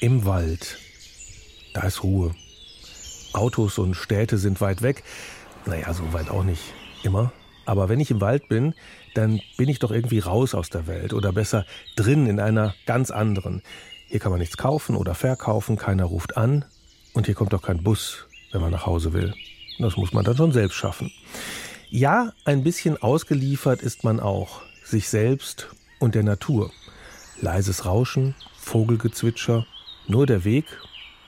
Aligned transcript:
Im 0.00 0.24
Wald. 0.24 0.78
Da 1.74 1.82
ist 1.82 2.02
Ruhe. 2.02 2.34
Autos 3.34 3.76
und 3.76 3.94
Städte 3.94 4.38
sind 4.38 4.62
weit 4.62 4.80
weg. 4.80 5.04
Naja, 5.66 5.92
so 5.92 6.14
weit 6.14 6.30
auch 6.30 6.42
nicht 6.42 6.62
immer. 7.02 7.34
Aber 7.66 7.90
wenn 7.90 8.00
ich 8.00 8.10
im 8.10 8.22
Wald 8.22 8.48
bin, 8.48 8.74
dann 9.14 9.42
bin 9.58 9.68
ich 9.68 9.78
doch 9.78 9.90
irgendwie 9.90 10.20
raus 10.20 10.54
aus 10.54 10.70
der 10.70 10.86
Welt 10.86 11.12
oder 11.12 11.34
besser 11.34 11.66
drin 11.96 12.26
in 12.26 12.40
einer 12.40 12.74
ganz 12.86 13.10
anderen. 13.10 13.62
Hier 14.08 14.20
kann 14.20 14.30
man 14.30 14.40
nichts 14.40 14.56
kaufen 14.56 14.96
oder 14.96 15.14
verkaufen, 15.14 15.76
keiner 15.76 16.04
ruft 16.04 16.34
an 16.38 16.64
und 17.12 17.26
hier 17.26 17.34
kommt 17.34 17.52
auch 17.52 17.62
kein 17.62 17.82
Bus, 17.82 18.26
wenn 18.52 18.62
man 18.62 18.70
nach 18.70 18.86
Hause 18.86 19.12
will. 19.12 19.34
Das 19.78 19.98
muss 19.98 20.14
man 20.14 20.24
dann 20.24 20.36
schon 20.36 20.52
selbst 20.52 20.76
schaffen. 20.76 21.12
Ja, 21.90 22.32
ein 22.46 22.64
bisschen 22.64 22.96
ausgeliefert 22.96 23.82
ist 23.82 24.02
man 24.02 24.18
auch, 24.18 24.62
sich 24.82 25.10
selbst 25.10 25.68
und 25.98 26.14
der 26.14 26.22
Natur. 26.22 26.72
Leises 27.42 27.84
Rauschen, 27.84 28.34
Vogelgezwitscher, 28.56 29.66
nur 30.10 30.26
der 30.26 30.44
Weg 30.44 30.64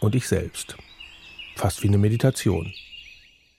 und 0.00 0.14
ich 0.14 0.28
selbst. 0.28 0.76
Fast 1.56 1.82
wie 1.82 1.88
eine 1.88 1.98
Meditation. 1.98 2.72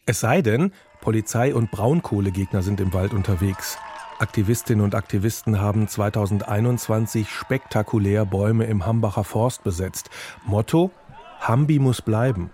Es 0.05 0.19
sei 0.19 0.41
denn, 0.41 0.73
Polizei 1.01 1.55
und 1.55 1.71
Braunkohlegegner 1.71 2.61
sind 2.61 2.79
im 2.81 2.93
Wald 2.93 3.13
unterwegs. 3.13 3.77
Aktivistinnen 4.19 4.83
und 4.83 4.95
Aktivisten 4.95 5.59
haben 5.59 5.87
2021 5.87 7.29
spektakulär 7.29 8.25
Bäume 8.25 8.65
im 8.65 8.85
Hambacher 8.85 9.23
Forst 9.23 9.63
besetzt. 9.63 10.09
Motto: 10.45 10.91
Hambi 11.39 11.79
muss 11.79 12.01
bleiben. 12.01 12.51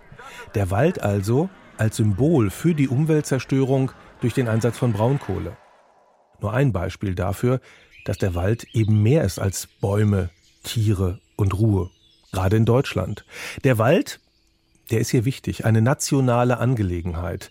Der 0.54 0.70
Wald 0.70 1.02
also 1.02 1.48
als 1.76 1.96
Symbol 1.96 2.50
für 2.50 2.74
die 2.74 2.88
Umweltzerstörung 2.88 3.92
durch 4.20 4.34
den 4.34 4.48
Einsatz 4.48 4.78
von 4.78 4.92
Braunkohle. 4.92 5.56
Nur 6.40 6.52
ein 6.52 6.72
Beispiel 6.72 7.14
dafür, 7.14 7.60
dass 8.04 8.18
der 8.18 8.34
Wald 8.34 8.64
eben 8.72 9.02
mehr 9.02 9.24
ist 9.24 9.38
als 9.38 9.66
Bäume, 9.66 10.30
Tiere 10.62 11.20
und 11.36 11.58
Ruhe. 11.58 11.90
Gerade 12.32 12.56
in 12.56 12.64
Deutschland. 12.64 13.24
Der 13.64 13.78
Wald, 13.78 14.20
der 14.90 15.00
ist 15.00 15.10
hier 15.10 15.24
wichtig, 15.24 15.64
eine 15.64 15.82
nationale 15.82 16.58
Angelegenheit. 16.58 17.50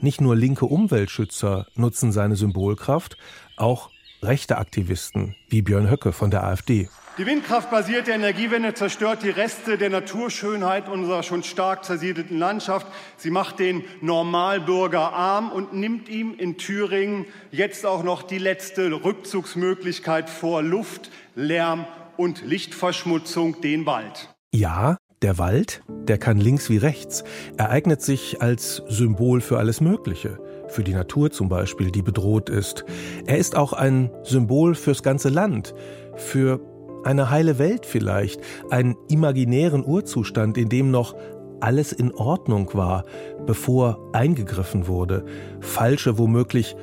Nicht 0.00 0.20
nur 0.20 0.36
linke 0.36 0.66
Umweltschützer 0.66 1.66
nutzen 1.74 2.12
seine 2.12 2.36
Symbolkraft, 2.36 3.16
auch 3.56 3.90
rechte 4.22 4.58
Aktivisten 4.58 5.34
wie 5.48 5.62
Björn 5.62 5.90
Höcke 5.90 6.12
von 6.12 6.30
der 6.30 6.44
AfD. 6.44 6.88
Die 7.18 7.26
windkraftbasierte 7.26 8.12
Energiewende 8.12 8.74
zerstört 8.74 9.24
die 9.24 9.30
Reste 9.30 9.76
der 9.76 9.90
Naturschönheit 9.90 10.88
unserer 10.88 11.24
schon 11.24 11.42
stark 11.42 11.84
zersiedelten 11.84 12.38
Landschaft. 12.38 12.86
Sie 13.16 13.32
macht 13.32 13.58
den 13.58 13.82
Normalbürger 14.00 15.12
arm 15.12 15.50
und 15.50 15.72
nimmt 15.72 16.08
ihm 16.08 16.36
in 16.38 16.58
Thüringen 16.58 17.26
jetzt 17.50 17.86
auch 17.86 18.04
noch 18.04 18.22
die 18.22 18.38
letzte 18.38 18.92
Rückzugsmöglichkeit 18.92 20.30
vor 20.30 20.62
Luft, 20.62 21.10
Lärm 21.34 21.86
und 22.18 22.44
Lichtverschmutzung, 22.44 23.60
den 23.62 23.86
Wald. 23.86 24.34
Ja, 24.52 24.98
der 25.22 25.38
Wald, 25.38 25.82
der 25.88 26.18
kann 26.18 26.36
links 26.36 26.68
wie 26.68 26.76
rechts. 26.76 27.24
Er 27.56 27.70
eignet 27.70 28.02
sich 28.02 28.42
als 28.42 28.82
Symbol 28.88 29.40
für 29.40 29.58
alles 29.58 29.80
Mögliche. 29.80 30.38
Für 30.68 30.84
die 30.84 30.94
Natur 30.94 31.30
zum 31.30 31.48
Beispiel, 31.48 31.90
die 31.90 32.02
bedroht 32.02 32.50
ist. 32.50 32.84
Er 33.24 33.38
ist 33.38 33.56
auch 33.56 33.72
ein 33.72 34.10
Symbol 34.24 34.74
fürs 34.74 35.02
ganze 35.02 35.28
Land. 35.28 35.74
Für 36.16 36.60
eine 37.04 37.30
heile 37.30 37.58
Welt 37.58 37.86
vielleicht, 37.86 38.40
einen 38.68 38.96
imaginären 39.08 39.84
Urzustand, 39.84 40.58
in 40.58 40.68
dem 40.68 40.90
noch 40.90 41.14
alles 41.60 41.92
in 41.92 42.12
Ordnung 42.12 42.70
war, 42.74 43.04
bevor 43.46 44.10
eingegriffen 44.12 44.88
wurde, 44.88 45.24
falsche, 45.60 46.18
womöglich 46.18 46.76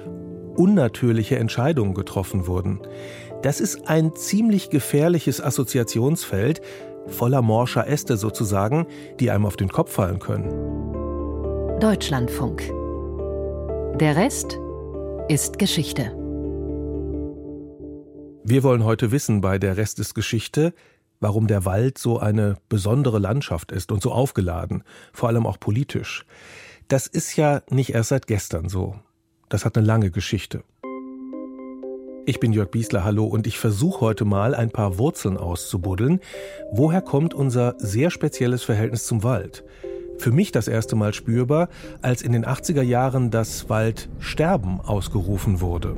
unnatürliche 0.56 1.38
Entscheidungen 1.38 1.94
getroffen 1.94 2.48
wurden. 2.48 2.80
Das 3.46 3.60
ist 3.60 3.88
ein 3.88 4.16
ziemlich 4.16 4.72
gefährliches 4.72 5.40
Assoziationsfeld, 5.40 6.62
voller 7.06 7.44
morscher 7.44 7.86
Äste 7.86 8.18
sozusagen, 8.18 8.88
die 9.20 9.30
einem 9.30 9.46
auf 9.46 9.56
den 9.56 9.70
Kopf 9.70 9.92
fallen 9.92 10.18
können. 10.18 10.50
Deutschlandfunk. 11.80 12.64
Der 14.00 14.16
Rest 14.16 14.58
ist 15.30 15.60
Geschichte. 15.60 16.06
Wir 18.44 18.64
wollen 18.64 18.84
heute 18.84 19.12
wissen 19.12 19.42
bei 19.42 19.60
der 19.60 19.78
Rest 19.78 20.00
ist 20.00 20.16
Geschichte, 20.16 20.74
warum 21.20 21.46
der 21.46 21.66
Wald 21.66 22.00
so 22.00 22.18
eine 22.18 22.58
besondere 22.68 23.20
Landschaft 23.20 23.72
ist 23.72 23.92
und 23.92 24.02
so 24.02 24.12
aufgeladen, 24.12 24.84
vor 25.14 25.30
allem 25.30 25.46
auch 25.46 25.60
politisch. 25.60 26.26
Das 26.88 27.06
ist 27.06 27.36
ja 27.36 27.62
nicht 27.70 27.94
erst 27.94 28.10
seit 28.10 28.26
gestern 28.26 28.70
so. 28.70 28.96
Das 29.50 29.66
hat 29.66 29.78
eine 29.78 29.86
lange 29.86 30.10
Geschichte. 30.10 30.64
Ich 32.28 32.40
bin 32.40 32.54
Jörg 32.54 32.72
Biesler, 32.72 33.04
hallo, 33.04 33.26
und 33.26 33.46
ich 33.46 33.60
versuche 33.60 34.02
heute 34.02 34.26
mal 34.26 34.56
ein 34.56 34.72
paar 34.72 34.98
Wurzeln 34.98 35.38
auszubuddeln. 35.38 36.22
Woher 36.72 37.02
kommt 37.02 37.36
unser 37.36 37.76
sehr 37.78 38.10
spezielles 38.10 38.64
Verhältnis 38.64 39.06
zum 39.06 39.22
Wald? 39.22 39.64
Für 40.18 40.32
mich 40.32 40.52
das 40.52 40.68
erste 40.68 40.96
Mal 40.96 41.14
spürbar, 41.14 41.70
als 42.02 42.24
in 42.24 42.32
den 42.32 42.44
80er 42.44 42.82
Jahren 42.82 43.30
das 43.30 43.70
Waldsterben 43.70 44.82
ausgerufen 44.82 45.62
wurde. 45.62 45.96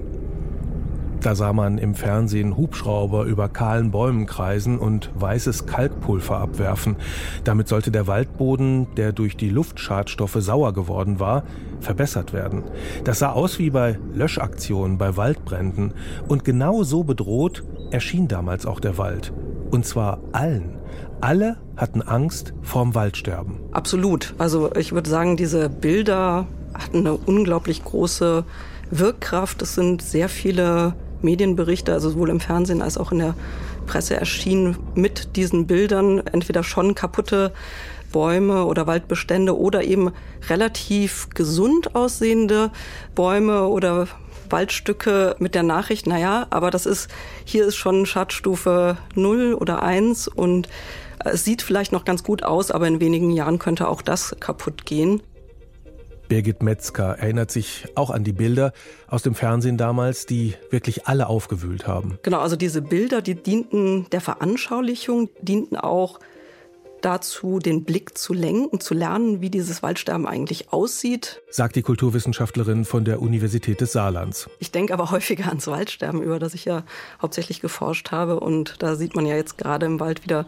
Da 1.22 1.34
sah 1.36 1.52
man 1.52 1.78
im 1.78 1.96
Fernsehen 1.96 2.58
Hubschrauber 2.58 3.26
über 3.26 3.50
kahlen 3.50 3.92
Bäumen 3.92 4.26
kreisen 4.28 4.78
und 4.78 5.10
weißes 5.16 5.66
Kalkpulver 5.66 6.38
abwerfen. 6.38 6.96
Damit 7.44 7.68
sollte 7.68 7.92
der 7.92 8.08
Waldboden, 8.08 8.88
der 8.96 9.12
durch 9.12 9.36
die 9.36 9.50
Luftschadstoffe 9.50 10.38
sauer 10.40 10.74
geworden 10.74 11.20
war, 11.20 11.44
verbessert 11.80 12.34
werden. 12.34 12.64
Das 13.04 13.20
sah 13.20 13.32
aus 13.32 13.60
wie 13.60 13.72
bei 13.72 13.98
Löschaktionen, 14.14 14.98
bei 14.98 15.18
Waldbränden. 15.18 15.94
Und 16.28 16.46
genau 16.46 16.84
so 16.84 17.04
bedroht 17.04 17.64
erschien 17.92 18.28
damals 18.28 18.66
auch 18.66 18.80
der 18.80 18.98
Wald. 18.98 19.34
Und 19.72 19.86
zwar 19.86 20.20
allen. 20.32 20.78
Alle 21.20 21.58
hatten 21.76 22.02
Angst 22.02 22.54
vorm 22.62 22.94
Waldsterben. 22.94 23.58
Absolut. 23.72 24.36
Also 24.38 24.74
ich 24.76 24.92
würde 24.92 25.10
sagen, 25.10 25.36
diese 25.36 25.70
Bilder 25.70 26.46
hatten 26.74 27.00
eine 27.00 27.14
unglaublich 27.14 27.84
große 27.84 28.44
Wirkkraft. 28.92 29.62
Es 29.62 29.76
sind 29.76 30.02
sehr 30.02 30.30
viele 30.30 30.94
Medienberichte, 31.22 31.94
also 31.94 32.10
sowohl 32.10 32.30
im 32.30 32.40
Fernsehen 32.40 32.82
als 32.82 32.98
auch 32.98 33.12
in 33.12 33.20
der 33.20 33.36
Presse 33.86 34.16
erschienen 34.16 34.78
mit 34.96 35.36
diesen 35.36 35.68
Bildern 35.68 36.20
entweder 36.28 36.64
schon 36.64 36.96
kaputte 36.96 37.54
Bäume 38.12 38.66
oder 38.66 38.88
Waldbestände 38.88 39.58
oder 39.58 39.84
eben 39.84 40.12
relativ 40.50 41.30
gesund 41.30 41.96
aussehende 41.96 42.72
Bäume 43.16 43.68
oder 43.68 44.08
Waldstücke 44.50 45.36
mit 45.40 45.56
der 45.56 45.64
Nachricht, 45.64 46.08
naja, 46.08 46.48
aber 46.50 46.72
das 46.72 46.86
ist, 46.86 47.10
hier 47.44 47.66
ist 47.66 47.76
schon 47.76 48.06
Schadstufe 48.06 48.98
0 49.16 49.54
oder 49.54 49.84
1 49.84 50.28
und 50.30 50.70
es 51.20 51.44
sieht 51.44 51.62
vielleicht 51.62 51.92
noch 51.92 52.06
ganz 52.06 52.24
gut 52.24 52.44
aus, 52.44 52.72
aber 52.72 52.88
in 52.88 53.02
wenigen 53.02 53.32
Jahren 53.32 53.60
könnte 53.60 53.88
auch 53.88 54.02
das 54.02 54.36
kaputt 54.40 54.86
gehen. 54.86 55.22
Birgit 56.28 56.62
Metzger 56.62 57.18
erinnert 57.20 57.52
sich 57.52 57.86
auch 57.96 58.10
an 58.10 58.24
die 58.24 58.34
Bilder 58.34 58.74
aus 59.08 59.24
dem 59.24 59.36
Fernsehen 59.36 59.78
damals, 59.78 60.26
die 60.26 60.56
wirklich 60.70 61.08
alle 61.08 61.28
aufgewühlt 61.28 61.88
haben. 61.88 62.20
Genau, 62.24 62.40
also 62.40 62.56
diese 62.56 62.82
Bilder, 62.82 63.22
die 63.22 63.36
dienten 63.36 64.10
der 64.12 64.22
Veranschaulichung, 64.22 65.30
dienten 65.42 65.78
auch 65.78 66.20
dazu, 67.02 67.60
den 67.60 67.84
Blick 67.84 68.18
zu 68.18 68.34
lenken, 68.34 68.80
zu 68.80 68.94
lernen, 68.94 69.42
wie 69.42 69.50
dieses 69.50 69.84
Waldsterben 69.84 70.28
eigentlich 70.28 70.72
aussieht. 70.72 71.42
Sagt 71.50 71.76
die 71.76 71.82
Kulturwissenschaftlerin 71.82 72.86
von 72.86 73.06
der 73.06 73.22
Universität 73.22 73.82
des 73.82 73.92
Saarlands. 73.92 74.50
Ich 74.60 74.72
denke 74.72 74.94
aber 74.94 75.12
häufiger 75.12 75.48
ans 75.48 75.68
Waldsterben, 75.68 76.22
über 76.22 76.40
das 76.40 76.54
ich 76.54 76.66
ja 76.66 76.84
hauptsächlich 77.22 77.62
geforscht 77.62 78.12
habe. 78.12 78.40
Und 78.40 78.76
da 78.80 78.96
sieht 78.96 79.16
man 79.16 79.26
ja 79.26 79.36
jetzt 79.36 79.58
gerade 79.58 79.86
im 79.86 80.00
Wald 80.00 80.24
wieder 80.24 80.46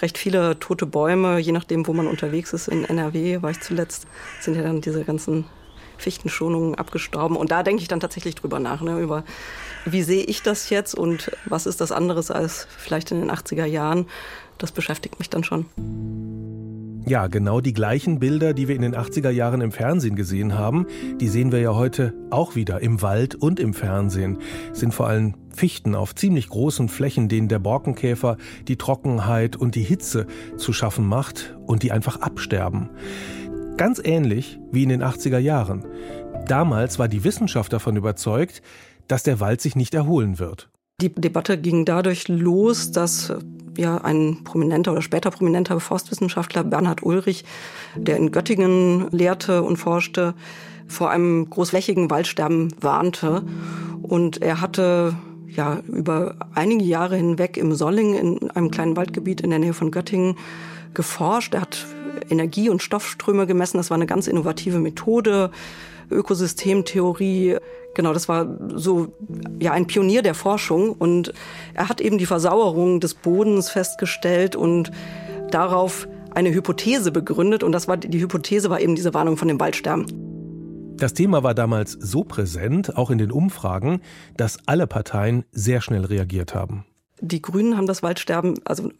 recht 0.00 0.18
viele 0.18 0.58
tote 0.58 0.86
Bäume, 0.86 1.38
je 1.38 1.52
nachdem, 1.52 1.86
wo 1.86 1.92
man 1.92 2.06
unterwegs 2.06 2.52
ist. 2.52 2.68
In 2.68 2.84
NRW 2.84 3.42
war 3.42 3.50
ich 3.50 3.60
zuletzt, 3.60 4.06
sind 4.40 4.54
ja 4.54 4.62
dann 4.62 4.80
diese 4.80 5.04
ganzen 5.04 5.44
Fichtenschonungen 6.02 6.74
abgestorben. 6.74 7.36
Und 7.36 7.50
da 7.50 7.62
denke 7.62 7.82
ich 7.82 7.88
dann 7.88 8.00
tatsächlich 8.00 8.34
drüber 8.34 8.58
nach, 8.58 8.82
ne, 8.82 8.98
über 8.98 9.24
wie 9.84 10.02
sehe 10.02 10.24
ich 10.24 10.42
das 10.42 10.70
jetzt 10.70 10.94
und 10.94 11.32
was 11.44 11.66
ist 11.66 11.80
das 11.80 11.92
anderes 11.92 12.30
als 12.30 12.66
vielleicht 12.76 13.10
in 13.10 13.20
den 13.20 13.30
80er 13.30 13.64
Jahren. 13.64 14.06
Das 14.58 14.72
beschäftigt 14.72 15.18
mich 15.18 15.30
dann 15.30 15.44
schon. 15.44 15.66
Ja, 17.04 17.26
genau 17.26 17.60
die 17.60 17.72
gleichen 17.72 18.20
Bilder, 18.20 18.54
die 18.54 18.68
wir 18.68 18.76
in 18.76 18.82
den 18.82 18.94
80er 18.94 19.30
Jahren 19.30 19.60
im 19.60 19.72
Fernsehen 19.72 20.14
gesehen 20.14 20.56
haben, 20.56 20.86
die 21.20 21.28
sehen 21.28 21.50
wir 21.50 21.58
ja 21.58 21.74
heute 21.74 22.14
auch 22.30 22.54
wieder 22.54 22.80
im 22.80 23.02
Wald 23.02 23.34
und 23.34 23.58
im 23.58 23.74
Fernsehen. 23.74 24.38
Es 24.72 24.80
sind 24.80 24.94
vor 24.94 25.08
allem 25.08 25.34
Fichten 25.52 25.96
auf 25.96 26.14
ziemlich 26.14 26.48
großen 26.48 26.88
Flächen, 26.88 27.28
denen 27.28 27.48
der 27.48 27.58
Borkenkäfer 27.58 28.36
die 28.68 28.76
Trockenheit 28.76 29.56
und 29.56 29.74
die 29.74 29.82
Hitze 29.82 30.26
zu 30.56 30.72
schaffen 30.72 31.06
macht 31.06 31.56
und 31.66 31.82
die 31.82 31.90
einfach 31.90 32.20
absterben. 32.20 32.90
Ganz 33.76 34.00
ähnlich 34.04 34.58
wie 34.70 34.82
in 34.82 34.90
den 34.90 35.02
80er 35.02 35.38
Jahren. 35.38 35.84
Damals 36.46 36.98
war 36.98 37.08
die 37.08 37.24
Wissenschaft 37.24 37.72
davon 37.72 37.96
überzeugt, 37.96 38.62
dass 39.08 39.22
der 39.22 39.40
Wald 39.40 39.60
sich 39.60 39.76
nicht 39.76 39.94
erholen 39.94 40.38
wird. 40.38 40.68
Die 41.00 41.12
Debatte 41.12 41.58
ging 41.58 41.84
dadurch 41.84 42.28
los, 42.28 42.92
dass 42.92 43.32
ja 43.76 43.96
ein 43.98 44.44
prominenter 44.44 44.92
oder 44.92 45.02
später 45.02 45.30
prominenter 45.30 45.80
Forstwissenschaftler 45.80 46.64
Bernhard 46.64 47.02
Ulrich, 47.02 47.44
der 47.96 48.18
in 48.18 48.30
Göttingen 48.30 49.08
lehrte 49.10 49.62
und 49.62 49.78
forschte, 49.78 50.34
vor 50.86 51.10
einem 51.10 51.48
großflächigen 51.48 52.10
Waldsterben 52.10 52.74
warnte. 52.80 53.42
Und 54.02 54.42
er 54.42 54.60
hatte 54.60 55.16
ja 55.48 55.80
über 55.88 56.36
einige 56.54 56.84
Jahre 56.84 57.16
hinweg 57.16 57.56
im 57.56 57.74
Solling 57.74 58.14
in 58.14 58.50
einem 58.50 58.70
kleinen 58.70 58.96
Waldgebiet 58.96 59.40
in 59.40 59.50
der 59.50 59.58
Nähe 59.58 59.74
von 59.74 59.90
Göttingen 59.90 60.36
geforscht. 60.94 61.54
Er 61.54 61.62
hat 61.62 61.86
Energie- 62.30 62.70
und 62.70 62.82
Stoffströme 62.82 63.46
gemessen. 63.46 63.76
Das 63.76 63.90
war 63.90 63.96
eine 63.96 64.06
ganz 64.06 64.26
innovative 64.26 64.78
Methode. 64.78 65.50
Ökosystemtheorie. 66.10 67.56
Genau, 67.94 68.12
das 68.12 68.28
war 68.28 68.46
so 68.74 69.12
ja 69.60 69.72
ein 69.72 69.86
Pionier 69.86 70.22
der 70.22 70.34
Forschung 70.34 70.92
und 70.92 71.32
er 71.74 71.88
hat 71.88 72.00
eben 72.00 72.18
die 72.18 72.26
Versauerung 72.26 73.00
des 73.00 73.14
Bodens 73.14 73.70
festgestellt 73.70 74.56
und 74.56 74.92
darauf 75.50 76.08
eine 76.34 76.52
Hypothese 76.52 77.12
begründet 77.12 77.62
und 77.62 77.72
das 77.72 77.88
war 77.88 77.96
die 77.96 78.20
Hypothese 78.20 78.70
war 78.70 78.80
eben 78.80 78.94
diese 78.94 79.12
Warnung 79.12 79.36
von 79.36 79.48
dem 79.48 79.60
Waldsterben. 79.60 80.06
Das 80.96 81.14
Thema 81.14 81.42
war 81.42 81.54
damals 81.54 81.92
so 81.92 82.22
präsent, 82.22 82.96
auch 82.96 83.10
in 83.10 83.18
den 83.18 83.32
Umfragen, 83.32 84.00
dass 84.36 84.58
alle 84.66 84.86
Parteien 84.86 85.44
sehr 85.50 85.80
schnell 85.80 86.04
reagiert 86.04 86.54
haben. 86.54 86.84
Die 87.24 87.40
Grünen 87.40 87.76
haben 87.76 87.86
das 87.86 88.02
Waldsterben 88.02 88.58
also 88.64 88.90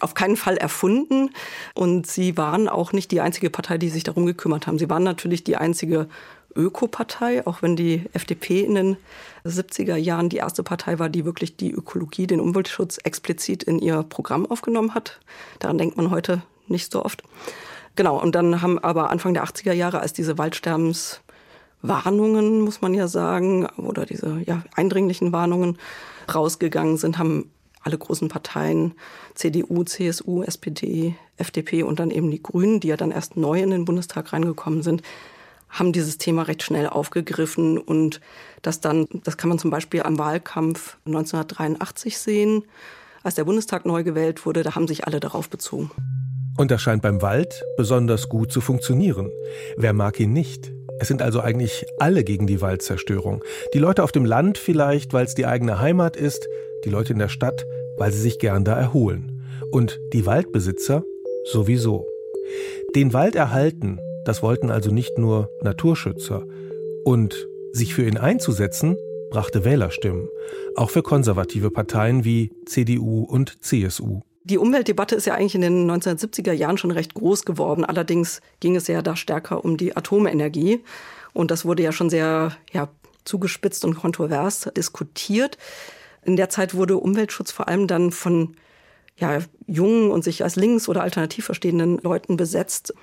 auf 0.00 0.14
keinen 0.14 0.36
Fall 0.36 0.56
erfunden 0.56 1.28
und 1.74 2.06
sie 2.06 2.38
waren 2.38 2.68
auch 2.68 2.94
nicht 2.94 3.10
die 3.10 3.20
einzige 3.20 3.50
Partei, 3.50 3.76
die 3.76 3.90
sich 3.90 4.02
darum 4.02 4.24
gekümmert 4.24 4.66
haben. 4.66 4.78
Sie 4.78 4.88
waren 4.88 5.02
natürlich 5.02 5.44
die 5.44 5.56
einzige 5.56 6.08
Ökopartei, 6.56 7.46
auch 7.46 7.60
wenn 7.60 7.76
die 7.76 8.06
FDP 8.14 8.62
in 8.62 8.74
den 8.74 8.96
70er 9.44 9.96
Jahren 9.96 10.30
die 10.30 10.38
erste 10.38 10.62
Partei 10.62 10.98
war, 10.98 11.10
die 11.10 11.26
wirklich 11.26 11.58
die 11.58 11.70
Ökologie, 11.70 12.26
den 12.26 12.40
Umweltschutz 12.40 12.96
explizit 13.04 13.62
in 13.62 13.78
ihr 13.78 14.04
Programm 14.04 14.46
aufgenommen 14.46 14.94
hat. 14.94 15.20
Daran 15.58 15.76
denkt 15.76 15.98
man 15.98 16.10
heute 16.10 16.40
nicht 16.66 16.90
so 16.90 17.04
oft. 17.04 17.22
Genau, 17.94 18.18
und 18.20 18.34
dann 18.34 18.62
haben 18.62 18.78
aber 18.78 19.10
Anfang 19.10 19.34
der 19.34 19.44
80er 19.44 19.74
Jahre, 19.74 20.00
als 20.00 20.14
diese 20.14 20.38
Waldsterbenswarnungen, 20.38 22.62
muss 22.62 22.80
man 22.80 22.94
ja 22.94 23.06
sagen, 23.06 23.66
oder 23.76 24.06
diese 24.06 24.40
ja, 24.46 24.62
eindringlichen 24.74 25.32
Warnungen 25.32 25.76
rausgegangen 26.34 26.96
sind, 26.96 27.18
haben 27.18 27.50
alle 27.82 27.96
großen 27.96 28.28
Parteien, 28.28 28.94
CDU, 29.34 29.84
CSU, 29.84 30.42
SPD, 30.42 31.14
FDP 31.36 31.82
und 31.82 31.98
dann 31.98 32.10
eben 32.10 32.30
die 32.30 32.42
Grünen, 32.42 32.80
die 32.80 32.88
ja 32.88 32.96
dann 32.96 33.10
erst 33.10 33.36
neu 33.36 33.62
in 33.62 33.70
den 33.70 33.84
Bundestag 33.84 34.32
reingekommen 34.32 34.82
sind, 34.82 35.02
haben 35.70 35.92
dieses 35.92 36.18
Thema 36.18 36.42
recht 36.42 36.62
schnell 36.62 36.88
aufgegriffen 36.88 37.78
und 37.78 38.20
das 38.62 38.80
dann, 38.80 39.06
das 39.24 39.36
kann 39.36 39.48
man 39.48 39.58
zum 39.58 39.70
Beispiel 39.70 40.02
am 40.02 40.18
Wahlkampf 40.18 40.98
1983 41.06 42.18
sehen, 42.18 42.64
als 43.22 43.36
der 43.36 43.44
Bundestag 43.44 43.86
neu 43.86 44.02
gewählt 44.02 44.44
wurde, 44.44 44.62
da 44.62 44.74
haben 44.74 44.88
sich 44.88 45.06
alle 45.06 45.20
darauf 45.20 45.48
bezogen. 45.48 45.90
Und 46.56 46.70
das 46.70 46.82
scheint 46.82 47.02
beim 47.02 47.22
Wald 47.22 47.64
besonders 47.76 48.28
gut 48.28 48.52
zu 48.52 48.60
funktionieren. 48.60 49.30
Wer 49.76 49.92
mag 49.92 50.20
ihn 50.20 50.32
nicht? 50.32 50.72
Es 51.00 51.08
sind 51.08 51.22
also 51.22 51.40
eigentlich 51.40 51.86
alle 51.98 52.24
gegen 52.24 52.46
die 52.46 52.60
Waldzerstörung. 52.60 53.42
Die 53.74 53.78
Leute 53.78 54.04
auf 54.04 54.12
dem 54.12 54.24
Land 54.24 54.58
vielleicht, 54.58 55.12
weil 55.12 55.24
es 55.24 55.34
die 55.34 55.46
eigene 55.46 55.80
Heimat 55.80 56.16
ist, 56.16 56.46
die 56.84 56.90
Leute 56.90 57.14
in 57.14 57.18
der 57.18 57.28
Stadt, 57.28 57.64
weil 57.96 58.12
sie 58.12 58.20
sich 58.20 58.38
gern 58.38 58.64
da 58.64 58.78
erholen. 58.78 59.42
Und 59.72 59.98
die 60.12 60.26
Waldbesitzer 60.26 61.02
sowieso. 61.50 62.06
Den 62.94 63.12
Wald 63.12 63.34
erhalten 63.34 63.98
das 64.24 64.42
wollten 64.42 64.70
also 64.70 64.90
nicht 64.90 65.18
nur 65.18 65.50
Naturschützer. 65.62 66.46
Und 67.04 67.48
sich 67.72 67.94
für 67.94 68.06
ihn 68.06 68.18
einzusetzen, 68.18 68.96
brachte 69.30 69.64
Wählerstimmen, 69.64 70.28
auch 70.76 70.90
für 70.90 71.02
konservative 71.02 71.70
Parteien 71.70 72.24
wie 72.24 72.52
CDU 72.66 73.24
und 73.24 73.62
CSU. 73.62 74.20
Die 74.42 74.58
Umweltdebatte 74.58 75.14
ist 75.14 75.26
ja 75.26 75.34
eigentlich 75.34 75.54
in 75.54 75.60
den 75.60 75.90
1970er 75.90 76.52
Jahren 76.52 76.78
schon 76.78 76.90
recht 76.90 77.14
groß 77.14 77.44
geworden. 77.44 77.84
Allerdings 77.84 78.40
ging 78.60 78.74
es 78.74 78.86
ja 78.86 79.02
da 79.02 79.14
stärker 79.14 79.64
um 79.64 79.76
die 79.76 79.96
Atomenergie. 79.96 80.82
Und 81.32 81.50
das 81.50 81.64
wurde 81.64 81.82
ja 81.82 81.92
schon 81.92 82.08
sehr 82.08 82.56
ja, 82.72 82.88
zugespitzt 83.24 83.84
und 83.84 83.96
kontrovers 83.96 84.70
diskutiert. 84.76 85.58
In 86.24 86.36
der 86.36 86.48
Zeit 86.48 86.74
wurde 86.74 86.96
Umweltschutz 86.96 87.52
vor 87.52 87.68
allem 87.68 87.86
dann 87.86 88.12
von 88.12 88.56
ja, 89.16 89.38
jungen 89.66 90.10
und 90.10 90.24
sich 90.24 90.42
als 90.42 90.56
links- 90.56 90.88
oder 90.88 91.02
alternativ 91.02 91.44
verstehenden 91.44 91.98
Leuten 91.98 92.36
besetzt. 92.36 92.94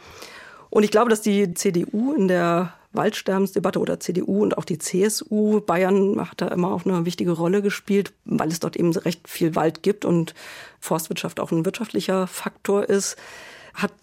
Und 0.70 0.84
ich 0.84 0.92
glaube, 0.92 1.10
dass 1.10 1.22
die 1.22 1.54
CDU 1.54 2.14
in 2.14 2.28
der 2.28 2.74
Waldsterbensdebatte 2.98 3.80
oder 3.80 4.00
CDU 4.00 4.44
und 4.44 4.58
auch 4.58 4.66
die 4.66 4.78
CSU, 4.78 5.62
Bayern 5.62 6.20
hat 6.20 6.42
da 6.42 6.48
immer 6.50 6.74
auch 6.74 6.86
eine 6.86 7.06
wichtige 7.06 7.32
Rolle 7.32 7.62
gespielt, 7.62 8.12
weil 8.26 8.50
es 8.50 8.60
dort 8.60 8.76
eben 8.76 8.92
recht 8.92 9.28
viel 9.30 9.56
Wald 9.56 9.84
gibt 9.84 10.04
und 10.04 10.34
Forstwirtschaft 10.80 11.40
auch 11.40 11.52
ein 11.52 11.66
wirtschaftlicher 11.66 12.28
Faktor 12.28 12.90
ist, 12.90 13.16
hat, 13.74 13.94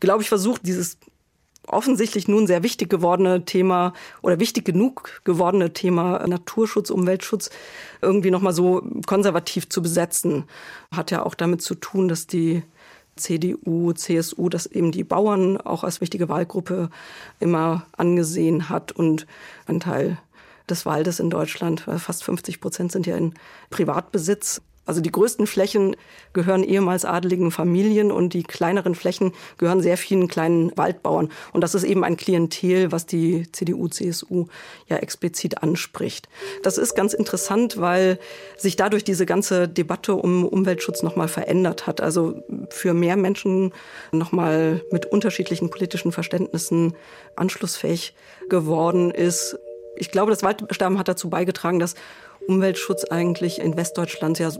glaube 0.00 0.22
ich, 0.22 0.28
versucht, 0.28 0.66
dieses 0.66 0.98
offensichtlich 1.66 2.28
nun 2.28 2.46
sehr 2.46 2.62
wichtig 2.62 2.90
gewordene 2.90 3.44
Thema 3.44 3.94
oder 4.22 4.38
wichtig 4.38 4.64
genug 4.64 5.22
gewordene 5.24 5.72
Thema 5.72 6.26
Naturschutz, 6.26 6.90
Umweltschutz 6.90 7.50
irgendwie 8.02 8.30
nochmal 8.30 8.52
so 8.52 8.82
konservativ 9.06 9.68
zu 9.68 9.82
besetzen. 9.82 10.44
Hat 10.94 11.10
ja 11.10 11.24
auch 11.24 11.34
damit 11.34 11.62
zu 11.62 11.74
tun, 11.74 12.08
dass 12.08 12.26
die 12.26 12.62
CDU, 13.16 13.92
CSU, 13.92 14.48
dass 14.48 14.66
eben 14.66 14.92
die 14.92 15.04
Bauern 15.04 15.56
auch 15.56 15.84
als 15.84 16.00
wichtige 16.00 16.28
Wahlgruppe 16.28 16.90
immer 17.40 17.86
angesehen 17.96 18.68
hat 18.68 18.92
und 18.92 19.26
ein 19.66 19.80
Teil 19.80 20.18
des 20.68 20.86
Waldes 20.86 21.20
in 21.20 21.30
Deutschland, 21.30 21.80
fast 21.80 22.24
50 22.24 22.60
Prozent 22.60 22.92
sind 22.92 23.06
ja 23.06 23.16
in 23.16 23.34
Privatbesitz, 23.70 24.62
also 24.86 25.00
die 25.00 25.10
größten 25.10 25.46
Flächen 25.46 25.96
gehören 26.32 26.62
ehemals 26.62 27.04
adeligen 27.04 27.50
Familien 27.50 28.10
und 28.10 28.34
die 28.34 28.42
kleineren 28.42 28.94
Flächen 28.94 29.32
gehören 29.58 29.80
sehr 29.80 29.96
vielen 29.96 30.28
kleinen 30.28 30.76
Waldbauern. 30.76 31.30
Und 31.52 31.62
das 31.62 31.74
ist 31.74 31.84
eben 31.84 32.04
ein 32.04 32.16
Klientel, 32.16 32.92
was 32.92 33.06
die 33.06 33.50
CDU, 33.52 33.88
CSU 33.88 34.46
ja 34.88 34.96
explizit 34.96 35.62
anspricht. 35.62 36.28
Das 36.62 36.78
ist 36.78 36.94
ganz 36.94 37.14
interessant, 37.14 37.80
weil 37.80 38.18
sich 38.56 38.76
dadurch 38.76 39.04
diese 39.04 39.26
ganze 39.26 39.68
Debatte 39.68 40.14
um 40.14 40.44
Umweltschutz 40.44 41.02
nochmal 41.02 41.28
verändert 41.28 41.86
hat. 41.86 42.00
Also 42.00 42.42
für 42.70 42.94
mehr 42.94 43.16
Menschen 43.16 43.72
nochmal 44.12 44.82
mit 44.90 45.06
unterschiedlichen 45.06 45.70
politischen 45.70 46.12
Verständnissen 46.12 46.94
anschlussfähig 47.36 48.14
geworden 48.48 49.10
ist. 49.10 49.58
Ich 49.96 50.10
glaube, 50.10 50.30
das 50.30 50.42
Waldsterben 50.42 50.98
hat 50.98 51.08
dazu 51.08 51.30
beigetragen, 51.30 51.78
dass 51.78 51.94
Umweltschutz 52.46 53.04
eigentlich 53.04 53.60
in 53.60 53.76
Westdeutschland 53.76 54.38
ja 54.38 54.50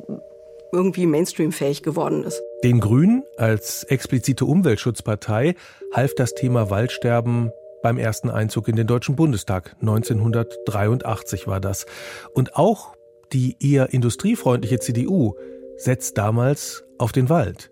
irgendwie 0.73 1.07
mainstreamfähig 1.07 1.83
geworden 1.83 2.25
ist. 2.25 2.43
Den 2.65 2.81
Grünen 2.81 3.25
als 3.37 3.85
explizite 3.85 4.45
Umweltschutzpartei 4.45 5.55
half 5.93 6.15
das 6.15 6.35
Thema 6.35 6.71
Waldsterben 6.71 7.53
beim 7.83 7.99
ersten 7.99 8.31
Einzug 8.31 8.69
in 8.69 8.77
den 8.77 8.87
Deutschen 8.87 9.15
Bundestag. 9.15 9.77
1983 9.81 11.47
war 11.47 11.61
das. 11.61 11.87
Und 12.33 12.57
auch 12.57 12.97
die 13.33 13.57
eher 13.61 13.93
industriefreundliche 13.93 14.81
CDU 14.81 15.35
setzt 15.77 16.19
damals 16.19 16.85
auf 16.99 17.13
den 17.13 17.29
Wald. 17.29 17.71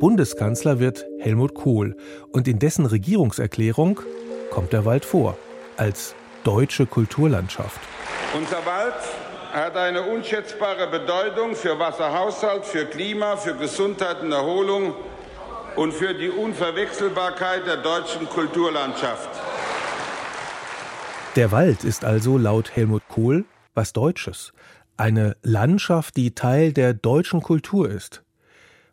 Bundeskanzler 0.00 0.80
wird 0.80 1.06
Helmut 1.18 1.54
Kohl 1.54 1.96
und 2.32 2.48
in 2.48 2.58
dessen 2.58 2.86
Regierungserklärung 2.86 4.00
kommt 4.50 4.72
der 4.72 4.84
Wald 4.84 5.04
vor 5.04 5.36
als 5.76 6.14
deutsche 6.44 6.86
Kulturlandschaft. 6.86 7.80
Unser 8.36 8.64
Wald 8.66 8.94
hat 9.52 9.76
eine 9.76 10.02
unschätzbare 10.02 10.88
Bedeutung 10.88 11.54
für 11.54 11.78
Wasserhaushalt, 11.78 12.64
für 12.64 12.86
Klima, 12.86 13.36
für 13.36 13.54
Gesundheit 13.54 14.22
und 14.22 14.32
Erholung 14.32 14.94
und 15.76 15.92
für 15.92 16.14
die 16.14 16.30
Unverwechselbarkeit 16.30 17.66
der 17.66 17.76
deutschen 17.76 18.26
Kulturlandschaft. 18.28 19.28
Der 21.36 21.52
Wald 21.52 21.84
ist 21.84 22.04
also 22.04 22.38
laut 22.38 22.74
Helmut 22.74 23.02
Kohl 23.08 23.44
was 23.74 23.92
Deutsches. 23.92 24.52
Eine 24.96 25.36
Landschaft, 25.42 26.16
die 26.16 26.34
Teil 26.34 26.72
der 26.72 26.94
deutschen 26.94 27.42
Kultur 27.42 27.90
ist. 27.90 28.22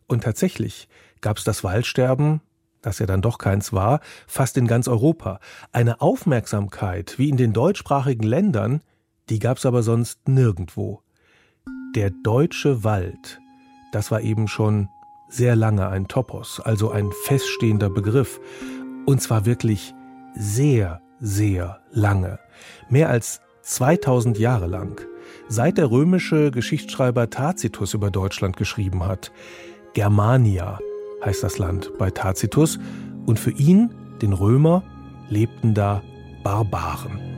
Und 0.07 0.23
tatsächlich 0.23 0.87
gab 1.21 1.37
es 1.37 1.43
das 1.43 1.63
Waldsterben, 1.63 2.41
das 2.81 2.99
ja 2.99 3.05
dann 3.05 3.21
doch 3.21 3.37
keins 3.37 3.73
war, 3.73 3.99
fast 4.25 4.57
in 4.57 4.67
ganz 4.67 4.87
Europa. 4.87 5.39
Eine 5.71 6.01
Aufmerksamkeit 6.01 7.15
wie 7.17 7.29
in 7.29 7.37
den 7.37 7.51
deutschsprachigen 7.51 8.23
Ländern, 8.23 8.81
die 9.29 9.39
gab's 9.39 9.65
aber 9.65 9.83
sonst 9.83 10.27
nirgendwo. 10.27 11.01
Der 11.95 12.09
deutsche 12.09 12.83
Wald, 12.83 13.39
das 13.91 14.11
war 14.11 14.21
eben 14.21 14.47
schon 14.47 14.89
sehr 15.29 15.55
lange 15.55 15.87
ein 15.87 16.07
Topos, 16.07 16.59
also 16.59 16.91
ein 16.91 17.11
feststehender 17.23 17.89
Begriff. 17.89 18.39
Und 19.05 19.21
zwar 19.21 19.45
wirklich 19.45 19.93
sehr, 20.35 21.01
sehr 21.19 21.81
lange. 21.91 22.39
Mehr 22.89 23.09
als 23.09 23.41
2000 23.61 24.39
Jahre 24.39 24.67
lang. 24.67 25.01
Seit 25.47 25.77
der 25.77 25.91
römische 25.91 26.51
Geschichtsschreiber 26.51 27.29
Tacitus 27.29 27.93
über 27.93 28.11
Deutschland 28.11 28.57
geschrieben 28.57 29.05
hat. 29.05 29.31
Germania 29.93 30.79
heißt 31.23 31.43
das 31.43 31.57
Land 31.57 31.91
bei 31.97 32.09
Tacitus. 32.09 32.79
Und 33.25 33.39
für 33.39 33.51
ihn, 33.51 33.93
den 34.21 34.33
Römer, 34.33 34.83
lebten 35.29 35.73
da 35.73 36.01
Barbaren. 36.43 37.28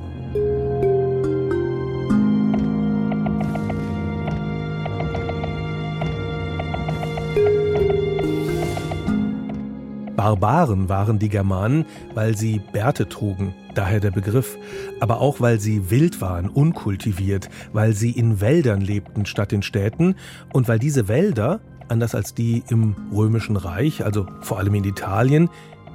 Barbaren 10.22 10.88
waren 10.88 11.18
die 11.18 11.30
Germanen, 11.30 11.84
weil 12.14 12.38
sie 12.38 12.60
Bärte 12.60 13.10
trugen, 13.10 13.56
daher 13.74 14.00
der 14.00 14.12
Begriff, 14.12 14.56
aber 15.00 15.20
auch 15.20 15.42
weil 15.42 15.60
sie 15.60 15.90
wild 15.90 16.22
waren, 16.22 16.48
unkultiviert, 16.48 17.50
weil 17.74 17.94
sie 17.94 18.12
in 18.12 18.40
Wäldern 18.40 18.82
lebten 18.82 19.26
statt 19.26 19.52
in 19.52 19.64
Städten 19.64 20.14
und 20.54 20.68
weil 20.68 20.78
diese 20.78 21.08
Wälder, 21.08 21.60
anders 21.88 22.14
als 22.14 22.36
die 22.36 22.62
im 22.70 22.96
römischen 23.12 23.56
Reich, 23.56 24.06
also 24.06 24.28
vor 24.42 24.60
allem 24.60 24.76
in 24.76 24.84
Italien, 24.84 25.50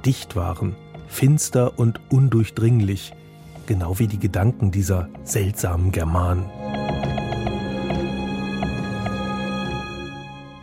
dicht 0.05 0.35
waren, 0.35 0.75
finster 1.07 1.79
und 1.79 2.01
undurchdringlich, 2.09 3.13
genau 3.65 3.97
wie 3.97 4.07
die 4.07 4.19
Gedanken 4.19 4.71
dieser 4.71 5.07
seltsamen 5.23 5.93
Germanen. 5.93 6.43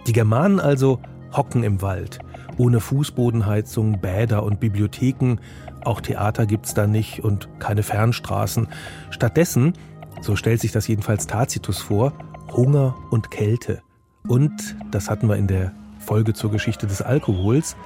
Die 0.06 0.12
Germanen 0.12 0.60
also 0.60 1.00
hocken 1.32 1.64
im 1.64 1.80
Wald, 1.80 2.18
ohne 2.58 2.80
Fußbodenheizung, 2.80 4.00
Bäder 4.00 4.42
und 4.42 4.60
Bibliotheken, 4.60 5.36
auch 5.84 6.00
Theater 6.00 6.46
gibt's 6.46 6.74
da 6.74 6.86
nicht 6.86 7.22
und 7.22 7.48
keine 7.58 7.82
Fernstraßen. 7.82 8.68
Stattdessen, 9.10 9.74
so 10.20 10.36
stellt 10.36 10.60
sich 10.60 10.72
das 10.72 10.88
jedenfalls 10.88 11.26
Tacitus 11.26 11.80
vor, 11.80 12.12
Hunger 12.52 12.94
und 13.10 13.30
Kälte. 13.30 13.82
Und, 14.26 14.76
das 14.90 15.10
hatten 15.10 15.28
wir 15.28 15.36
in 15.36 15.46
der 15.46 15.72
Folge 15.98 16.32
zur 16.32 16.50
Geschichte 16.50 16.86
des 16.86 17.02
Alkohols, 17.02 17.76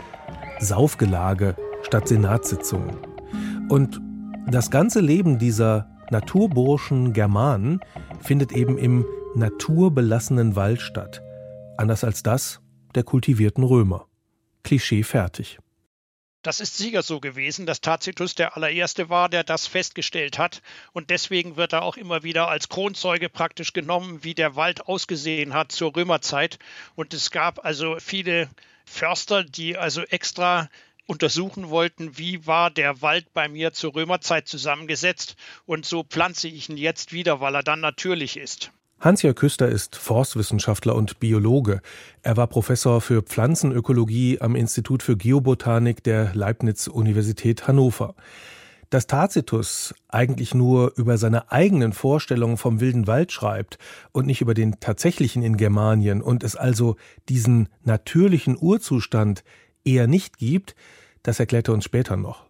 Saufgelage 0.61 1.57
statt 1.83 2.09
Senatssitzungen. 2.09 2.97
Und 3.69 4.01
das 4.47 4.71
ganze 4.71 5.01
Leben 5.01 5.39
dieser 5.39 5.89
naturburschen 6.11 7.13
Germanen 7.13 7.81
findet 8.21 8.53
eben 8.53 8.79
im 8.79 9.05
naturbelassenen 9.35 10.57
Wald 10.57 10.81
statt. 10.81 11.23
Anders 11.77 12.03
als 12.05 12.23
das 12.23 12.61
der 12.95 13.03
kultivierten 13.03 13.63
Römer. 13.63 14.08
Klischee 14.69 15.03
fertig. 15.03 15.59
Das 16.43 16.61
ist 16.61 16.77
sicher 16.77 17.03
so 17.03 17.21
gewesen, 17.21 17.65
dass 17.65 17.81
Tacitus 17.81 18.35
der 18.35 18.55
allererste 18.55 19.09
war, 19.09 19.31
der 19.31 19.43
das 19.43 19.67
festgestellt 19.67 20.37
hat. 20.37 20.61
Und 20.93 21.09
deswegen 21.09 21.57
wird 21.57 21.73
er 21.73 21.81
auch 21.81 21.97
immer 21.97 22.23
wieder 22.23 22.49
als 22.49 22.69
Kronzeuge 22.69 23.31
praktisch 23.31 23.73
genommen, 23.73 24.25
wie 24.25 24.35
der 24.35 24.57
Wald 24.57 24.87
ausgesehen 24.87 25.55
hat 25.55 25.73
zur 25.73 25.97
Römerzeit. 25.97 26.59
Und 26.97 27.15
es 27.15 27.31
gab 27.31 27.65
also 27.65 27.97
viele 27.99 28.51
Förster, 28.85 29.43
die 29.43 29.79
also 29.79 30.03
extra 30.03 30.69
untersuchen 31.07 31.71
wollten, 31.71 32.19
wie 32.19 32.47
war 32.47 32.71
der 32.71 33.01
Wald 33.01 33.33
bei 33.33 33.49
mir 33.49 33.73
zur 33.73 33.95
Römerzeit 33.95 34.49
zusammengesetzt. 34.49 35.37
Und 35.65 35.87
so 35.87 36.03
pflanze 36.03 36.49
ich 36.49 36.69
ihn 36.69 36.77
jetzt 36.77 37.15
wieder, 37.15 37.41
weil 37.41 37.55
er 37.55 37.63
dann 37.63 37.81
natürlich 37.81 38.37
ist. 38.37 38.71
Hans-Jörg 39.01 39.37
Küster 39.37 39.69
ist 39.69 39.95
Forstwissenschaftler 39.95 40.97
und 40.97 41.21
Biologe. 41.21 41.83
Er 42.23 42.37
war 42.37 42.49
Professor 42.49 43.01
für 43.01 43.23
Pflanzenökologie 43.23 44.41
am 44.41 44.57
Institut 44.57 45.05
für 45.05 45.17
Geobotanik 45.17 46.03
der 46.03 46.35
Leibniz-Universität 46.35 47.69
Hannover. 47.69 48.17
Dass 48.91 49.07
Tacitus 49.07 49.95
eigentlich 50.09 50.53
nur 50.53 50.95
über 50.97 51.17
seine 51.17 51.53
eigenen 51.53 51.93
Vorstellungen 51.93 52.57
vom 52.57 52.81
wilden 52.81 53.07
Wald 53.07 53.31
schreibt 53.31 53.79
und 54.11 54.27
nicht 54.27 54.41
über 54.41 54.55
den 54.55 54.81
tatsächlichen 54.81 55.45
in 55.45 55.57
Germanien 55.57 56.21
und 56.21 56.43
es 56.43 56.57
also 56.57 56.97
diesen 57.29 57.69
natürlichen 57.85 58.57
Urzustand 58.61 59.45
eher 59.85 60.09
nicht 60.09 60.39
gibt, 60.39 60.75
das 61.23 61.39
erklärt 61.39 61.69
er 61.69 61.75
uns 61.75 61.85
später 61.85 62.17
noch. 62.17 62.47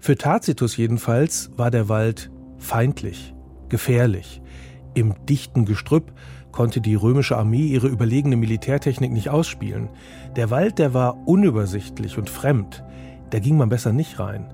Für 0.00 0.18
Tacitus 0.18 0.76
jedenfalls 0.76 1.50
war 1.56 1.70
der 1.70 1.88
Wald 1.88 2.30
feindlich, 2.58 3.32
gefährlich. 3.70 4.42
Im 4.98 5.14
dichten 5.26 5.64
Gestrüpp 5.64 6.10
konnte 6.50 6.80
die 6.80 6.96
römische 6.96 7.36
Armee 7.36 7.68
ihre 7.68 7.86
überlegene 7.86 8.34
Militärtechnik 8.34 9.12
nicht 9.12 9.28
ausspielen. 9.28 9.90
Der 10.34 10.50
Wald, 10.50 10.80
der 10.80 10.92
war 10.92 11.16
unübersichtlich 11.24 12.18
und 12.18 12.28
fremd. 12.28 12.82
Da 13.30 13.38
ging 13.38 13.56
man 13.56 13.68
besser 13.68 13.92
nicht 13.92 14.18
rein. 14.18 14.52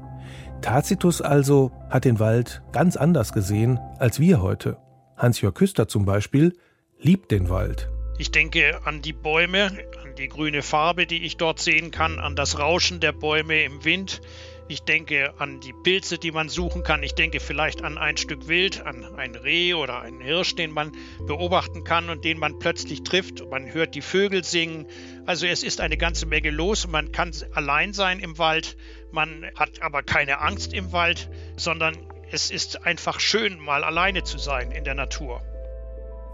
Tacitus 0.61 1.23
also 1.23 1.73
hat 1.89 2.05
den 2.05 2.19
Wald 2.19 2.63
ganz 2.73 2.99
anders 2.99 3.33
gesehen 3.33 3.79
als 3.99 4.21
wir 4.21 4.43
heute. 4.43 4.77
Hans-Jörg 5.17 5.55
Küster 5.55 5.89
zum 5.89 6.05
Beispiel 6.05 6.53
liebt 7.01 7.31
den 7.31 7.49
Wald. 7.49 7.89
Ich 8.19 8.31
denke 8.31 8.81
an 8.85 9.01
die 9.01 9.15
Bäume, 9.15 9.71
an 10.03 10.15
die 10.19 10.29
grüne 10.29 10.61
Farbe, 10.61 11.07
die 11.07 11.25
ich 11.25 11.39
dort 11.39 11.59
sehen 11.59 11.91
kann, 11.91 12.19
an 12.19 12.37
das 12.37 12.59
Rauschen 12.59 13.01
der 13.01 13.13
Bäume 13.13 13.65
im 13.65 13.83
Wind. 13.87 14.21
Ich 14.67 14.83
denke 14.83 15.35
an 15.39 15.61
die 15.61 15.75
Pilze, 15.75 16.17
die 16.17 16.33
man 16.33 16.49
suchen 16.49 16.83
kann. 16.83 17.03
Ich 17.03 17.15
denke 17.15 17.39
vielleicht 17.39 17.85
an 17.85 17.99
ein 17.99 18.17
Stück 18.17 18.49
Wild, 18.49 18.87
an 18.87 19.05
ein 19.17 19.35
Reh 19.35 19.75
oder 19.75 20.01
einen 20.01 20.23
Hirsch, 20.23 20.55
den 20.55 20.71
man 20.71 20.93
beobachten 21.27 21.85
kann 21.85 22.09
und 22.09 22.25
den 22.25 22.39
man 22.39 22.59
plötzlich 22.59 23.03
trifft. 23.03 23.47
Man 23.51 23.75
hört 23.75 23.95
die 23.95 24.01
Vögel 24.01 24.43
singen. 24.43 24.87
Also 25.27 25.47
es 25.47 25.63
ist 25.63 25.83
eine 25.83 25.99
ganze 25.99 26.25
Menge 26.25 26.51
los. 26.51 26.87
Man 26.87 27.13
kann 27.13 27.33
allein 27.53 27.93
sein 27.93 28.21
im 28.21 28.39
Wald. 28.39 28.79
Man 29.13 29.45
hat 29.55 29.83
aber 29.83 30.03
keine 30.03 30.41
Angst 30.41 30.73
im 30.73 30.93
Wald, 30.93 31.29
sondern 31.57 31.95
es 32.31 32.51
ist 32.51 32.87
einfach 32.87 33.21
schön, 33.21 33.61
mal 33.61 33.85
alleine 33.85 34.25
zu 34.25 34.39
sein 34.39 34.71
in 34.71 34.85
der 34.85 34.95
Natur. 34.95 35.43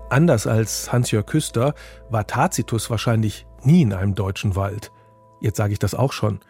Anders 0.08 0.46
als 0.46 0.92
Hans-Jörg 0.92 1.26
Küster 1.26 1.74
war 2.10 2.28
Tacitus 2.28 2.90
wahrscheinlich 2.90 3.44
nie 3.64 3.82
in 3.82 3.92
einem 3.92 4.14
deutschen 4.14 4.54
Wald. 4.54 4.92
Jetzt 5.40 5.56
sage 5.56 5.72
ich 5.72 5.78
das 5.80 5.94
auch 5.94 6.12
schon 6.12 6.40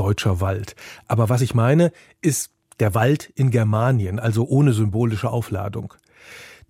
deutscher 0.00 0.40
Wald. 0.40 0.76
Aber 1.06 1.28
was 1.28 1.42
ich 1.42 1.54
meine, 1.54 1.92
ist 2.22 2.50
der 2.80 2.94
Wald 2.94 3.30
in 3.34 3.50
Germanien, 3.50 4.18
also 4.18 4.46
ohne 4.48 4.72
symbolische 4.72 5.28
Aufladung. 5.28 5.92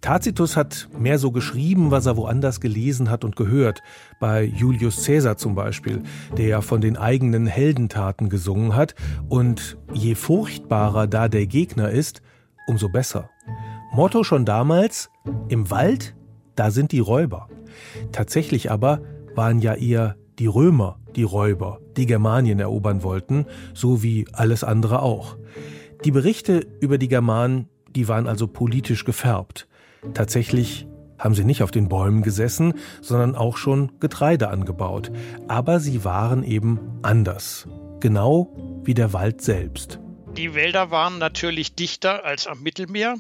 Tacitus 0.00 0.56
hat 0.56 0.88
mehr 0.98 1.18
so 1.18 1.30
geschrieben, 1.30 1.92
was 1.92 2.06
er 2.06 2.16
woanders 2.16 2.60
gelesen 2.60 3.08
hat 3.08 3.22
und 3.22 3.36
gehört. 3.36 3.82
Bei 4.18 4.42
Julius 4.42 5.04
Caesar 5.04 5.36
zum 5.36 5.54
Beispiel, 5.54 6.02
der 6.36 6.46
ja 6.46 6.60
von 6.60 6.80
den 6.80 6.96
eigenen 6.96 7.46
Heldentaten 7.46 8.30
gesungen 8.30 8.74
hat. 8.74 8.96
Und 9.28 9.78
je 9.92 10.16
furchtbarer 10.16 11.06
da 11.06 11.28
der 11.28 11.46
Gegner 11.46 11.90
ist, 11.90 12.22
umso 12.66 12.88
besser. 12.88 13.30
Motto 13.92 14.24
schon 14.24 14.44
damals, 14.44 15.10
im 15.48 15.70
Wald, 15.70 16.16
da 16.56 16.72
sind 16.72 16.90
die 16.90 17.00
Räuber. 17.00 17.48
Tatsächlich 18.10 18.72
aber 18.72 19.02
waren 19.36 19.60
ja 19.60 19.74
eher 19.74 20.16
die 20.38 20.46
Römer 20.46 20.99
die 21.16 21.22
Räuber, 21.22 21.80
die 21.96 22.06
Germanien 22.06 22.60
erobern 22.60 23.02
wollten, 23.02 23.46
so 23.74 24.02
wie 24.02 24.26
alles 24.32 24.64
andere 24.64 25.02
auch. 25.02 25.36
Die 26.04 26.10
Berichte 26.10 26.66
über 26.80 26.98
die 26.98 27.08
Germanen, 27.08 27.68
die 27.90 28.08
waren 28.08 28.26
also 28.26 28.46
politisch 28.46 29.04
gefärbt. 29.04 29.68
Tatsächlich 30.14 30.86
haben 31.18 31.34
sie 31.34 31.44
nicht 31.44 31.62
auf 31.62 31.70
den 31.70 31.88
Bäumen 31.88 32.22
gesessen, 32.22 32.74
sondern 33.02 33.34
auch 33.34 33.58
schon 33.58 33.92
Getreide 34.00 34.48
angebaut. 34.48 35.12
Aber 35.48 35.78
sie 35.78 36.04
waren 36.04 36.42
eben 36.42 36.80
anders. 37.02 37.68
Genau 38.00 38.80
wie 38.82 38.94
der 38.94 39.12
Wald 39.12 39.42
selbst. 39.42 40.00
Die 40.36 40.54
Wälder 40.54 40.90
waren 40.90 41.18
natürlich 41.18 41.74
dichter 41.74 42.24
als 42.24 42.46
am 42.46 42.62
Mittelmeer 42.62 43.16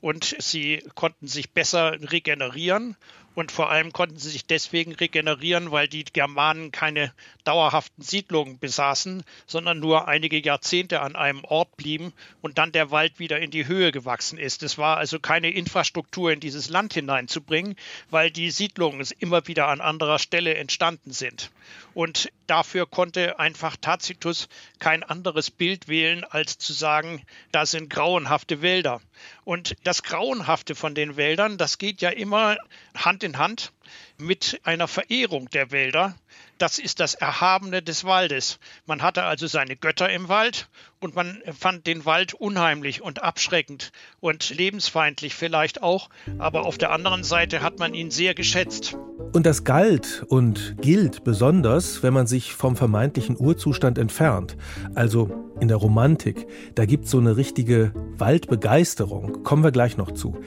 und 0.00 0.36
sie 0.38 0.82
konnten 0.94 1.26
sich 1.26 1.52
besser 1.52 1.96
regenerieren 2.10 2.96
und 3.38 3.52
vor 3.52 3.70
allem 3.70 3.92
konnten 3.92 4.18
sie 4.18 4.30
sich 4.30 4.46
deswegen 4.46 4.96
regenerieren, 4.96 5.70
weil 5.70 5.86
die 5.86 6.02
Germanen 6.02 6.72
keine 6.72 7.12
dauerhaften 7.44 8.02
Siedlungen 8.02 8.58
besaßen, 8.58 9.22
sondern 9.46 9.78
nur 9.78 10.08
einige 10.08 10.42
Jahrzehnte 10.42 11.02
an 11.02 11.14
einem 11.14 11.44
Ort 11.44 11.76
blieben 11.76 12.12
und 12.42 12.58
dann 12.58 12.72
der 12.72 12.90
Wald 12.90 13.20
wieder 13.20 13.38
in 13.38 13.52
die 13.52 13.68
Höhe 13.68 13.92
gewachsen 13.92 14.40
ist. 14.40 14.64
Es 14.64 14.76
war 14.76 14.96
also 14.96 15.20
keine 15.20 15.50
Infrastruktur 15.50 16.32
in 16.32 16.40
dieses 16.40 16.68
Land 16.68 16.94
hineinzubringen, 16.94 17.76
weil 18.10 18.32
die 18.32 18.50
Siedlungen 18.50 19.06
immer 19.20 19.46
wieder 19.46 19.68
an 19.68 19.80
anderer 19.80 20.18
Stelle 20.18 20.56
entstanden 20.56 21.12
sind. 21.12 21.52
Und 21.94 22.32
dafür 22.48 22.86
konnte 22.86 23.38
einfach 23.38 23.76
Tacitus 23.76 24.48
kein 24.80 25.04
anderes 25.04 25.52
Bild 25.52 25.86
wählen, 25.86 26.24
als 26.24 26.58
zu 26.58 26.72
sagen, 26.72 27.22
da 27.52 27.66
sind 27.66 27.88
grauenhafte 27.88 28.62
Wälder. 28.62 29.00
Und 29.44 29.76
das 29.84 30.02
Grauenhafte 30.02 30.74
von 30.74 30.94
den 30.94 31.16
Wäldern, 31.16 31.58
das 31.58 31.78
geht 31.78 32.00
ja 32.00 32.10
immer 32.10 32.56
Hand 32.94 33.22
in 33.22 33.38
Hand 33.38 33.72
mit 34.16 34.60
einer 34.64 34.88
Verehrung 34.88 35.50
der 35.50 35.70
Wälder. 35.70 36.14
Das 36.58 36.80
ist 36.80 36.98
das 36.98 37.14
Erhabene 37.14 37.82
des 37.82 38.04
Waldes. 38.04 38.58
Man 38.84 39.00
hatte 39.00 39.22
also 39.22 39.46
seine 39.46 39.76
Götter 39.76 40.10
im 40.10 40.28
Wald 40.28 40.68
und 40.98 41.14
man 41.14 41.40
fand 41.56 41.86
den 41.86 42.04
Wald 42.04 42.34
unheimlich 42.34 43.00
und 43.00 43.22
abschreckend 43.22 43.92
und 44.18 44.50
lebensfeindlich 44.50 45.36
vielleicht 45.36 45.84
auch, 45.84 46.08
aber 46.38 46.66
auf 46.66 46.76
der 46.76 46.90
anderen 46.90 47.22
Seite 47.22 47.62
hat 47.62 47.78
man 47.78 47.94
ihn 47.94 48.10
sehr 48.10 48.34
geschätzt. 48.34 48.98
Und 49.32 49.46
das 49.46 49.62
galt 49.62 50.24
und 50.26 50.74
gilt 50.80 51.22
besonders, 51.22 52.02
wenn 52.02 52.12
man 52.12 52.26
sich 52.26 52.54
vom 52.54 52.74
vermeintlichen 52.74 53.36
Urzustand 53.38 53.96
entfernt. 53.96 54.56
Also 54.96 55.30
in 55.60 55.68
der 55.68 55.76
Romantik, 55.76 56.48
da 56.74 56.86
gibt 56.86 57.04
es 57.04 57.12
so 57.12 57.18
eine 57.18 57.36
richtige 57.36 57.92
Waldbegeisterung. 58.16 59.44
Kommen 59.44 59.62
wir 59.62 59.70
gleich 59.70 59.96
noch 59.96 60.10
zu. 60.10 60.40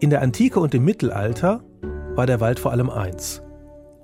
In 0.00 0.08
der 0.08 0.22
Antike 0.22 0.60
und 0.60 0.72
im 0.74 0.84
Mittelalter 0.84 1.62
war 2.14 2.26
der 2.26 2.40
Wald 2.40 2.58
vor 2.58 2.72
allem 2.72 2.88
eins: 2.88 3.42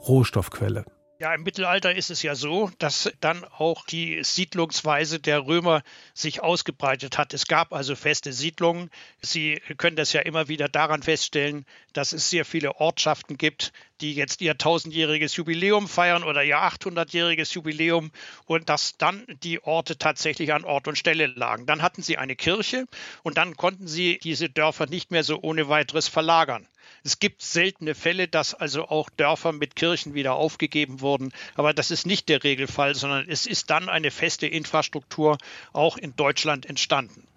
Rohstoffquelle. 0.07 0.85
Ja, 1.21 1.33
im 1.33 1.45
Mittelalter 1.45 1.95
ist 1.95 2.11
es 2.11 2.23
ja 2.23 2.35
so, 2.35 2.73
dass 2.81 3.13
dann 3.21 3.45
auch 3.45 3.87
die 3.87 4.25
Siedlungsweise 4.25 5.21
der 5.21 5.47
Römer 5.47 5.85
sich 6.13 6.43
ausgebreitet 6.43 7.19
hat. 7.19 7.33
Es 7.33 7.47
gab 7.47 7.73
also 7.73 7.95
feste 7.95 8.33
Siedlungen. 8.33 8.91
Sie 9.23 9.63
können 9.77 9.95
das 9.95 10.13
ja 10.13 10.23
immer 10.23 10.49
wieder 10.49 10.69
daran 10.69 11.05
feststellen, 11.05 11.67
dass 11.93 12.13
es 12.13 12.31
sehr 12.31 12.45
viele 12.45 12.75
Ortschaften 12.81 13.39
gibt, 13.39 13.73
die 14.01 14.13
jetzt 14.15 14.41
ihr 14.41 14.59
tausendjähriges 14.59 15.37
Jubiläum 15.37 15.87
feiern 15.87 16.25
oder 16.25 16.43
ihr 16.43 16.59
800-jähriges 16.59 17.55
Jubiläum 17.55 18.11
und 18.47 18.69
dass 18.69 18.97
dann 18.99 19.25
die 19.45 19.63
Orte 19.63 19.97
tatsächlich 19.97 20.53
an 20.53 20.65
Ort 20.65 20.89
und 20.89 20.99
Stelle 20.99 21.27
lagen. 21.27 21.65
Dann 21.65 21.81
hatten 21.81 22.03
sie 22.03 22.19
eine 22.19 22.35
Kirche 22.35 22.87
und 23.23 23.39
dann 23.39 23.57
konnten 23.57 23.87
sie 23.87 24.19
diese 24.25 24.51
Dörfer 24.51 24.87
nicht 24.87 25.13
mehr 25.13 25.23
so 25.23 25.39
ohne 25.41 25.69
weiteres 25.69 26.09
verlagern. 26.09 26.67
Es 27.07 27.19
gibt 27.19 27.43
seltene 27.43 27.95
Fälle, 27.95 28.29
dass 28.29 28.55
also 28.55 28.89
auch 28.89 29.11
Dörfer 29.11 29.53
mit 29.53 29.77
Kirchen 29.77 30.15
wieder 30.15 30.35
aufgegeben 30.35 31.03
wurden, 31.03 31.33
aber 31.55 31.75
das 31.75 31.91
ist 31.91 32.07
nicht 32.07 32.31
der 32.31 32.43
Regelfall, 32.43 32.95
sondern 32.95 33.27
es 33.29 33.47
ist 33.47 33.69
dann 33.69 33.91
eine 33.91 34.11
feste 34.11 34.47
Infrastruktur 34.47 35.37
auch 35.75 35.99
in 35.99 36.17
Deutschland 36.17 36.65
entstanden. 36.65 37.29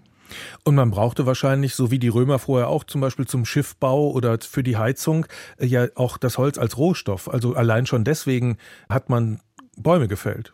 Und 0.63 0.75
man 0.75 0.91
brauchte 0.91 1.25
wahrscheinlich, 1.25 1.75
so 1.75 1.91
wie 1.91 1.99
die 1.99 2.07
Römer 2.07 2.39
vorher 2.39 2.69
auch 2.69 2.85
zum 2.85 3.01
Beispiel 3.01 3.27
zum 3.27 3.45
Schiffbau 3.45 4.11
oder 4.11 4.39
für 4.39 4.63
die 4.63 4.77
Heizung, 4.77 5.25
äh, 5.57 5.65
ja 5.65 5.87
auch 5.95 6.17
das 6.17 6.37
Holz 6.37 6.57
als 6.57 6.77
Rohstoff. 6.77 7.29
Also 7.29 7.53
allein 7.55 7.85
schon 7.85 8.05
deswegen 8.05 8.57
hat 8.89 9.09
man 9.09 9.41
Bäume 9.75 10.07
gefällt. 10.07 10.53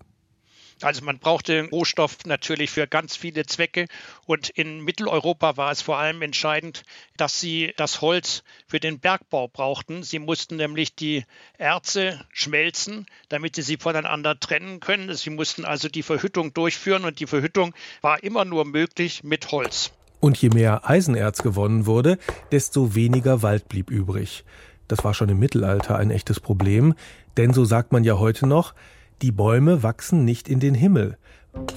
Also 0.84 1.04
man 1.06 1.20
brauchte 1.20 1.70
Rohstoff 1.72 2.18
natürlich 2.26 2.70
für 2.70 2.88
ganz 2.88 3.16
viele 3.16 3.46
Zwecke 3.46 3.88
und 4.26 4.50
in 4.50 4.82
Mitteleuropa 4.82 5.56
war 5.58 5.72
es 5.72 5.82
vor 5.82 5.98
allem 5.98 6.22
entscheidend, 6.22 6.84
dass 7.18 7.40
sie 7.40 7.74
das 7.78 8.02
Holz 8.02 8.44
für 8.68 8.80
den 8.80 9.00
Bergbau 9.00 9.48
brauchten. 9.48 10.04
Sie 10.04 10.20
mussten 10.20 10.58
nämlich 10.58 10.96
die 10.96 11.24
Erze 11.58 12.26
schmelzen, 12.32 13.06
damit 13.30 13.56
sie 13.56 13.62
sie 13.62 13.78
voneinander 13.78 14.40
trennen 14.40 14.80
können. 14.80 15.14
Sie 15.14 15.30
mussten 15.30 15.66
also 15.66 15.88
die 15.88 16.04
Verhüttung 16.04 16.54
durchführen 16.54 17.06
und 17.06 17.20
die 17.20 17.28
Verhüttung 17.28 17.74
war 18.02 18.24
immer 18.24 18.44
nur 18.44 18.66
möglich 18.66 19.24
mit 19.24 19.52
Holz. 19.52 19.92
Und 20.20 20.38
je 20.42 20.50
mehr 20.50 20.90
Eisenerz 20.90 21.44
gewonnen 21.44 21.86
wurde, 21.86 22.18
desto 22.52 22.96
weniger 22.96 23.42
Wald 23.42 23.68
blieb 23.70 23.90
übrig. 23.90 24.44
Das 24.88 25.04
war 25.04 25.14
schon 25.14 25.30
im 25.30 25.40
Mittelalter 25.40 25.98
ein 25.98 26.12
echtes 26.12 26.40
Problem, 26.40 26.94
denn 27.38 27.54
so 27.54 27.66
sagt 27.66 27.92
man 27.92 28.04
ja 28.04 28.18
heute 28.18 28.48
noch, 28.48 28.74
die 29.22 29.32
Bäume 29.32 29.84
wachsen 29.84 30.26
nicht 30.26 30.50
in 30.50 30.60
den 30.60 30.74
Himmel. 30.74 31.18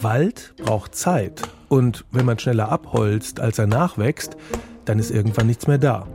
Wald 0.01 0.55
braucht 0.57 0.95
Zeit. 0.95 1.43
Und 1.69 2.05
wenn 2.11 2.25
man 2.25 2.39
schneller 2.39 2.71
abholzt, 2.71 3.41
als 3.41 3.59
er 3.59 3.67
nachwächst, 3.67 4.37
dann 4.85 4.99
ist 4.99 5.11
irgendwann 5.11 5.47
nichts 5.47 5.67
mehr 5.67 5.79
da. 5.79 6.07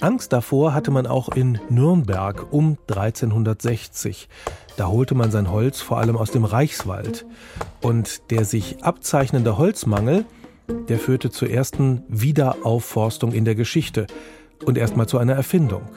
Angst 0.00 0.32
davor 0.32 0.74
hatte 0.74 0.90
man 0.90 1.06
auch 1.06 1.28
in 1.28 1.60
Nürnberg 1.68 2.52
um 2.52 2.76
1360. 2.88 4.28
Da 4.76 4.88
holte 4.88 5.14
man 5.14 5.30
sein 5.30 5.50
Holz 5.50 5.80
vor 5.80 5.98
allem 5.98 6.16
aus 6.16 6.32
dem 6.32 6.44
Reichswald. 6.44 7.24
Und 7.80 8.30
der 8.30 8.44
sich 8.44 8.82
abzeichnende 8.82 9.58
Holzmangel, 9.58 10.24
der 10.88 10.98
führte 10.98 11.30
zur 11.30 11.50
ersten 11.50 12.02
Wiederaufforstung 12.08 13.32
in 13.32 13.44
der 13.44 13.54
Geschichte 13.54 14.06
und 14.64 14.76
erstmal 14.76 15.06
zu 15.06 15.18
einer 15.18 15.34
Erfindung. 15.34 15.88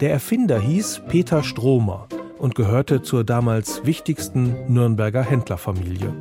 Der 0.00 0.12
Erfinder 0.12 0.60
hieß 0.60 1.02
Peter 1.08 1.42
Stromer 1.42 2.06
und 2.44 2.54
gehörte 2.54 3.00
zur 3.00 3.24
damals 3.24 3.86
wichtigsten 3.86 4.70
Nürnberger 4.70 5.22
Händlerfamilie. 5.22 6.12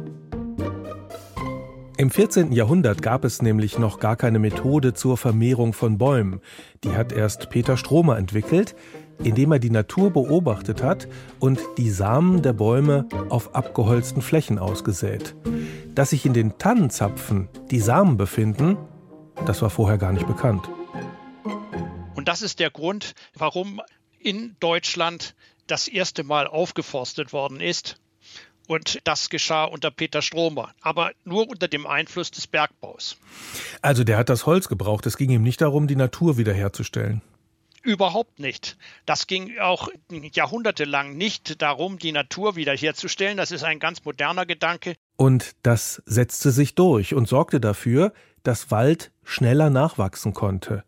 Im 1.98 2.12
14. 2.12 2.54
Jahrhundert 2.54 3.02
gab 3.02 3.26
es 3.26 3.42
nämlich 3.42 3.78
noch 3.78 4.00
gar 4.00 4.16
keine 4.16 4.40
Methode 4.40 4.94
zur 4.94 5.18
Vermehrung 5.18 5.74
von 5.74 5.98
Bäumen. 5.98 6.40
Die 6.86 6.96
hat 6.96 7.12
erst 7.12 7.50
Peter 7.50 7.76
Stromer 7.76 8.18
entwickelt, 8.18 8.74
indem 9.22 9.52
er 9.52 9.60
die 9.60 9.70
Natur 9.70 10.12
beobachtet 10.12 10.82
hat 10.82 11.10
und 11.42 11.60
die 11.78 11.90
Samen 11.90 12.42
der 12.42 12.54
Bäume 12.54 13.06
auf 13.28 13.54
abgeholzten 13.54 14.22
Flächen 14.22 14.60
ausgesät. 14.60 15.36
Dass 15.94 16.12
sich 16.12 16.26
in 16.26 16.32
den 16.32 16.58
Tannenzapfen 16.58 17.50
die 17.70 17.82
Samen 17.82 18.16
befinden, 18.16 18.78
das 19.46 19.62
war 19.62 19.70
vorher 19.70 19.98
gar 19.98 20.14
nicht 20.14 20.26
bekannt. 20.26 20.70
Und 22.16 22.30
das 22.30 22.42
ist 22.42 22.62
der 22.62 22.72
Grund, 22.72 23.14
warum 23.36 23.82
in 24.20 24.56
Deutschland 24.62 25.36
das 25.68 25.88
erste 25.88 26.24
Mal 26.24 26.48
aufgeforstet 26.48 27.34
worden 27.34 27.60
ist. 27.60 27.98
Und 28.68 29.00
das 29.04 29.30
geschah 29.30 29.66
unter 29.66 29.92
Peter 29.92 30.22
Stromer, 30.22 30.74
aber 30.82 31.12
nur 31.26 31.50
unter 31.50 31.68
dem 31.68 31.86
Einfluss 31.86 32.32
des 32.32 32.48
Bergbaus. 32.48 33.18
Also 33.82 34.06
der 34.06 34.18
hat 34.18 34.30
das 34.30 34.46
Holz 34.46 34.70
gebraucht. 34.70 35.06
Es 35.06 35.18
ging 35.18 35.32
ihm 35.32 35.44
nicht 35.44 35.60
darum, 35.60 35.88
die 35.88 35.98
Natur 35.98 36.38
wiederherzustellen. 36.38 37.22
Überhaupt 37.82 38.40
nicht. 38.40 38.78
Das 39.06 39.28
ging 39.28 39.60
auch 39.60 39.90
jahrhundertelang 40.10 41.18
nicht 41.18 41.62
darum, 41.62 42.00
die 42.00 42.14
Natur 42.14 42.56
wiederherzustellen. 42.56 43.36
Das 43.36 43.52
ist 43.52 43.66
ein 43.66 43.80
ganz 43.80 44.06
moderner 44.06 44.46
Gedanke. 44.46 44.96
Und 45.18 45.52
das 45.64 46.02
setzte 46.06 46.52
sich 46.52 46.76
durch 46.76 47.14
und 47.14 47.28
sorgte 47.28 47.60
dafür, 47.60 48.14
dass 48.44 48.72
Wald 48.72 49.12
schneller 49.24 49.70
nachwachsen 49.70 50.34
konnte. 50.34 50.86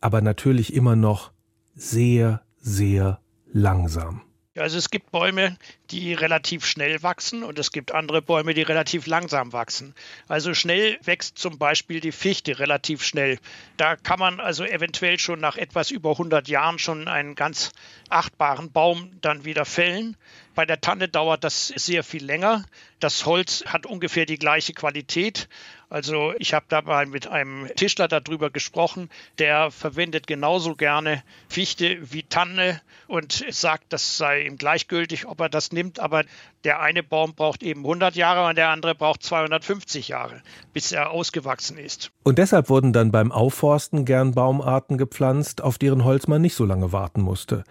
Aber 0.00 0.20
natürlich 0.20 0.72
immer 0.72 0.94
noch 0.94 1.32
sehr, 1.74 2.42
sehr 2.58 3.20
langsam. 3.52 4.22
Also 4.56 4.78
es 4.78 4.90
gibt 4.90 5.10
Bäume, 5.10 5.56
die 5.90 6.14
relativ 6.14 6.64
schnell 6.64 7.02
wachsen 7.02 7.42
und 7.42 7.58
es 7.58 7.72
gibt 7.72 7.92
andere 7.92 8.22
Bäume, 8.22 8.54
die 8.54 8.62
relativ 8.62 9.06
langsam 9.06 9.52
wachsen. 9.52 9.94
Also 10.28 10.54
schnell 10.54 10.98
wächst 11.04 11.36
zum 11.36 11.58
Beispiel 11.58 12.00
die 12.00 12.12
Fichte 12.12 12.58
relativ 12.58 13.02
schnell. 13.02 13.38
Da 13.76 13.96
kann 13.96 14.18
man 14.18 14.40
also 14.40 14.64
eventuell 14.64 15.18
schon 15.18 15.40
nach 15.40 15.56
etwas 15.56 15.90
über 15.90 16.12
100 16.12 16.48
Jahren 16.48 16.78
schon 16.78 17.06
einen 17.06 17.34
ganz 17.34 17.72
achtbaren 18.08 18.72
Baum 18.72 19.10
dann 19.20 19.44
wieder 19.44 19.66
fällen. 19.66 20.16
Bei 20.56 20.64
der 20.64 20.80
Tanne 20.80 21.06
dauert 21.06 21.44
das 21.44 21.68
sehr 21.68 22.02
viel 22.02 22.24
länger. 22.24 22.64
Das 22.98 23.26
Holz 23.26 23.62
hat 23.66 23.84
ungefähr 23.84 24.24
die 24.24 24.38
gleiche 24.38 24.72
Qualität. 24.72 25.50
Also 25.90 26.32
ich 26.38 26.54
habe 26.54 26.64
da 26.70 26.80
mal 26.80 27.04
mit 27.04 27.26
einem 27.26 27.68
Tischler 27.76 28.08
darüber 28.08 28.48
gesprochen, 28.48 29.10
der 29.38 29.70
verwendet 29.70 30.26
genauso 30.26 30.74
gerne 30.74 31.22
Fichte 31.50 32.10
wie 32.10 32.22
Tanne 32.22 32.80
und 33.06 33.44
sagt, 33.50 33.92
das 33.92 34.16
sei 34.16 34.44
ihm 34.44 34.56
gleichgültig, 34.56 35.26
ob 35.26 35.40
er 35.42 35.50
das 35.50 35.72
nimmt, 35.72 36.00
aber 36.00 36.24
der 36.64 36.80
eine 36.80 37.02
Baum 37.02 37.34
braucht 37.34 37.62
eben 37.62 37.82
100 37.82 38.16
Jahre 38.16 38.48
und 38.48 38.56
der 38.56 38.70
andere 38.70 38.94
braucht 38.94 39.22
250 39.22 40.08
Jahre, 40.08 40.42
bis 40.72 40.90
er 40.90 41.10
ausgewachsen 41.10 41.76
ist. 41.76 42.12
Und 42.22 42.38
deshalb 42.38 42.70
wurden 42.70 42.94
dann 42.94 43.12
beim 43.12 43.30
Aufforsten 43.30 44.06
gern 44.06 44.32
Baumarten 44.32 44.96
gepflanzt, 44.96 45.62
auf 45.62 45.76
deren 45.76 46.02
Holz 46.02 46.26
man 46.28 46.40
nicht 46.40 46.54
so 46.54 46.64
lange 46.64 46.92
warten 46.92 47.20
musste. 47.20 47.64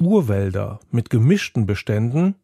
Urwälder 0.00 0.80
mit 0.90 1.10
gemischten 1.10 1.66
Beständen, 1.66 2.34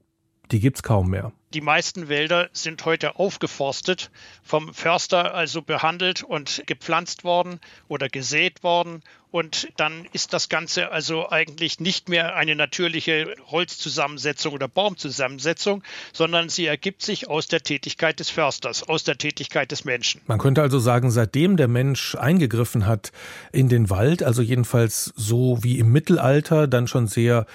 die 0.51 0.61
gibt's 0.61 0.83
kaum 0.83 1.11
mehr. 1.11 1.33
Die 1.55 1.61
meisten 1.61 2.09
Wälder 2.09 2.51
sind 2.53 2.85
heute 2.85 3.17
aufgeforstet, 3.17 4.11
vom 4.43 4.75
Förster 4.75 5.35
also 5.35 5.63
behandelt 5.63 6.23
und 6.25 6.65
gepflanzt 6.67 7.23
worden 7.23 7.61
oder 7.89 8.09
gesät 8.09 8.65
worden. 8.65 9.03
Und 9.31 9.69
dann 9.77 10.07
ist 10.13 10.33
das 10.33 10.49
Ganze 10.49 10.91
also 10.93 11.29
eigentlich 11.29 11.79
nicht 11.79 12.09
mehr 12.09 12.37
eine 12.37 12.57
natürliche 12.57 13.35
Holzzusammensetzung 13.47 14.55
oder 14.55 14.67
Baumzusammensetzung, 14.67 15.83
sondern 16.13 16.49
sie 16.49 16.65
ergibt 16.65 17.03
sich 17.03 17.29
aus 17.29 17.47
der 17.47 17.61
Tätigkeit 17.61 18.19
des 18.19 18.31
Försters, 18.31 18.83
aus 18.83 19.05
der 19.05 19.19
Tätigkeit 19.19 19.71
des 19.71 19.85
Menschen. 19.85 20.23
Man 20.27 20.39
könnte 20.39 20.63
also 20.63 20.79
sagen, 20.79 21.11
seitdem 21.11 21.57
der 21.57 21.69
Mensch 21.69 22.15
eingegriffen 22.15 22.87
hat 22.87 23.13
in 23.53 23.69
den 23.69 23.91
Wald, 23.91 24.23
also 24.23 24.43
jedenfalls 24.43 25.13
so 25.17 25.63
wie 25.63 25.79
im 25.79 25.93
Mittelalter, 25.93 26.67
dann 26.67 26.89
schon 26.89 27.07
sehr 27.07 27.47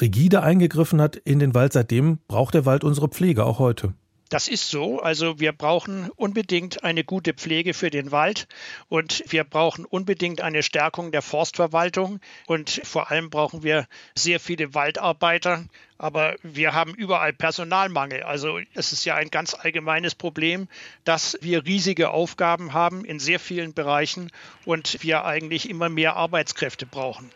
rigide 0.00 0.42
eingegriffen 0.42 1.00
hat 1.00 1.16
in 1.16 1.38
den 1.38 1.54
Wald, 1.54 1.72
seitdem 1.72 2.18
braucht 2.26 2.54
der 2.54 2.66
Wald 2.66 2.84
unsere 2.84 3.08
Pflege 3.08 3.44
auch 3.48 3.58
heute. 3.58 3.94
Das 4.28 4.46
ist 4.46 4.68
so. 4.68 5.00
Also 5.00 5.40
wir 5.40 5.52
brauchen 5.52 6.10
unbedingt 6.16 6.84
eine 6.84 7.02
gute 7.02 7.32
Pflege 7.32 7.72
für 7.72 7.88
den 7.88 8.12
Wald 8.12 8.46
und 8.88 9.24
wir 9.28 9.42
brauchen 9.44 9.86
unbedingt 9.86 10.42
eine 10.42 10.62
Stärkung 10.62 11.12
der 11.12 11.22
Forstverwaltung 11.22 12.20
und 12.46 12.82
vor 12.84 13.10
allem 13.10 13.30
brauchen 13.30 13.62
wir 13.62 13.86
sehr 14.14 14.38
viele 14.38 14.74
Waldarbeiter. 14.74 15.64
Aber 15.96 16.36
wir 16.42 16.74
haben 16.74 16.94
überall 16.94 17.32
Personalmangel. 17.32 18.22
Also 18.22 18.58
es 18.74 18.92
ist 18.92 19.04
ja 19.06 19.14
ein 19.14 19.30
ganz 19.30 19.54
allgemeines 19.54 20.14
Problem, 20.14 20.68
dass 21.04 21.38
wir 21.40 21.64
riesige 21.64 22.10
Aufgaben 22.10 22.74
haben 22.74 23.06
in 23.06 23.18
sehr 23.18 23.40
vielen 23.40 23.72
Bereichen 23.72 24.30
und 24.66 25.02
wir 25.02 25.24
eigentlich 25.24 25.70
immer 25.70 25.88
mehr 25.88 26.16
Arbeitskräfte 26.16 26.84
brauchen. 26.84 27.30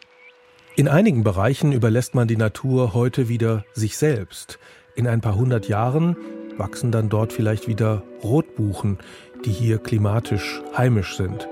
In 0.77 0.89
einigen 0.89 1.25
Bereichen 1.25 1.73
überlässt 1.73 2.15
man 2.15 2.29
die 2.29 2.37
Natur 2.37 2.95
heute 2.95 3.29
wieder 3.29 3.65
sich 3.75 3.97
selbst. 3.97 4.59
In 4.95 5.07
ein 5.07 5.23
paar 5.23 5.37
hundert 5.37 5.69
Jahren 5.69 6.17
wachsen 6.59 6.93
dann 6.93 7.09
dort 7.09 7.33
vielleicht 7.33 7.67
wieder 7.67 8.03
Rotbuchen, 8.23 8.99
die 9.45 9.51
hier 9.51 9.79
klimatisch 9.79 10.61
heimisch 10.77 11.17
sind. 11.17 11.49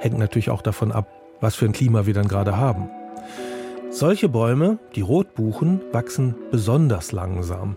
Hängt 0.00 0.18
natürlich 0.18 0.50
auch 0.50 0.62
davon 0.62 0.90
ab, 0.90 1.08
was 1.40 1.54
für 1.54 1.66
ein 1.66 1.72
Klima 1.72 2.06
wir 2.06 2.14
dann 2.14 2.26
gerade 2.26 2.56
haben. 2.56 2.90
Solche 3.90 4.28
Bäume, 4.28 4.80
die 4.96 5.02
Rotbuchen, 5.02 5.80
wachsen 5.92 6.34
besonders 6.50 7.12
langsam. 7.12 7.76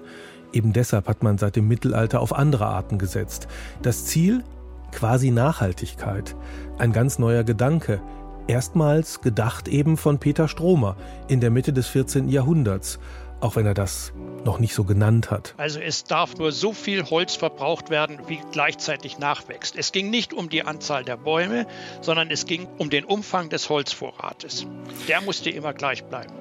Eben 0.52 0.74
deshalb 0.74 1.08
hat 1.08 1.22
man 1.22 1.38
seit 1.38 1.56
dem 1.58 1.68
Mittelalter 1.68 2.20
auf 2.20 2.34
andere 2.34 2.66
Arten 2.66 2.98
gesetzt. 2.98 3.48
Das 3.84 4.06
Ziel? 4.06 4.44
Quasi 4.92 5.30
Nachhaltigkeit. 5.30 6.36
Ein 6.80 6.92
ganz 6.92 7.20
neuer 7.20 7.44
Gedanke. 7.44 8.02
Erstmals 8.48 9.22
gedacht 9.22 9.68
eben 9.68 9.96
von 9.96 10.18
Peter 10.18 10.48
Stromer 10.48 10.96
in 11.28 11.40
der 11.40 11.52
Mitte 11.52 11.72
des 11.72 11.88
14. 11.88 12.30
Jahrhunderts 12.30 13.00
auch 13.44 13.58
wenn 13.58 13.66
er 13.66 13.74
das 13.74 14.14
noch 14.46 14.58
nicht 14.58 14.74
so 14.74 14.86
genannt 14.86 15.30
hat. 15.30 15.54
Also 15.58 15.80
es 15.80 16.06
darf 16.06 16.38
nur 16.38 16.52
so 16.52 16.72
viel 16.72 17.04
Holz 17.10 17.36
verbraucht 17.36 17.90
werden, 17.90 18.20
wie 18.28 18.40
gleichzeitig 18.52 19.20
nachwächst. 19.20 19.76
Es 19.76 19.92
ging 19.92 20.10
nicht 20.10 20.34
um 20.34 20.50
die 20.50 20.64
Anzahl 20.64 21.04
der 21.04 21.18
Bäume, 21.18 21.68
sondern 22.02 22.32
es 22.32 22.46
ging 22.46 22.68
um 22.78 22.90
den 22.90 23.04
Umfang 23.04 23.50
des 23.50 23.70
Holzvorrates. 23.70 24.66
Der 25.08 25.22
musste 25.22 25.50
immer 25.50 25.74
gleich 25.74 26.06
bleiben. 26.06 26.34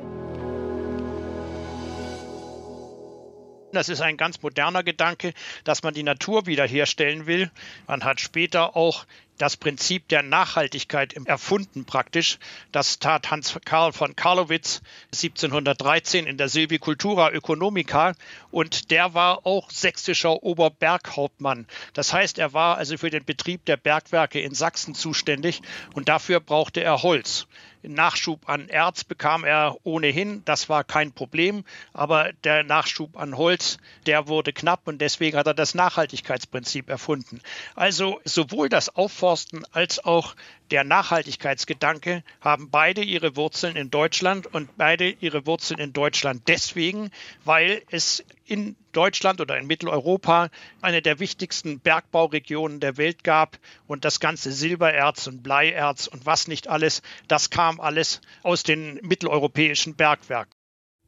Das 3.72 3.88
ist 3.88 4.02
ein 4.02 4.18
ganz 4.18 4.42
moderner 4.42 4.82
Gedanke, 4.82 5.32
dass 5.64 5.82
man 5.82 5.94
die 5.94 6.02
Natur 6.02 6.46
wiederherstellen 6.46 7.26
will. 7.26 7.50
Man 7.86 8.04
hat 8.04 8.20
später 8.20 8.76
auch 8.76 9.06
das 9.42 9.56
Prinzip 9.56 10.06
der 10.06 10.22
Nachhaltigkeit 10.22 11.14
erfunden 11.26 11.84
praktisch. 11.84 12.38
Das 12.70 13.00
tat 13.00 13.32
Hans 13.32 13.58
Karl 13.64 13.92
von 13.92 14.14
Karlowitz 14.14 14.82
1713 15.06 16.28
in 16.28 16.36
der 16.36 16.48
Silvicultura 16.48 17.32
Ökonomica 17.32 18.14
und 18.52 18.92
der 18.92 19.14
war 19.14 19.44
auch 19.44 19.68
sächsischer 19.68 20.44
Oberberghauptmann. 20.44 21.66
Das 21.92 22.12
heißt, 22.12 22.38
er 22.38 22.52
war 22.52 22.76
also 22.76 22.96
für 22.96 23.10
den 23.10 23.24
Betrieb 23.24 23.64
der 23.64 23.76
Bergwerke 23.76 24.38
in 24.38 24.54
Sachsen 24.54 24.94
zuständig 24.94 25.60
und 25.94 26.08
dafür 26.08 26.38
brauchte 26.38 26.80
er 26.80 27.02
Holz. 27.02 27.48
Nachschub 27.82 28.48
an 28.48 28.68
Erz 28.68 29.04
bekam 29.04 29.44
er 29.44 29.76
ohnehin, 29.84 30.44
das 30.44 30.68
war 30.68 30.84
kein 30.84 31.12
Problem, 31.12 31.64
aber 31.92 32.32
der 32.44 32.62
Nachschub 32.62 33.16
an 33.16 33.36
Holz, 33.36 33.78
der 34.06 34.28
wurde 34.28 34.52
knapp 34.52 34.86
und 34.86 35.00
deswegen 35.00 35.36
hat 35.36 35.46
er 35.46 35.54
das 35.54 35.74
Nachhaltigkeitsprinzip 35.74 36.88
erfunden. 36.88 37.40
Also 37.74 38.20
sowohl 38.24 38.68
das 38.68 38.94
Aufforsten 38.94 39.64
als 39.72 40.04
auch 40.04 40.34
der 40.70 40.84
Nachhaltigkeitsgedanke 40.84 42.24
haben 42.40 42.70
beide 42.70 43.02
ihre 43.02 43.36
Wurzeln 43.36 43.76
in 43.76 43.90
Deutschland 43.90 44.46
und 44.46 44.76
beide 44.76 45.10
ihre 45.10 45.46
Wurzeln 45.46 45.78
in 45.78 45.92
Deutschland 45.92 46.48
deswegen, 46.48 47.10
weil 47.44 47.82
es 47.90 48.24
in 48.52 48.76
Deutschland 48.92 49.40
oder 49.40 49.56
in 49.56 49.66
Mitteleuropa 49.66 50.50
eine 50.82 51.00
der 51.00 51.18
wichtigsten 51.18 51.80
Bergbauregionen 51.80 52.80
der 52.80 52.98
Welt 52.98 53.24
gab 53.24 53.58
und 53.86 54.04
das 54.04 54.20
ganze 54.20 54.52
Silbererz 54.52 55.26
und 55.26 55.42
Bleierz 55.42 56.06
und 56.06 56.26
was 56.26 56.48
nicht 56.48 56.68
alles, 56.68 57.00
das 57.28 57.48
kam 57.48 57.80
alles 57.80 58.20
aus 58.42 58.62
den 58.62 59.00
mitteleuropäischen 59.02 59.96
Bergwerken. 59.96 60.52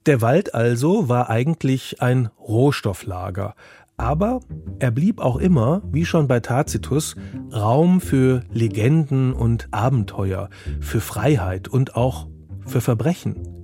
Der 0.07 0.23
Wald 0.23 0.55
also 0.55 1.11
war 1.11 1.29
eigentlich 1.29 2.01
ein 2.01 2.31
Rohstofflager, 2.39 3.55
aber 3.99 4.41
er 4.79 4.91
blieb 4.91 5.21
auch 5.21 5.37
immer, 5.37 5.83
wie 5.93 6.07
schon 6.07 6.27
bei 6.27 6.41
Tacitus, 6.41 7.15
Raum 7.53 8.01
für 8.01 8.43
Legenden 8.53 9.35
und 9.35 9.69
Abenteuer, 9.71 10.49
für 10.81 11.03
Freiheit 11.03 11.69
und 11.69 11.95
auch 11.95 12.27
für 12.67 12.81
Verbrechen. 12.81 13.64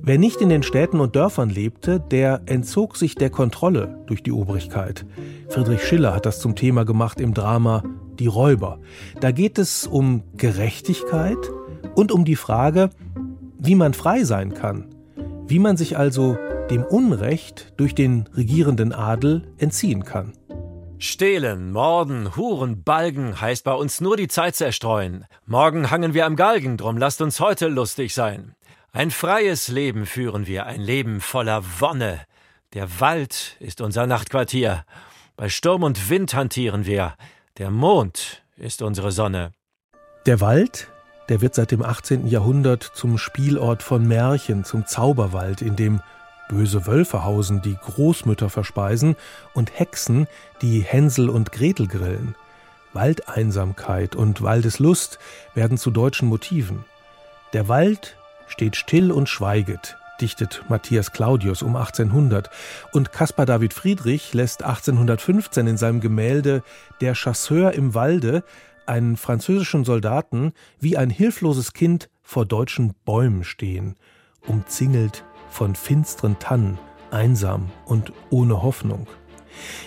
Wer 0.00 0.18
nicht 0.18 0.40
in 0.40 0.48
den 0.48 0.62
Städten 0.62 1.00
und 1.00 1.16
Dörfern 1.16 1.50
lebte, 1.50 2.00
der 2.00 2.42
entzog 2.46 2.96
sich 2.96 3.14
der 3.14 3.30
Kontrolle 3.30 4.02
durch 4.06 4.22
die 4.22 4.32
Obrigkeit. 4.32 5.04
Friedrich 5.48 5.82
Schiller 5.84 6.14
hat 6.14 6.26
das 6.26 6.40
zum 6.40 6.56
Thema 6.56 6.84
gemacht 6.84 7.20
im 7.20 7.34
Drama 7.34 7.82
Die 8.18 8.26
Räuber. 8.26 8.78
Da 9.20 9.30
geht 9.30 9.58
es 9.58 9.86
um 9.86 10.22
Gerechtigkeit 10.36 11.38
und 11.94 12.12
um 12.12 12.24
die 12.24 12.36
Frage, 12.36 12.90
wie 13.58 13.74
man 13.74 13.94
frei 13.94 14.24
sein 14.24 14.54
kann, 14.54 14.86
wie 15.46 15.58
man 15.58 15.76
sich 15.76 15.98
also 15.98 16.36
dem 16.70 16.84
Unrecht 16.84 17.72
durch 17.76 17.94
den 17.94 18.28
regierenden 18.34 18.92
Adel 18.92 19.42
entziehen 19.58 20.04
kann. 20.04 20.32
Stehlen, 21.00 21.70
Morden, 21.70 22.34
Huren, 22.34 22.82
Balgen 22.82 23.40
heißt 23.40 23.62
bei 23.62 23.72
uns 23.72 24.00
nur 24.00 24.16
die 24.16 24.26
Zeit 24.26 24.56
zerstreuen. 24.56 25.26
Morgen 25.46 25.92
hangen 25.92 26.12
wir 26.12 26.26
am 26.26 26.34
Galgen, 26.34 26.76
drum 26.76 26.98
lasst 26.98 27.22
uns 27.22 27.38
heute 27.38 27.68
lustig 27.68 28.14
sein. 28.14 28.56
Ein 28.92 29.10
freies 29.10 29.68
Leben 29.68 30.06
führen 30.06 30.46
wir, 30.46 30.64
ein 30.64 30.80
Leben 30.80 31.20
voller 31.20 31.62
Wonne. 31.78 32.20
Der 32.72 33.00
Wald 33.00 33.56
ist 33.60 33.82
unser 33.82 34.06
Nachtquartier. 34.06 34.84
Bei 35.36 35.50
Sturm 35.50 35.82
und 35.82 36.08
Wind 36.08 36.32
hantieren 36.34 36.86
wir. 36.86 37.14
Der 37.58 37.70
Mond 37.70 38.42
ist 38.56 38.80
unsere 38.80 39.12
Sonne. 39.12 39.52
Der 40.24 40.40
Wald, 40.40 40.88
der 41.28 41.42
wird 41.42 41.54
seit 41.54 41.70
dem 41.70 41.82
18. 41.82 42.28
Jahrhundert 42.28 42.82
zum 42.82 43.18
Spielort 43.18 43.82
von 43.82 44.08
Märchen, 44.08 44.64
zum 44.64 44.86
Zauberwald, 44.86 45.60
in 45.60 45.76
dem 45.76 46.00
böse 46.48 46.86
Wölfe 46.86 47.24
hausen, 47.24 47.60
die 47.60 47.76
Großmütter 47.76 48.48
verspeisen, 48.48 49.16
und 49.52 49.78
Hexen, 49.78 50.26
die 50.62 50.80
Hänsel 50.80 51.28
und 51.28 51.52
Gretel 51.52 51.88
grillen. 51.88 52.34
Waldeinsamkeit 52.94 54.16
und 54.16 54.42
Waldeslust 54.42 55.18
werden 55.54 55.76
zu 55.76 55.90
deutschen 55.90 56.28
Motiven. 56.28 56.86
Der 57.52 57.68
Wald 57.68 58.16
steht 58.48 58.76
still 58.76 59.12
und 59.12 59.28
schweiget, 59.28 59.96
dichtet 60.20 60.64
Matthias 60.68 61.12
Claudius 61.12 61.62
um 61.62 61.76
1800, 61.76 62.50
und 62.92 63.12
Caspar 63.12 63.46
David 63.46 63.72
Friedrich 63.72 64.34
lässt 64.34 64.62
1815 64.62 65.66
in 65.66 65.76
seinem 65.76 66.00
Gemälde 66.00 66.62
Der 67.00 67.14
Chasseur 67.14 67.72
im 67.72 67.94
Walde 67.94 68.42
einen 68.86 69.16
französischen 69.16 69.84
Soldaten 69.84 70.52
wie 70.80 70.96
ein 70.96 71.10
hilfloses 71.10 71.72
Kind 71.72 72.08
vor 72.22 72.46
deutschen 72.46 72.94
Bäumen 73.04 73.44
stehen, 73.44 73.96
umzingelt 74.46 75.24
von 75.50 75.74
finsteren 75.74 76.38
Tannen, 76.38 76.78
einsam 77.10 77.70
und 77.84 78.12
ohne 78.30 78.62
Hoffnung. 78.62 79.06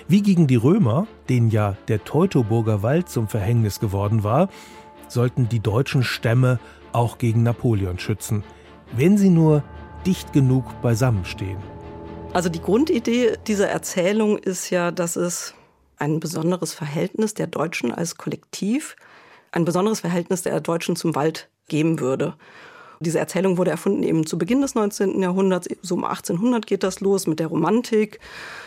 Wie 0.07 0.21
gegen 0.21 0.47
die 0.47 0.55
Römer, 0.55 1.07
denen 1.29 1.49
ja 1.49 1.77
der 1.87 2.03
Teutoburger 2.03 2.83
Wald 2.83 3.09
zum 3.09 3.27
Verhängnis 3.27 3.79
geworden 3.79 4.23
war, 4.23 4.49
sollten 5.07 5.49
die 5.49 5.59
deutschen 5.59 6.03
Stämme 6.03 6.59
auch 6.93 7.17
gegen 7.17 7.43
Napoleon 7.43 7.99
schützen, 7.99 8.43
wenn 8.91 9.17
sie 9.17 9.29
nur 9.29 9.63
dicht 10.05 10.33
genug 10.33 10.81
beisammenstehen. 10.81 11.57
Also 12.33 12.49
die 12.49 12.61
Grundidee 12.61 13.37
dieser 13.47 13.67
Erzählung 13.67 14.37
ist 14.37 14.69
ja, 14.69 14.91
dass 14.91 15.15
es 15.15 15.53
ein 15.97 16.19
besonderes 16.19 16.73
Verhältnis 16.73 17.33
der 17.33 17.47
Deutschen 17.47 17.93
als 17.93 18.17
Kollektiv, 18.17 18.95
ein 19.51 19.65
besonderes 19.65 19.99
Verhältnis 19.99 20.41
der 20.41 20.59
Deutschen 20.61 20.95
zum 20.95 21.13
Wald 21.13 21.49
geben 21.67 21.99
würde. 21.99 22.35
Diese 23.01 23.19
Erzählung 23.19 23.57
wurde 23.57 23.71
erfunden 23.71 24.03
eben 24.03 24.25
zu 24.25 24.37
Beginn 24.37 24.61
des 24.61 24.75
19. 24.75 25.21
Jahrhunderts, 25.21 25.67
so 25.81 25.95
um 25.95 26.05
1800 26.05 26.67
geht 26.67 26.83
das 26.83 26.99
los 27.01 27.27
mit 27.27 27.39
der 27.39 27.47
Romantik. 27.47 28.19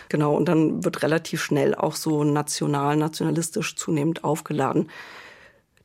Genau, 0.09 0.35
und 0.37 0.47
dann 0.47 0.85
wird 0.85 1.03
relativ 1.03 1.43
schnell 1.43 1.75
auch 1.75 1.95
so 1.95 2.25
national, 2.25 2.97
nationalistisch 2.97 3.77
zunehmend 3.77 4.25
aufgeladen. 4.25 4.91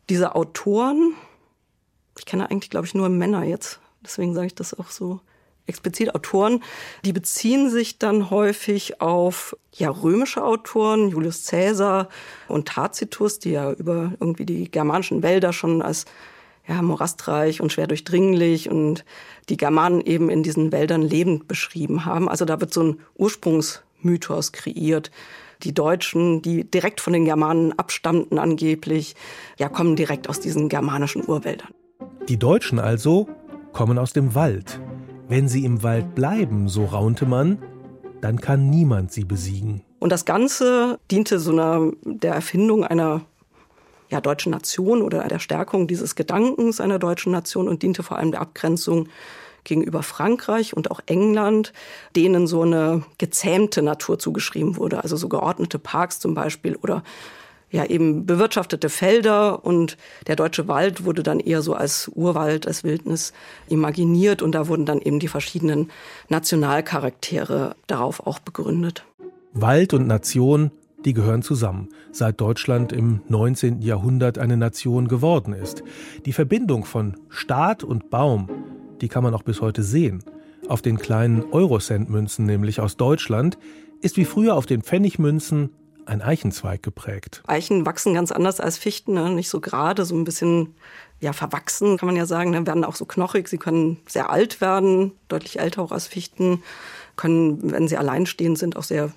Diese 0.10 0.36
Autoren, 0.36 1.14
ich 2.20 2.26
kenne 2.26 2.50
eigentlich, 2.50 2.70
glaube 2.70 2.86
ich, 2.86 2.94
nur 2.94 3.10
Männer 3.10 3.44
jetzt, 3.44 3.80
deswegen 4.04 4.34
sage 4.34 4.48
ich 4.48 4.56
das 4.56 4.78
auch 4.78 4.90
so 4.90 5.22
explizit 5.70 6.14
Autoren, 6.16 6.64
die 7.06 7.14
beziehen 7.14 7.70
sich 7.70 8.00
dann 8.00 8.30
häufig 8.30 9.02
auf 9.02 9.56
ja, 9.72 9.90
römische 9.90 10.44
Autoren, 10.44 11.10
Julius 11.10 11.46
Caesar 11.46 12.10
und 12.48 12.68
Tacitus, 12.68 13.40
die 13.40 13.52
ja 13.52 13.72
über 13.72 14.14
irgendwie 14.20 14.46
die 14.46 14.70
germanischen 14.70 15.24
Wälder 15.24 15.54
schon 15.54 15.82
als 15.82 16.06
ja, 16.68 16.82
morastreich 16.82 17.62
und 17.62 17.72
schwer 17.72 17.88
durchdringlich 17.88 18.70
und 18.70 19.06
die 19.48 19.58
Germanen 19.58 20.02
eben 20.02 20.30
in 20.30 20.44
diesen 20.44 20.72
Wäldern 20.72 21.02
lebend 21.02 21.48
beschrieben 21.48 22.06
haben. 22.06 22.28
Also 22.28 22.46
da 22.46 22.60
wird 22.60 22.74
so 22.74 22.84
ein 22.84 23.00
Ursprungsmythos 23.16 24.52
kreiert. 24.52 25.12
Die 25.64 25.74
Deutschen, 25.74 26.42
die 26.42 26.64
direkt 26.64 27.02
von 27.02 27.14
den 27.14 27.26
Germanen 27.26 27.78
abstammten 27.78 28.40
angeblich, 28.40 29.16
ja, 29.58 29.68
kommen 29.68 29.96
direkt 29.96 30.30
aus 30.30 30.40
diesen 30.40 30.70
germanischen 30.70 31.28
Urwäldern. 31.28 31.74
Die 32.30 32.38
Deutschen 32.38 32.78
also 32.78 33.28
kommen 33.74 33.98
aus 33.98 34.14
dem 34.14 34.36
Wald. 34.36 34.80
Wenn 35.28 35.48
sie 35.48 35.66
im 35.66 35.82
Wald 35.82 36.14
bleiben, 36.14 36.70
so 36.70 36.86
raunte 36.86 37.26
man, 37.26 37.58
dann 38.22 38.40
kann 38.40 38.70
niemand 38.70 39.12
sie 39.12 39.26
besiegen. 39.26 39.82
Und 39.98 40.12
das 40.12 40.26
Ganze 40.26 41.00
diente 41.10 41.40
so 41.40 41.52
einer, 41.52 41.92
der 42.06 42.36
Erfindung 42.36 42.84
einer 42.84 43.22
ja, 44.12 44.22
deutschen 44.22 44.52
Nation 44.52 45.02
oder 45.02 45.28
der 45.28 45.40
Stärkung 45.40 45.88
dieses 45.88 46.14
Gedankens 46.14 46.80
einer 46.80 47.00
deutschen 47.00 47.32
Nation 47.32 47.68
und 47.68 47.82
diente 47.82 48.04
vor 48.04 48.20
allem 48.20 48.30
der 48.30 48.42
Abgrenzung 48.42 49.10
gegenüber 49.64 50.04
Frankreich 50.04 50.78
und 50.78 50.92
auch 50.92 51.00
England, 51.08 51.74
denen 52.16 52.46
so 52.46 52.62
eine 52.62 53.02
gezähmte 53.18 53.82
Natur 53.82 54.20
zugeschrieben 54.20 54.78
wurde, 54.78 55.02
also 55.02 55.16
so 55.16 55.30
geordnete 55.30 55.80
Parks 55.80 56.20
zum 56.20 56.36
Beispiel 56.36 56.76
oder 56.76 57.02
ja 57.72 57.86
eben 57.86 58.26
bewirtschaftete 58.26 58.90
Felder 58.90 59.64
und 59.64 59.98
der 60.28 60.36
deutsche 60.36 60.68
Wald 60.68 61.06
wurde 61.06 61.24
dann 61.24 61.40
eher 61.40 61.62
so 61.62 61.74
als 61.74 62.10
Urwald, 62.14 62.68
als 62.68 62.84
Wildnis 62.84 63.34
imaginiert 63.68 64.42
und 64.42 64.54
da 64.54 64.68
wurden 64.68 64.86
dann 64.86 65.02
eben 65.02 65.20
die 65.20 65.28
verschiedenen 65.28 65.92
Nationalcharaktere 66.30 67.76
darauf 67.88 68.26
auch 68.26 68.40
begründet. 68.40 69.06
Wald 69.54 69.94
und 69.94 70.08
Nation 70.08 70.72
die 71.06 71.14
gehören 71.14 71.42
zusammen, 71.42 71.90
seit 72.12 72.42
Deutschland 72.42 72.92
im 72.92 73.22
19. 73.30 73.82
Jahrhundert 73.82 74.38
eine 74.38 74.58
Nation 74.58 75.08
geworden 75.08 75.54
ist. 75.54 75.84
Die 76.26 76.34
Verbindung 76.34 76.84
von 76.84 77.16
Staat 77.30 77.84
und 77.84 78.10
Baum, 78.10 78.50
die 79.02 79.08
kann 79.08 79.24
man 79.24 79.34
auch 79.34 79.44
bis 79.44 79.62
heute 79.62 79.82
sehen. 79.84 80.24
Auf 80.68 80.82
den 80.82 80.98
kleinen 80.98 81.46
Eurocent-Münzen, 81.52 82.46
nämlich 82.46 82.82
aus 82.82 82.98
Deutschland, 82.98 83.58
ist 84.02 84.18
wie 84.18 84.26
früher 84.26 84.56
auf 84.56 84.66
den 84.66 84.82
Pfennigmünzen 84.82 85.70
ein 86.10 86.22
Eichenzweig 86.22 86.84
geprägt. 86.84 87.44
Eichen 87.48 87.86
wachsen 87.86 88.14
ganz 88.14 88.32
anders 88.32 88.60
als 88.60 88.78
Fichten, 88.78 89.14
ne? 89.14 89.30
nicht 89.30 89.50
so 89.50 89.62
gerade, 89.62 90.06
so 90.06 90.16
ein 90.16 90.24
bisschen 90.24 90.76
ja, 91.20 91.34
verwachsen, 91.34 91.98
kann 91.98 92.08
man 92.08 92.16
ja 92.16 92.26
sagen. 92.26 92.52
Dann 92.52 92.68
werden 92.68 92.84
auch 92.84 92.96
so 92.96 93.06
knochig, 93.06 93.48
sie 93.48 93.58
können 93.58 93.98
sehr 94.08 94.30
alt 94.30 94.62
werden, 94.62 95.14
deutlich 95.28 95.60
älter 95.60 95.82
auch 95.82 95.92
als 95.92 96.08
Fichten 96.08 96.64
können, 97.16 97.72
wenn 97.72 97.88
sie 97.88 97.98
alleinstehend 97.98 98.58
sind, 98.58 98.76
auch 98.78 98.84
sehr 98.84 99.12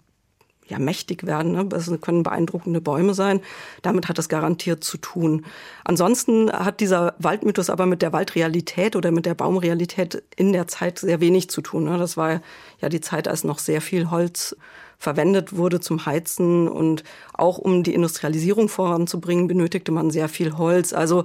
ja, 0.67 0.79
mächtig 0.79 1.27
werden. 1.27 1.53
Ne? 1.53 1.65
Das 1.67 1.91
können 2.01 2.23
beeindruckende 2.23 2.81
Bäume 2.81 3.15
sein. 3.15 3.41
Damit 3.83 4.09
hat 4.09 4.19
es 4.19 4.29
garantiert 4.29 4.85
zu 4.85 4.97
tun. 4.97 5.45
Ansonsten 5.85 6.51
hat 6.51 6.81
dieser 6.81 7.15
Waldmythos 7.19 7.71
aber 7.71 7.87
mit 7.87 8.03
der 8.03 8.13
Waldrealität 8.13 8.97
oder 8.97 9.11
mit 9.11 9.27
der 9.27 9.35
Baumrealität 9.35 10.23
in 10.37 10.53
der 10.53 10.67
Zeit 10.69 10.99
sehr 10.99 11.21
wenig 11.21 11.51
zu 11.51 11.61
tun. 11.61 11.85
Ne? 11.85 11.99
Das 11.99 12.17
war 12.17 12.41
ja 12.81 12.89
die 12.89 13.01
Zeit, 13.01 13.29
als 13.29 13.45
noch 13.45 13.59
sehr 13.59 13.81
viel 13.81 14.11
Holz 14.11 14.57
verwendet 15.03 15.57
wurde 15.57 15.81
zum 15.81 16.07
Heizen 16.07 16.69
und 16.69 17.03
auch 17.33 17.59
um 17.59 17.83
die 17.83 17.93
Industrialisierung 17.93 18.69
voranzubringen, 18.69 19.49
benötigte 19.49 19.91
man 19.91 20.13
sehr 20.13 20.29
viel 20.29 20.57
Holz. 20.57 20.93
Also 20.93 21.25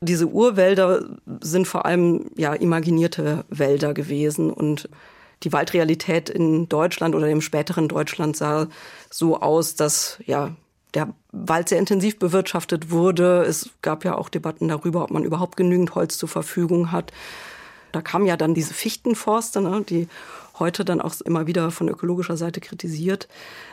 diese 0.00 0.26
Urwälder 0.26 1.04
sind 1.40 1.68
vor 1.68 1.86
allem 1.86 2.26
ja 2.36 2.54
imaginierte 2.54 3.44
Wälder 3.48 3.94
gewesen 3.94 4.50
und 4.50 4.88
die 5.44 5.52
Waldrealität 5.52 6.28
in 6.28 6.68
Deutschland 6.68 7.14
oder 7.14 7.28
im 7.28 7.40
späteren 7.40 7.86
Deutschland 7.86 8.36
sah 8.36 8.66
so 9.10 9.40
aus, 9.40 9.76
dass 9.76 10.18
ja 10.26 10.50
der 10.94 11.14
Wald 11.30 11.68
sehr 11.68 11.78
intensiv 11.78 12.18
bewirtschaftet 12.18 12.90
wurde. 12.90 13.44
Es 13.44 13.70
gab 13.80 14.04
ja 14.04 14.16
auch 14.16 14.28
Debatten 14.28 14.66
darüber, 14.66 15.04
ob 15.04 15.12
man 15.12 15.22
überhaupt 15.22 15.56
genügend 15.56 15.94
Holz 15.94 16.18
zur 16.18 16.28
Verfügung 16.28 16.90
hat. 16.90 17.12
Da 17.92 18.02
kamen 18.02 18.26
ja 18.26 18.36
dann 18.36 18.54
diese 18.54 18.74
Fichtenforste, 18.74 19.60
ne, 19.60 19.84
die 19.88 20.08
heute 20.58 20.84
dann 20.84 21.00
auch 21.00 21.20
immer 21.20 21.46
wieder 21.46 21.70
von 21.70 21.88
ökologischer 21.88 22.36
Seite 22.36 22.60
kritisiert 22.60 23.28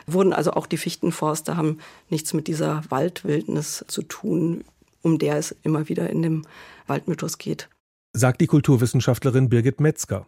wurden. 0.06 0.32
Also 0.32 0.52
auch 0.52 0.66
die 0.66 0.76
Fichtenforste 0.76 1.56
haben 1.56 1.78
nichts 2.08 2.32
mit 2.32 2.48
dieser 2.48 2.82
Waldwildnis 2.90 3.84
zu 3.88 4.02
tun, 4.02 4.64
um 5.02 5.18
der 5.18 5.36
es 5.36 5.54
immer 5.62 5.88
wieder 5.88 6.10
in 6.10 6.22
dem 6.22 6.46
Waldmythos 6.86 7.38
geht. 7.38 7.68
Sagt 8.12 8.40
die 8.40 8.46
Kulturwissenschaftlerin 8.46 9.48
Birgit 9.48 9.80
Metzger. 9.80 10.26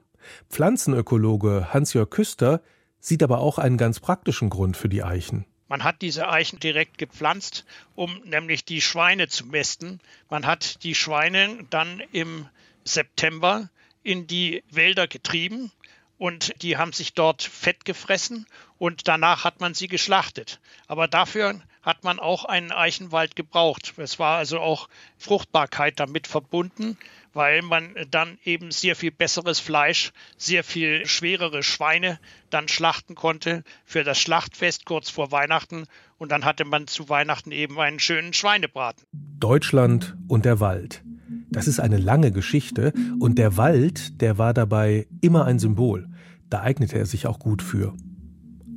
Pflanzenökologe 0.49 1.73
Hans-Jörg 1.73 2.11
Küster 2.11 2.63
sieht 3.01 3.23
aber 3.23 3.41
auch 3.41 3.59
einen 3.59 3.77
ganz 3.77 3.99
praktischen 3.99 4.51
Grund 4.51 4.77
für 4.77 4.89
die 4.89 5.03
Eichen. 5.03 5.45
Man 5.69 5.85
hat 5.85 6.03
diese 6.03 6.29
Eichen 6.29 6.61
direkt 6.61 6.99
gepflanzt, 6.99 7.65
um 7.95 8.21
nämlich 8.25 8.65
die 8.65 8.81
Schweine 8.81 9.29
zu 9.29 9.47
mästen. 9.47 10.01
Man 10.29 10.47
hat 10.47 10.85
die 10.85 10.95
Schweine 10.95 11.65
dann 11.71 12.03
im 12.13 12.47
September 12.85 13.71
in 14.03 14.27
die 14.27 14.63
Wälder 14.71 15.07
getrieben 15.07 15.71
und 16.19 16.63
die 16.63 16.77
haben 16.77 16.93
sich 16.93 17.15
dort 17.15 17.43
fett 17.43 17.85
gefressen 17.85 18.47
und 18.79 19.09
danach 19.09 19.45
hat 19.45 19.61
man 19.61 19.75
sie 19.75 19.89
geschlachtet. 19.89 20.61
Aber 20.87 21.09
dafür 21.09 21.61
hat 21.83 22.05
man 22.05 22.21
auch 22.21 22.45
einen 22.45 22.71
Eichenwald 22.71 23.35
gebraucht. 23.35 23.95
Es 23.97 24.19
war 24.19 24.39
also 24.39 24.61
auch 24.61 24.89
Fruchtbarkeit 25.19 25.99
damit 25.99 26.27
verbunden 26.27 26.97
weil 27.33 27.63
man 27.63 27.95
dann 28.11 28.39
eben 28.45 28.71
sehr 28.71 28.97
viel 28.97 29.11
besseres 29.11 29.59
Fleisch, 29.59 30.13
sehr 30.37 30.65
viel 30.65 31.07
schwerere 31.07 31.63
Schweine 31.63 32.19
dann 32.51 32.69
schlachten 32.69 33.15
konnte 33.15 33.65
für 33.85 34.05
das 34.05 34.19
Schlachtfest 34.19 34.85
kurz 34.85 35.11
vor 35.11 35.33
Weihnachten. 35.33 35.87
Und 36.19 36.31
dann 36.31 36.45
hatte 36.45 36.65
man 36.65 36.87
zu 36.87 37.09
Weihnachten 37.09 37.53
eben 37.53 37.79
einen 37.81 37.99
schönen 37.99 38.33
Schweinebraten. 38.33 39.05
Deutschland 39.13 40.17
und 40.29 40.45
der 40.45 40.61
Wald. 40.61 41.03
Das 41.51 41.69
ist 41.69 41.81
eine 41.81 41.99
lange 41.99 42.33
Geschichte 42.33 42.93
und 43.21 43.39
der 43.39 43.57
Wald, 43.57 44.21
der 44.21 44.39
war 44.39 44.55
dabei 44.55 45.07
immer 45.21 45.45
ein 45.45 45.59
Symbol. 45.59 46.09
Da 46.49 46.63
eignete 46.63 46.99
er 46.99 47.07
sich 47.07 47.27
auch 47.27 47.39
gut 47.39 47.63
für. 47.63 47.95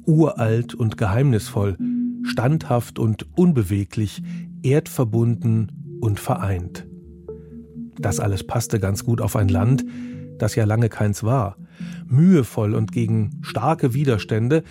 Uralt 0.05 0.75
und 0.75 0.97
geheimnisvoll, 0.97 1.77
standhaft 2.23 2.99
und 2.99 3.37
unbeweglich, 3.37 4.21
erdverbunden 4.63 5.99
und 6.01 6.19
vereint. 6.19 6.85
Das 7.97 8.19
alles 8.19 8.45
passte 8.45 8.79
ganz 8.79 9.05
gut 9.05 9.21
auf 9.21 9.35
ein 9.35 9.47
Land, 9.47 9.85
das 10.37 10.55
ja 10.55 10.65
lange 10.65 10.89
keins 10.89 11.23
war. 11.23 11.57
Mühevoll 12.07 12.73
und 12.73 12.91
gegen 12.91 13.39
starke 13.41 13.93
Widerstände 13.93 14.63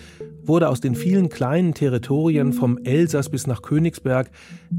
wurde 0.47 0.69
aus 0.69 0.79
den 0.79 0.95
vielen 0.95 1.29
kleinen 1.29 1.73
Territorien 1.73 2.53
vom 2.53 2.77
Elsass 2.83 3.29
bis 3.29 3.47
nach 3.47 3.61
Königsberg 3.61 4.29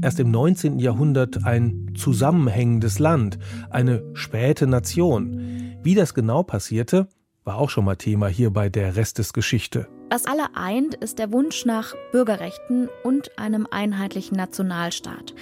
erst 0.01 0.19
im 0.19 0.31
19. 0.31 0.79
Jahrhundert 0.79 1.45
ein 1.45 1.93
zusammenhängendes 1.95 2.99
Land, 2.99 3.37
eine 3.69 4.03
späte 4.13 4.67
Nation. 4.67 5.77
Wie 5.83 5.95
das 5.95 6.13
genau 6.13 6.43
passierte, 6.43 7.07
war 7.43 7.57
auch 7.57 7.69
schon 7.69 7.85
mal 7.85 7.95
Thema 7.95 8.27
hier 8.27 8.51
bei 8.51 8.69
der 8.69 8.95
Rest 8.95 9.19
des 9.19 9.33
Geschichte. 9.33 9.87
Was 10.09 10.25
alle 10.25 10.55
eint, 10.55 10.95
ist 10.95 11.19
der 11.19 11.31
Wunsch 11.31 11.65
nach 11.65 11.93
Bürgerrechten 12.11 12.89
und 13.03 13.37
einem 13.37 13.67
einheitlichen 13.69 14.37
Nationalstaat. 14.37 15.33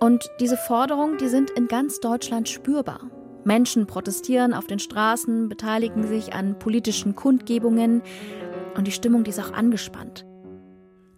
Und 0.00 0.30
diese 0.40 0.56
Forderungen, 0.56 1.18
die 1.18 1.28
sind 1.28 1.50
in 1.50 1.68
ganz 1.68 2.00
Deutschland 2.00 2.48
spürbar. 2.48 3.00
Menschen 3.44 3.86
protestieren 3.86 4.54
auf 4.54 4.66
den 4.66 4.78
Straßen, 4.78 5.48
beteiligen 5.48 6.06
sich 6.06 6.34
an 6.34 6.58
politischen 6.58 7.14
Kundgebungen 7.14 8.02
und 8.76 8.86
die 8.86 8.92
Stimmung 8.92 9.24
die 9.24 9.30
ist 9.30 9.40
auch 9.40 9.52
angespannt. 9.52 10.24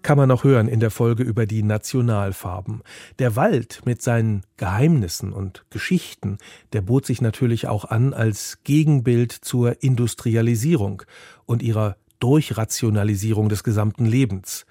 Kann 0.03 0.19
man 0.19 0.29
noch 0.29 0.43
hören 0.43 0.67
in 0.67 0.81
der 0.81 0.91
Folge 0.91 1.23
über 1.23 1.47
die 1.47 1.63
Nationalfarben. 1.63 2.83
Der 3.21 3.37
Wald 3.37 3.83
mit 3.85 4.03
seinen 4.03 4.43
Geheimnissen 4.57 5.33
und 5.33 5.65
Geschichten, 5.71 6.39
der 6.73 6.83
bot 6.83 7.07
sich 7.07 7.21
natürlich 7.21 7.69
auch 7.69 7.85
an 7.85 8.13
als 8.13 8.59
Gegenbild 8.65 9.31
zur 9.31 9.81
Industrialisierung 9.81 11.05
und 11.47 11.63
ihrer 11.63 11.97
Durchrationalisierung 12.19 13.49
des 13.49 13.63
gesamten 13.63 14.05
Lebens. 14.05 14.67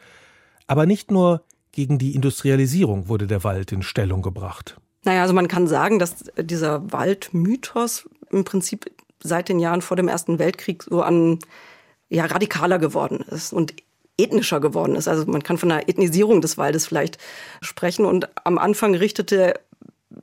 Aber 0.68 0.86
nicht 0.86 1.12
nur 1.12 1.44
gegen 1.72 1.98
die 1.98 2.14
Industrialisierung 2.14 3.08
wurde 3.08 3.28
der 3.28 3.46
Wald 3.46 3.72
in 3.72 3.84
Stellung 3.84 4.22
gebracht. 4.22 4.78
Naja, 5.04 5.22
also 5.22 5.34
man 5.34 5.48
kann 5.48 5.68
sagen, 5.68 5.98
dass 5.98 6.26
dieser 6.38 6.92
Waldmythos 6.92 8.10
im 8.30 8.44
Prinzip 8.44 8.92
seit 9.24 9.50
den 9.50 9.60
Jahren 9.60 9.82
vor 9.82 9.98
dem 9.98 10.08
Ersten 10.08 10.40
Weltkrieg 10.40 10.84
so 10.84 11.02
an 11.02 11.40
ja 12.12 12.26
radikaler 12.26 12.78
geworden 12.78 13.24
ist 13.30 13.54
und 13.54 13.74
ethnischer 14.18 14.60
geworden 14.60 14.96
ist. 14.96 15.08
Also 15.08 15.26
man 15.26 15.42
kann 15.42 15.58
von 15.58 15.72
einer 15.72 15.88
Ethnisierung 15.88 16.42
des 16.42 16.58
Waldes 16.58 16.86
vielleicht 16.86 17.18
sprechen. 17.62 18.06
Und 18.06 18.30
am 18.46 18.58
Anfang 18.58 18.94
richtete 18.94 19.56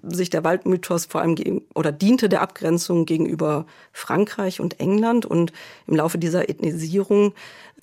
sich 0.02 0.28
der 0.28 0.44
Waldmythos 0.44 1.06
vor 1.06 1.22
allem 1.22 1.34
gegen, 1.34 1.62
oder 1.74 1.90
diente 1.90 2.28
der 2.28 2.42
Abgrenzung 2.42 3.06
gegenüber 3.06 3.66
Frankreich 3.92 4.60
und 4.60 4.78
England. 4.80 5.24
Und 5.24 5.52
im 5.86 5.96
Laufe 5.96 6.18
dieser 6.18 6.48
Ethnisierung 6.48 7.32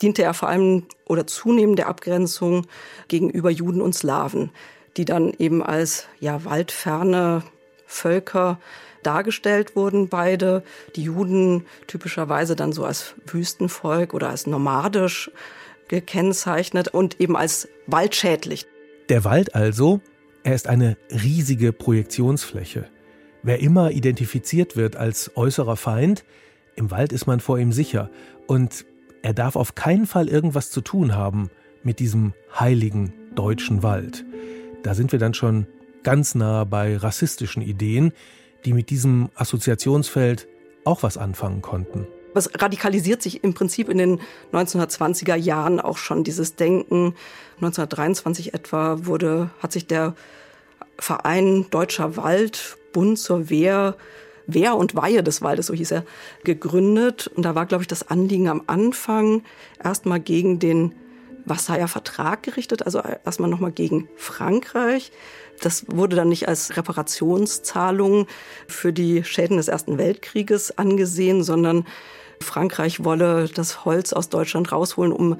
diente 0.01 0.21
er 0.21 0.35
vor 0.35 0.49
allem 0.49 0.83
oder 1.07 1.25
zunehmend 1.25 1.79
der 1.79 1.87
Abgrenzung 1.87 2.67
gegenüber 3.07 3.49
Juden 3.49 3.81
und 3.81 3.95
Slawen, 3.95 4.51
die 4.97 5.05
dann 5.05 5.33
eben 5.39 5.63
als 5.63 6.05
ja, 6.19 6.45
waldferne 6.45 7.43
Völker 7.85 8.59
dargestellt 9.03 9.75
wurden, 9.75 10.09
beide. 10.09 10.63
Die 10.95 11.03
Juden 11.03 11.65
typischerweise 11.87 12.55
dann 12.55 12.71
so 12.71 12.85
als 12.85 13.15
Wüstenvolk 13.25 14.13
oder 14.13 14.29
als 14.29 14.47
nomadisch 14.47 15.31
gekennzeichnet 15.87 16.87
und 16.87 17.19
eben 17.19 17.37
als 17.37 17.67
waldschädlich. 17.87 18.65
Der 19.09 19.23
Wald 19.23 19.53
also 19.53 20.01
er 20.43 20.53
ist 20.53 20.67
eine 20.67 20.95
riesige 21.09 21.73
Projektionsfläche. 21.73 22.87
Wer 23.41 23.59
immer 23.59 23.91
identifiziert 23.91 24.75
wird 24.75 24.95
als 24.95 25.31
äußerer 25.35 25.75
Feind, 25.75 26.23
im 26.75 26.91
Wald 26.91 27.13
ist 27.13 27.25
man 27.25 27.39
vor 27.39 27.57
ihm 27.57 27.71
sicher. 27.71 28.09
Und 28.47 28.85
er 29.23 29.33
darf 29.33 29.55
auf 29.55 29.73
keinen 29.73 30.05
Fall 30.05 30.27
irgendwas 30.27 30.69
zu 30.69 30.81
tun 30.81 31.15
haben 31.15 31.49
mit 31.83 31.99
diesem 31.99 32.33
heiligen 32.59 33.13
deutschen 33.33 33.81
Wald. 33.81 34.23
Da 34.83 34.93
sind 34.93 35.11
wir 35.11 35.19
dann 35.19 35.33
schon 35.33 35.65
ganz 36.05 36.35
nah 36.35 36.63
bei 36.63 36.95
rassistischen 36.95 37.61
Ideen, 37.61 38.13
die 38.63 38.71
mit 38.71 38.89
diesem 38.89 39.29
Assoziationsfeld 39.35 40.47
auch 40.85 41.03
was 41.03 41.17
anfangen 41.17 41.61
konnten. 41.61 42.07
Es 42.35 42.49
radikalisiert 42.61 43.21
sich 43.21 43.43
im 43.43 43.53
Prinzip 43.53 43.89
in 43.89 43.97
den 43.97 44.21
1920er 44.53 45.35
Jahren 45.35 45.79
auch 45.79 45.97
schon 45.97 46.23
dieses 46.23 46.55
Denken. 46.55 47.15
1923 47.57 48.53
etwa 48.53 49.05
wurde, 49.05 49.49
hat 49.59 49.71
sich 49.71 49.87
der 49.87 50.15
Verein 50.99 51.65
Deutscher 51.71 52.17
Wald, 52.17 52.77
Bund 52.93 53.17
zur 53.17 53.49
Wehr, 53.49 53.95
Wehr 54.47 54.75
und 54.75 54.95
Weihe 54.95 55.23
des 55.23 55.41
Waldes, 55.41 55.67
so 55.67 55.73
hieß 55.73 55.91
er, 55.91 56.05
gegründet. 56.43 57.27
Und 57.27 57.43
da 57.43 57.55
war, 57.55 57.65
glaube 57.65 57.83
ich, 57.83 57.87
das 57.87 58.09
Anliegen 58.09 58.47
am 58.47 58.63
Anfang 58.67 59.43
erstmal 59.83 60.19
gegen 60.19 60.59
den 60.59 60.93
Versailler 61.47 61.87
Vertrag 61.87 62.43
gerichtet, 62.43 62.83
also 62.83 63.01
erstmal 63.23 63.49
nochmal 63.49 63.71
gegen 63.71 64.09
Frankreich. 64.15 65.11
Das 65.61 65.85
wurde 65.87 66.15
dann 66.15 66.29
nicht 66.29 66.47
als 66.47 66.77
Reparationszahlung 66.77 68.27
für 68.67 68.93
die 68.93 69.23
Schäden 69.23 69.57
des 69.57 69.67
Ersten 69.67 69.97
Weltkrieges 69.97 70.77
angesehen, 70.77 71.43
sondern 71.43 71.85
Frankreich 72.41 73.03
wolle 73.03 73.47
das 73.47 73.85
Holz 73.85 74.13
aus 74.13 74.29
Deutschland 74.29 74.71
rausholen, 74.71 75.11
um 75.11 75.37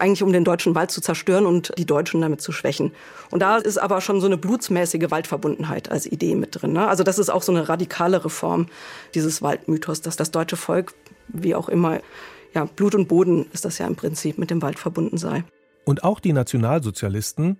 eigentlich 0.00 0.22
um 0.22 0.32
den 0.32 0.44
deutschen 0.44 0.74
Wald 0.74 0.90
zu 0.90 1.00
zerstören 1.00 1.46
und 1.46 1.72
die 1.76 1.84
Deutschen 1.84 2.20
damit 2.20 2.40
zu 2.40 2.52
schwächen. 2.52 2.92
Und 3.30 3.40
da 3.42 3.58
ist 3.58 3.78
aber 3.78 4.00
schon 4.00 4.20
so 4.20 4.26
eine 4.26 4.38
blutsmäßige 4.38 5.10
Waldverbundenheit 5.10 5.90
als 5.90 6.06
Idee 6.06 6.34
mit 6.34 6.60
drin. 6.60 6.72
Ne? 6.72 6.88
Also 6.88 7.04
das 7.04 7.18
ist 7.18 7.28
auch 7.28 7.42
so 7.42 7.52
eine 7.52 7.68
radikale 7.68 8.24
Reform 8.24 8.66
dieses 9.14 9.42
Waldmythos, 9.42 10.00
dass 10.00 10.16
das 10.16 10.30
deutsche 10.30 10.56
Volk, 10.56 10.94
wie 11.28 11.54
auch 11.54 11.68
immer, 11.68 12.00
ja, 12.54 12.64
Blut 12.64 12.94
und 12.94 13.08
Boden 13.08 13.46
ist 13.52 13.64
das 13.64 13.78
ja 13.78 13.86
im 13.86 13.94
Prinzip 13.94 14.38
mit 14.38 14.50
dem 14.50 14.62
Wald 14.62 14.78
verbunden 14.78 15.18
sei. 15.18 15.44
Und 15.84 16.02
auch 16.02 16.18
die 16.18 16.32
Nationalsozialisten 16.32 17.58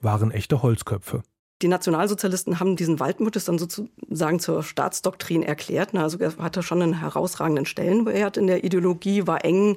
waren 0.00 0.30
echte 0.30 0.62
Holzköpfe. 0.62 1.22
Die 1.60 1.68
Nationalsozialisten 1.68 2.60
haben 2.60 2.76
diesen 2.76 3.00
Waldmythos 3.00 3.46
dann 3.46 3.58
sozusagen 3.58 4.38
zur 4.38 4.62
Staatsdoktrin 4.62 5.42
erklärt. 5.42 5.92
Also 5.94 6.18
er 6.18 6.36
hatte 6.38 6.62
schon 6.62 6.82
einen 6.82 7.00
herausragenden 7.00 7.66
Stellenwert 7.66 8.36
in 8.36 8.46
der 8.46 8.62
Ideologie, 8.62 9.26
war 9.26 9.44
eng 9.44 9.76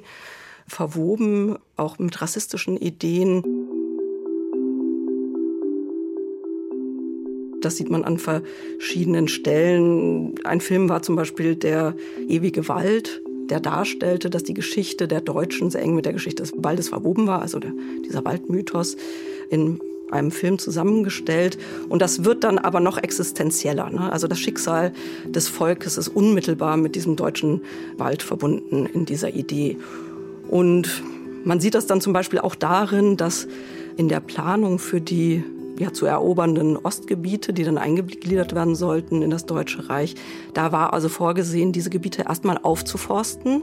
verwoben, 0.68 1.56
auch 1.76 1.98
mit 1.98 2.22
rassistischen 2.22 2.76
Ideen. 2.76 3.42
Das 7.62 7.76
sieht 7.76 7.90
man 7.90 8.04
an 8.04 8.18
verschiedenen 8.18 9.26
Stellen. 9.26 10.34
Ein 10.44 10.60
Film 10.60 10.88
war 10.88 11.02
zum 11.02 11.16
Beispiel 11.16 11.56
Der 11.56 11.96
ewige 12.28 12.68
Wald, 12.68 13.20
der 13.50 13.58
darstellte, 13.58 14.30
dass 14.30 14.44
die 14.44 14.54
Geschichte 14.54 15.08
der 15.08 15.20
Deutschen 15.20 15.70
sehr 15.70 15.82
eng 15.82 15.96
mit 15.96 16.06
der 16.06 16.12
Geschichte 16.12 16.44
des 16.44 16.52
Waldes 16.56 16.90
verwoben 16.90 17.26
war, 17.26 17.42
also 17.42 17.58
der, 17.58 17.72
dieser 18.04 18.24
Waldmythos 18.24 18.96
in 19.50 19.80
einem 20.12 20.30
Film 20.30 20.58
zusammengestellt. 20.58 21.58
Und 21.88 22.02
das 22.02 22.24
wird 22.24 22.44
dann 22.44 22.58
aber 22.58 22.80
noch 22.80 22.98
existenzieller. 22.98 23.90
Ne? 23.90 24.12
Also 24.12 24.28
das 24.28 24.38
Schicksal 24.38 24.92
des 25.26 25.48
Volkes 25.48 25.98
ist 25.98 26.08
unmittelbar 26.08 26.76
mit 26.76 26.94
diesem 26.94 27.16
deutschen 27.16 27.62
Wald 27.96 28.22
verbunden 28.22 28.86
in 28.86 29.04
dieser 29.06 29.30
Idee. 29.34 29.78
Und 30.48 31.02
man 31.44 31.60
sieht 31.60 31.74
das 31.74 31.86
dann 31.86 32.00
zum 32.00 32.12
Beispiel 32.12 32.38
auch 32.38 32.54
darin, 32.54 33.16
dass 33.16 33.48
in 33.96 34.08
der 34.08 34.20
Planung 34.20 34.78
für 34.78 35.00
die 35.00 35.42
ja, 35.78 35.92
zu 35.92 36.06
erobernden 36.06 36.76
Ostgebiete, 36.76 37.52
die 37.52 37.64
dann 37.64 37.78
eingegliedert 37.78 38.54
werden 38.54 38.74
sollten 38.74 39.22
in 39.22 39.30
das 39.30 39.46
Deutsche 39.46 39.88
Reich. 39.88 40.14
Da 40.54 40.72
war 40.72 40.92
also 40.92 41.08
vorgesehen, 41.08 41.72
diese 41.72 41.90
Gebiete 41.90 42.22
erstmal 42.22 42.58
aufzuforsten, 42.58 43.62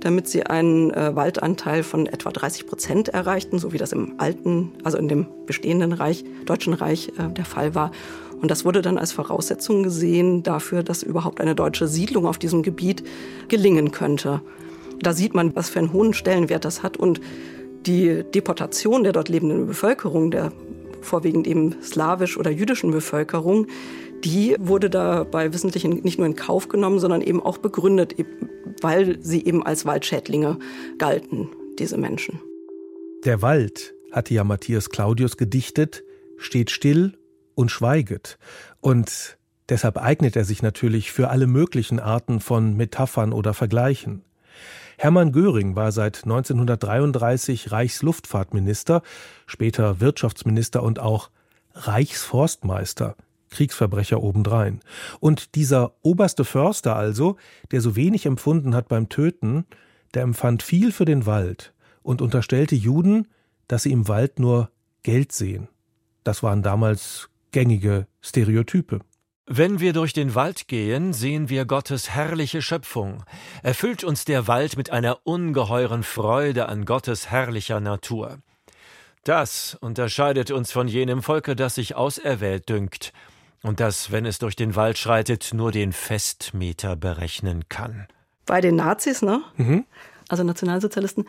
damit 0.00 0.28
sie 0.28 0.44
einen 0.44 0.90
äh, 0.92 1.14
Waldanteil 1.14 1.82
von 1.82 2.06
etwa 2.06 2.30
30 2.30 2.66
Prozent 2.66 3.08
erreichten, 3.08 3.58
so 3.58 3.72
wie 3.72 3.78
das 3.78 3.92
im 3.92 4.14
alten, 4.18 4.72
also 4.82 4.98
in 4.98 5.08
dem 5.08 5.26
bestehenden 5.46 5.92
Reich, 5.92 6.24
Deutschen 6.46 6.72
Reich 6.72 7.12
äh, 7.18 7.32
der 7.32 7.44
Fall 7.44 7.74
war. 7.74 7.92
Und 8.40 8.50
das 8.50 8.64
wurde 8.64 8.82
dann 8.82 8.98
als 8.98 9.12
Voraussetzung 9.12 9.82
gesehen 9.82 10.42
dafür, 10.42 10.82
dass 10.82 11.02
überhaupt 11.02 11.40
eine 11.40 11.54
deutsche 11.54 11.86
Siedlung 11.86 12.26
auf 12.26 12.38
diesem 12.38 12.62
Gebiet 12.62 13.04
gelingen 13.48 13.90
könnte. 13.90 14.40
Da 14.98 15.12
sieht 15.12 15.34
man, 15.34 15.54
was 15.54 15.70
für 15.70 15.78
einen 15.78 15.92
hohen 15.92 16.14
Stellenwert 16.14 16.64
das 16.64 16.82
hat 16.82 16.96
und 16.96 17.20
die 17.86 18.24
Deportation 18.34 19.02
der 19.02 19.12
dort 19.12 19.28
lebenden 19.28 19.66
Bevölkerung, 19.66 20.30
der 20.30 20.52
vorwiegend 21.02 21.46
eben 21.46 21.76
slawisch 21.82 22.36
oder 22.38 22.50
jüdischen 22.50 22.90
Bevölkerung, 22.90 23.66
die 24.24 24.56
wurde 24.58 24.90
dabei 24.90 25.52
wissentlich 25.52 25.84
nicht 25.84 26.18
nur 26.18 26.26
in 26.26 26.36
Kauf 26.36 26.68
genommen, 26.68 26.98
sondern 26.98 27.20
eben 27.20 27.42
auch 27.42 27.58
begründet, 27.58 28.14
weil 28.80 29.18
sie 29.22 29.44
eben 29.44 29.64
als 29.64 29.86
Waldschädlinge 29.86 30.58
galten, 30.98 31.48
diese 31.78 31.98
Menschen. 31.98 32.40
Der 33.24 33.42
Wald, 33.42 33.94
hatte 34.12 34.34
ja 34.34 34.44
Matthias 34.44 34.90
Claudius 34.90 35.36
gedichtet, 35.36 36.02
steht 36.36 36.70
still 36.70 37.18
und 37.54 37.70
schweiget. 37.70 38.38
Und 38.80 39.38
deshalb 39.68 39.98
eignet 39.98 40.36
er 40.36 40.44
sich 40.44 40.62
natürlich 40.62 41.12
für 41.12 41.28
alle 41.28 41.46
möglichen 41.46 42.00
Arten 42.00 42.40
von 42.40 42.76
Metaphern 42.76 43.32
oder 43.32 43.54
Vergleichen. 43.54 44.24
Hermann 44.98 45.32
Göring 45.32 45.76
war 45.76 45.92
seit 45.92 46.24
1933 46.24 47.72
Reichsluftfahrtminister, 47.72 49.02
später 49.46 50.00
Wirtschaftsminister 50.00 50.82
und 50.82 50.98
auch 50.98 51.30
Reichsforstmeister. 51.74 53.16
Kriegsverbrecher 53.50 54.22
obendrein. 54.22 54.80
Und 55.18 55.54
dieser 55.54 55.94
oberste 56.02 56.44
Förster 56.44 56.96
also, 56.96 57.36
der 57.70 57.80
so 57.80 57.96
wenig 57.96 58.26
empfunden 58.26 58.74
hat 58.74 58.88
beim 58.88 59.08
Töten, 59.08 59.66
der 60.14 60.22
empfand 60.22 60.62
viel 60.62 60.92
für 60.92 61.04
den 61.04 61.26
Wald 61.26 61.74
und 62.02 62.22
unterstellte 62.22 62.74
Juden, 62.74 63.28
dass 63.68 63.84
sie 63.84 63.92
im 63.92 64.08
Wald 64.08 64.38
nur 64.38 64.70
Geld 65.02 65.32
sehen. 65.32 65.68
Das 66.24 66.42
waren 66.42 66.62
damals 66.62 67.28
gängige 67.52 68.06
Stereotype. 68.20 69.00
Wenn 69.46 69.80
wir 69.80 69.92
durch 69.92 70.12
den 70.12 70.36
Wald 70.36 70.68
gehen, 70.68 71.12
sehen 71.12 71.48
wir 71.48 71.64
Gottes 71.64 72.10
herrliche 72.10 72.62
Schöpfung. 72.62 73.24
Erfüllt 73.64 74.04
uns 74.04 74.24
der 74.24 74.46
Wald 74.46 74.76
mit 74.76 74.90
einer 74.90 75.26
ungeheuren 75.26 76.04
Freude 76.04 76.68
an 76.68 76.84
Gottes 76.84 77.30
herrlicher 77.30 77.80
Natur. 77.80 78.38
Das 79.24 79.76
unterscheidet 79.80 80.50
uns 80.50 80.70
von 80.70 80.86
jenem 80.86 81.22
Volke, 81.22 81.56
das 81.56 81.74
sich 81.74 81.96
auserwählt 81.96 82.68
dünkt 82.68 83.12
und 83.62 83.80
das, 83.80 84.10
wenn 84.10 84.26
es 84.26 84.38
durch 84.38 84.56
den 84.56 84.76
Wald 84.76 84.98
schreitet, 84.98 85.50
nur 85.52 85.72
den 85.72 85.92
Festmeter 85.92 86.96
berechnen 86.96 87.68
kann. 87.68 88.06
Bei 88.46 88.60
den 88.60 88.76
Nazis, 88.76 89.22
ne? 89.22 89.42
Mhm. 89.56 89.84
Also 90.28 90.44
Nationalsozialisten, 90.44 91.26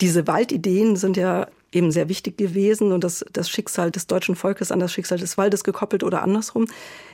diese 0.00 0.26
Waldideen 0.26 0.96
sind 0.96 1.16
ja 1.16 1.46
eben 1.70 1.90
sehr 1.90 2.08
wichtig 2.08 2.36
gewesen 2.36 2.92
und 2.92 3.04
das, 3.04 3.24
das 3.32 3.50
Schicksal 3.50 3.90
des 3.90 4.06
deutschen 4.06 4.36
Volkes 4.36 4.70
an 4.70 4.78
das 4.78 4.92
Schicksal 4.92 5.18
des 5.18 5.36
Waldes 5.36 5.64
gekoppelt 5.64 6.02
oder 6.02 6.22
andersrum. 6.22 6.66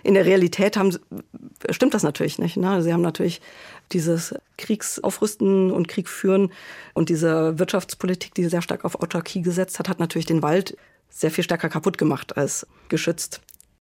In 0.02 0.14
der 0.14 0.26
Realität 0.26 0.76
haben, 0.76 0.96
stimmt 1.70 1.94
das 1.94 2.02
natürlich 2.02 2.38
nicht. 2.38 2.56
Ne? 2.56 2.82
Sie 2.82 2.92
haben 2.92 3.00
natürlich 3.00 3.40
dieses 3.92 4.34
Kriegsaufrüsten 4.58 5.70
und 5.70 5.88
Krieg 5.88 6.08
führen 6.08 6.52
und 6.94 7.08
diese 7.08 7.58
Wirtschaftspolitik, 7.58 8.34
die 8.34 8.46
sehr 8.46 8.62
stark 8.62 8.84
auf 8.84 9.00
Autarkie 9.00 9.42
gesetzt 9.42 9.78
hat, 9.78 9.88
hat 9.88 9.98
natürlich 9.98 10.26
den 10.26 10.42
Wald 10.42 10.76
sehr 11.08 11.30
viel 11.30 11.44
stärker 11.44 11.68
kaputt 11.68 11.98
gemacht 11.98 12.36
als 12.36 12.66
geschützt. 12.88 13.40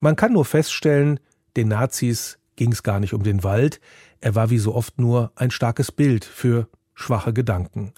Man 0.03 0.17
kann 0.17 0.33
nur 0.33 0.43
feststellen, 0.43 1.17
den 1.55 1.69
Nazis 1.69 2.37
ging 2.57 2.73
es 2.73 2.83
gar 2.83 2.99
nicht 2.99 3.13
um 3.13 3.23
den 3.23 3.41
Wald, 3.41 3.79
er 4.19 4.35
war 4.35 4.49
wie 4.49 4.57
so 4.57 4.75
oft 4.75 4.99
nur 4.99 5.31
ein 5.35 5.49
starkes 5.49 5.93
Bild 5.93 6.25
für 6.25 6.67
schwache 6.93 7.31
Gedanken. 7.31 7.93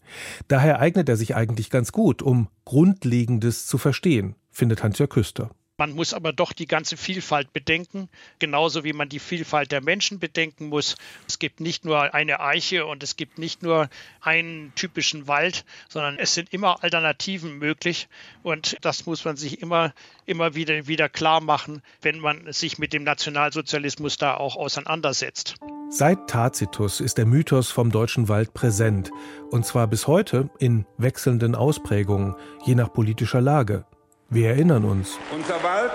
Daher 0.47 0.79
eignet 0.79 1.09
er 1.09 1.15
sich 1.15 1.35
eigentlich 1.35 1.71
ganz 1.71 1.91
gut, 1.91 2.21
um 2.21 2.47
Grundlegendes 2.63 3.65
zu 3.65 3.79
verstehen, 3.79 4.35
findet 4.51 4.83
Hans-Jörg 4.83 5.09
Küster. 5.09 5.49
Man 5.77 5.93
muss 5.93 6.13
aber 6.13 6.31
doch 6.31 6.53
die 6.53 6.67
ganze 6.67 6.95
Vielfalt 6.95 7.51
bedenken, 7.51 8.07
genauso 8.39 8.85
wie 8.85 8.93
man 8.93 9.09
die 9.09 9.19
Vielfalt 9.19 9.73
der 9.73 9.81
Menschen 9.81 10.19
bedenken 10.19 10.69
muss. 10.69 10.95
Es 11.27 11.37
gibt 11.37 11.59
nicht 11.59 11.83
nur 11.83 12.13
eine 12.13 12.39
Eiche 12.39 12.85
und 12.85 13.03
es 13.03 13.17
gibt 13.17 13.37
nicht 13.37 13.61
nur 13.61 13.89
einen 14.21 14.73
typischen 14.75 15.27
Wald, 15.27 15.65
sondern 15.89 16.17
es 16.17 16.33
sind 16.33 16.53
immer 16.53 16.81
Alternativen 16.81 17.57
möglich 17.57 18.07
und 18.41 18.77
das 18.81 19.05
muss 19.05 19.25
man 19.25 19.35
sich 19.35 19.61
immer, 19.61 19.93
immer 20.25 20.55
wieder, 20.55 20.87
wieder 20.87 21.09
klar 21.09 21.41
machen, 21.41 21.81
wenn 22.01 22.19
man 22.19 22.53
sich 22.53 22.77
mit 22.77 22.93
dem 22.93 23.03
Nationalsozialismus 23.03 24.17
da 24.17 24.35
auch 24.35 24.55
auseinandersetzt. 24.55 25.55
Seit 25.89 26.29
Tacitus 26.29 27.01
ist 27.01 27.17
der 27.17 27.25
Mythos 27.25 27.69
vom 27.69 27.91
deutschen 27.91 28.29
Wald 28.29 28.53
präsent, 28.53 29.11
und 29.51 29.65
zwar 29.65 29.87
bis 29.87 30.07
heute 30.07 30.49
in 30.57 30.85
wechselnden 30.97 31.53
Ausprägungen, 31.53 32.35
je 32.65 32.75
nach 32.75 32.93
politischer 32.93 33.41
Lage. 33.41 33.85
Wir 34.29 34.49
erinnern 34.49 34.85
uns. 34.85 35.17
Unser 35.33 35.61
Wald 35.63 35.91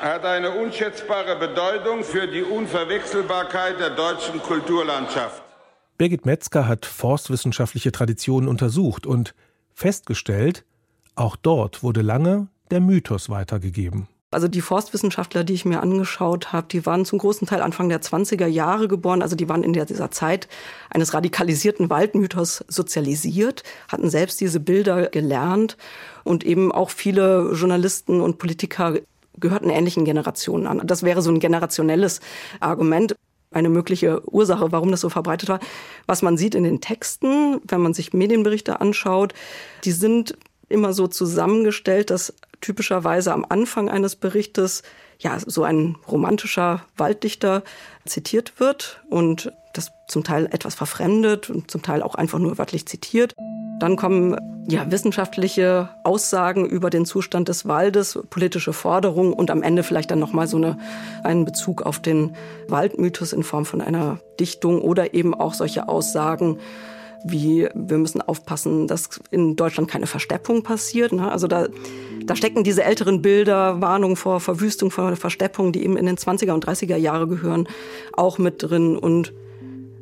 hat 0.00 0.24
eine 0.24 0.50
unschätzbare 0.50 1.38
Bedeutung 1.38 2.04
für 2.04 2.26
die 2.26 2.42
Unverwechselbarkeit 2.42 3.78
der 3.78 3.90
deutschen 3.90 4.40
Kulturlandschaft. 4.40 5.42
Birgit 5.98 6.26
Metzger 6.26 6.68
hat 6.68 6.84
forstwissenschaftliche 6.84 7.92
Traditionen 7.92 8.48
untersucht 8.48 9.06
und 9.06 9.34
festgestellt, 9.72 10.64
auch 11.14 11.36
dort 11.36 11.82
wurde 11.82 12.02
lange 12.02 12.48
der 12.70 12.80
Mythos 12.80 13.30
weitergegeben. 13.30 14.08
Also 14.36 14.48
die 14.48 14.60
Forstwissenschaftler, 14.60 15.44
die 15.44 15.54
ich 15.54 15.64
mir 15.64 15.80
angeschaut 15.80 16.52
habe, 16.52 16.66
die 16.70 16.84
waren 16.84 17.06
zum 17.06 17.18
großen 17.18 17.48
Teil 17.48 17.62
Anfang 17.62 17.88
der 17.88 18.02
20er 18.02 18.46
Jahre 18.46 18.86
geboren. 18.86 19.22
Also 19.22 19.34
die 19.34 19.48
waren 19.48 19.62
in 19.62 19.72
dieser 19.72 20.10
Zeit 20.10 20.46
eines 20.90 21.14
radikalisierten 21.14 21.88
Waldmythos 21.88 22.62
sozialisiert, 22.68 23.62
hatten 23.88 24.10
selbst 24.10 24.38
diese 24.42 24.60
Bilder 24.60 25.06
gelernt 25.06 25.78
und 26.22 26.44
eben 26.44 26.70
auch 26.70 26.90
viele 26.90 27.50
Journalisten 27.54 28.20
und 28.20 28.36
Politiker 28.36 28.98
gehörten 29.38 29.70
ähnlichen 29.70 30.04
Generationen 30.04 30.66
an. 30.66 30.82
Das 30.84 31.02
wäre 31.02 31.22
so 31.22 31.30
ein 31.30 31.40
generationelles 31.40 32.20
Argument 32.60 33.16
eine 33.52 33.70
mögliche 33.70 34.20
Ursache, 34.30 34.70
warum 34.70 34.90
das 34.90 35.00
so 35.00 35.08
verbreitet 35.08 35.48
war. 35.48 35.60
Was 36.04 36.20
man 36.20 36.36
sieht 36.36 36.54
in 36.54 36.64
den 36.64 36.82
Texten, 36.82 37.62
wenn 37.66 37.80
man 37.80 37.94
sich 37.94 38.12
Medienberichte 38.12 38.82
anschaut, 38.82 39.32
die 39.84 39.92
sind 39.92 40.36
immer 40.68 40.92
so 40.92 41.06
zusammengestellt, 41.06 42.10
dass 42.10 42.34
typischerweise 42.60 43.32
am 43.32 43.46
Anfang 43.48 43.88
eines 43.88 44.16
Berichtes 44.16 44.82
ja 45.18 45.38
so 45.44 45.64
ein 45.64 45.96
romantischer 46.08 46.82
Walddichter 46.96 47.62
zitiert 48.04 48.60
wird 48.60 49.02
und 49.08 49.52
das 49.72 49.90
zum 50.08 50.24
Teil 50.24 50.46
etwas 50.46 50.74
verfremdet 50.74 51.50
und 51.50 51.70
zum 51.70 51.82
Teil 51.82 52.02
auch 52.02 52.14
einfach 52.14 52.38
nur 52.38 52.58
wörtlich 52.58 52.86
zitiert. 52.86 53.34
Dann 53.78 53.96
kommen 53.96 54.36
ja 54.68 54.90
wissenschaftliche 54.90 55.90
Aussagen 56.02 56.64
über 56.66 56.88
den 56.90 57.04
Zustand 57.04 57.48
des 57.48 57.68
Waldes, 57.68 58.18
politische 58.30 58.72
Forderungen 58.72 59.32
und 59.32 59.50
am 59.50 59.62
Ende 59.62 59.82
vielleicht 59.82 60.10
dann 60.10 60.18
noch 60.18 60.32
mal 60.32 60.46
so 60.46 60.56
eine, 60.56 60.78
einen 61.22 61.44
Bezug 61.44 61.82
auf 61.82 62.00
den 62.00 62.34
Waldmythos 62.68 63.32
in 63.32 63.42
Form 63.42 63.66
von 63.66 63.80
einer 63.80 64.18
Dichtung 64.40 64.80
oder 64.80 65.14
eben 65.14 65.34
auch 65.34 65.54
solche 65.54 65.88
Aussagen 65.88 66.58
wie 67.24 67.68
wir 67.74 67.98
müssen 67.98 68.20
aufpassen, 68.20 68.86
dass 68.86 69.20
in 69.30 69.56
Deutschland 69.56 69.90
keine 69.90 70.06
Versteppung 70.06 70.62
passiert. 70.62 71.12
Ne? 71.12 71.30
Also 71.30 71.46
da, 71.46 71.68
da 72.24 72.36
stecken 72.36 72.64
diese 72.64 72.84
älteren 72.84 73.22
Bilder, 73.22 73.80
Warnungen 73.80 74.16
vor 74.16 74.40
Verwüstung, 74.40 74.90
vor 74.90 75.14
Versteppung, 75.16 75.72
die 75.72 75.82
eben 75.82 75.96
in 75.96 76.06
den 76.06 76.16
20er 76.16 76.52
und 76.52 76.66
30er 76.66 76.96
Jahre 76.96 77.26
gehören, 77.26 77.68
auch 78.12 78.38
mit 78.38 78.62
drin. 78.62 78.96
Und 78.96 79.32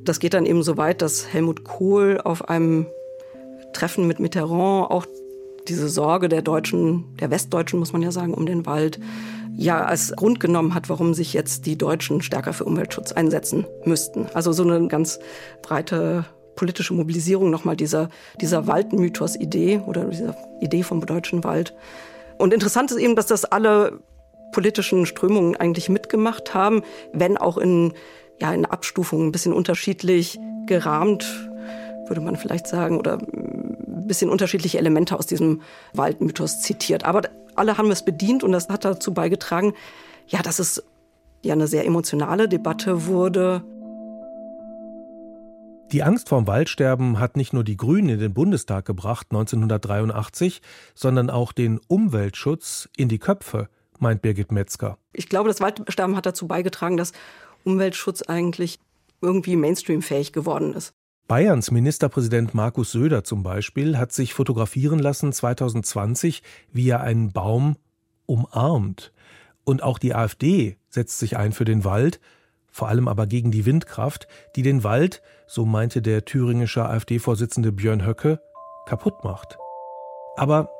das 0.04 0.18
geht 0.18 0.34
dann 0.34 0.46
eben 0.46 0.62
so 0.62 0.76
weit, 0.76 1.02
dass 1.02 1.32
Helmut 1.32 1.64
Kohl 1.64 2.20
auf 2.22 2.48
einem 2.48 2.86
Treffen 3.72 4.06
mit 4.06 4.20
Mitterrand 4.20 4.90
auch 4.90 5.06
diese 5.68 5.88
Sorge 5.88 6.28
der 6.28 6.42
Deutschen, 6.42 7.04
der 7.20 7.30
Westdeutschen 7.30 7.78
muss 7.78 7.92
man 7.92 8.02
ja 8.02 8.12
sagen, 8.12 8.34
um 8.34 8.46
den 8.46 8.66
Wald 8.66 9.00
ja 9.56 9.84
als 9.84 10.14
Grund 10.16 10.40
genommen 10.40 10.74
hat, 10.74 10.88
warum 10.88 11.14
sich 11.14 11.32
jetzt 11.32 11.66
die 11.66 11.78
Deutschen 11.78 12.22
stärker 12.22 12.52
für 12.52 12.64
Umweltschutz 12.64 13.12
einsetzen 13.12 13.66
müssten. 13.84 14.26
Also 14.34 14.52
so 14.52 14.62
eine 14.62 14.88
ganz 14.88 15.18
breite 15.62 16.24
politische 16.56 16.94
Mobilisierung 16.94 17.50
nochmal 17.50 17.76
dieser, 17.76 18.08
dieser 18.40 18.66
Waldmythos-Idee 18.66 19.82
oder 19.86 20.04
dieser 20.04 20.36
Idee 20.60 20.82
vom 20.82 21.04
deutschen 21.04 21.44
Wald. 21.44 21.74
Und 22.38 22.52
interessant 22.52 22.90
ist 22.90 22.98
eben, 22.98 23.16
dass 23.16 23.26
das 23.26 23.44
alle 23.44 24.00
politischen 24.52 25.06
Strömungen 25.06 25.56
eigentlich 25.56 25.88
mitgemacht 25.88 26.54
haben, 26.54 26.82
wenn 27.12 27.36
auch 27.36 27.58
in, 27.58 27.92
ja, 28.40 28.52
in 28.52 28.64
Abstufungen 28.64 29.28
ein 29.28 29.32
bisschen 29.32 29.52
unterschiedlich 29.52 30.38
gerahmt, 30.66 31.24
würde 32.06 32.20
man 32.20 32.36
vielleicht 32.36 32.66
sagen, 32.66 32.98
oder 32.98 33.18
ein 33.18 34.06
bisschen 34.06 34.30
unterschiedliche 34.30 34.78
Elemente 34.78 35.18
aus 35.18 35.26
diesem 35.26 35.62
Waldmythos 35.92 36.60
zitiert. 36.60 37.04
Aber 37.04 37.22
alle 37.54 37.78
haben 37.78 37.90
es 37.90 38.04
bedient 38.04 38.44
und 38.44 38.52
das 38.52 38.68
hat 38.68 38.84
dazu 38.84 39.12
beigetragen, 39.14 39.74
ja, 40.26 40.42
dass 40.42 40.58
es 40.58 40.82
ja 41.42 41.52
eine 41.52 41.66
sehr 41.66 41.84
emotionale 41.84 42.48
Debatte 42.48 43.06
wurde. 43.06 43.62
Die 45.92 46.02
Angst 46.02 46.28
vorm 46.28 46.46
Waldsterben 46.46 47.20
hat 47.20 47.36
nicht 47.36 47.52
nur 47.52 47.62
die 47.62 47.76
Grünen 47.76 48.08
in 48.08 48.18
den 48.18 48.34
Bundestag 48.34 48.84
gebracht 48.84 49.28
1983, 49.30 50.60
sondern 50.94 51.30
auch 51.30 51.52
den 51.52 51.78
Umweltschutz 51.86 52.88
in 52.96 53.08
die 53.08 53.18
Köpfe, 53.18 53.68
meint 53.98 54.22
Birgit 54.22 54.50
Metzger. 54.50 54.98
Ich 55.12 55.28
glaube, 55.28 55.48
das 55.48 55.60
Waldsterben 55.60 56.16
hat 56.16 56.26
dazu 56.26 56.48
beigetragen, 56.48 56.96
dass 56.96 57.12
Umweltschutz 57.64 58.22
eigentlich 58.22 58.80
irgendwie 59.20 59.56
mainstreamfähig 59.56 60.32
geworden 60.32 60.74
ist. 60.74 60.94
Bayerns 61.26 61.70
Ministerpräsident 61.70 62.52
Markus 62.52 62.92
Söder 62.92 63.24
zum 63.24 63.42
Beispiel 63.42 63.96
hat 63.96 64.12
sich 64.12 64.34
fotografieren 64.34 64.98
lassen 64.98 65.32
2020, 65.32 66.42
wie 66.70 66.88
er 66.88 67.00
einen 67.00 67.32
Baum 67.32 67.76
umarmt. 68.26 69.12
Und 69.64 69.82
auch 69.82 69.98
die 69.98 70.14
AfD 70.14 70.76
setzt 70.90 71.18
sich 71.18 71.38
ein 71.38 71.52
für 71.52 71.64
den 71.64 71.84
Wald, 71.84 72.20
vor 72.74 72.88
allem 72.88 73.06
aber 73.06 73.28
gegen 73.28 73.52
die 73.52 73.66
Windkraft, 73.66 74.26
die 74.56 74.62
den 74.62 74.82
Wald, 74.82 75.22
so 75.46 75.64
meinte 75.64 76.02
der 76.02 76.24
thüringische 76.24 76.84
AfD-Vorsitzende 76.84 77.70
Björn 77.70 78.04
Höcke, 78.04 78.40
kaputt 78.84 79.22
macht. 79.22 79.58
Aber 80.34 80.70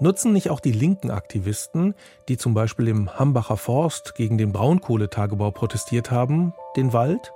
nutzen 0.00 0.32
nicht 0.32 0.48
auch 0.48 0.60
die 0.60 0.72
linken 0.72 1.10
Aktivisten, 1.10 1.94
die 2.30 2.38
zum 2.38 2.54
Beispiel 2.54 2.88
im 2.88 3.18
Hambacher 3.18 3.58
Forst 3.58 4.14
gegen 4.14 4.38
den 4.38 4.50
Braunkohletagebau 4.50 5.50
protestiert 5.50 6.10
haben, 6.10 6.54
den 6.74 6.94
Wald, 6.94 7.34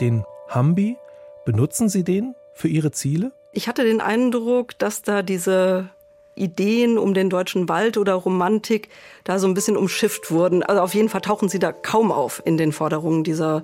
den 0.00 0.24
Hambi? 0.48 0.96
Benutzen 1.44 1.90
sie 1.90 2.04
den 2.04 2.34
für 2.54 2.68
ihre 2.68 2.90
Ziele? 2.90 3.32
Ich 3.52 3.68
hatte 3.68 3.84
den 3.84 4.00
Eindruck, 4.00 4.78
dass 4.78 5.02
da 5.02 5.20
diese 5.20 5.90
Ideen 6.34 6.98
um 6.98 7.14
den 7.14 7.30
deutschen 7.30 7.68
Wald 7.68 7.98
oder 7.98 8.14
Romantik 8.14 8.88
da 9.24 9.38
so 9.38 9.46
ein 9.46 9.54
bisschen 9.54 9.76
umschifft 9.76 10.30
wurden. 10.30 10.62
Also 10.62 10.80
auf 10.80 10.94
jeden 10.94 11.08
Fall 11.08 11.20
tauchen 11.20 11.48
sie 11.48 11.58
da 11.58 11.72
kaum 11.72 12.10
auf 12.10 12.42
in 12.44 12.56
den 12.56 12.72
Forderungen 12.72 13.22
dieser 13.22 13.62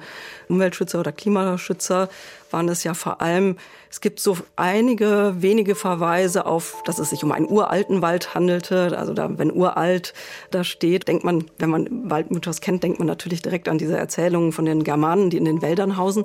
Umweltschützer 0.48 1.00
oder 1.00 1.12
Klimaschützer. 1.12 2.08
Waren 2.51 2.68
es 2.68 2.84
ja 2.84 2.94
vor 2.94 3.20
allem, 3.20 3.57
es 3.90 4.01
gibt 4.01 4.20
so 4.20 4.36
einige 4.57 5.34
wenige 5.38 5.74
Verweise 5.74 6.46
auf, 6.46 6.82
dass 6.84 6.99
es 6.99 7.11
sich 7.11 7.24
um 7.24 7.32
einen 7.32 7.49
uralten 7.49 8.03
Wald 8.03 8.34
handelte. 8.34 8.96
Also 8.99 9.14
da, 9.14 9.38
wenn 9.38 9.53
uralt 9.53 10.14
da 10.51 10.64
steht, 10.64 11.09
denkt 11.09 11.24
man, 11.24 11.44
wenn 11.59 11.70
man 11.70 12.11
Waldmythos 12.11 12.61
kennt, 12.61 12.82
denkt 12.82 12.99
man 12.99 13.09
natürlich 13.09 13.42
direkt 13.42 13.68
an 13.68 13.78
diese 13.78 13.96
Erzählungen 13.96 14.53
von 14.53 14.64
den 14.64 14.84
Germanen, 14.84 15.30
die 15.30 15.36
in 15.36 15.44
den 15.44 15.62
Wäldern 15.62 15.96
hausen. 15.96 16.24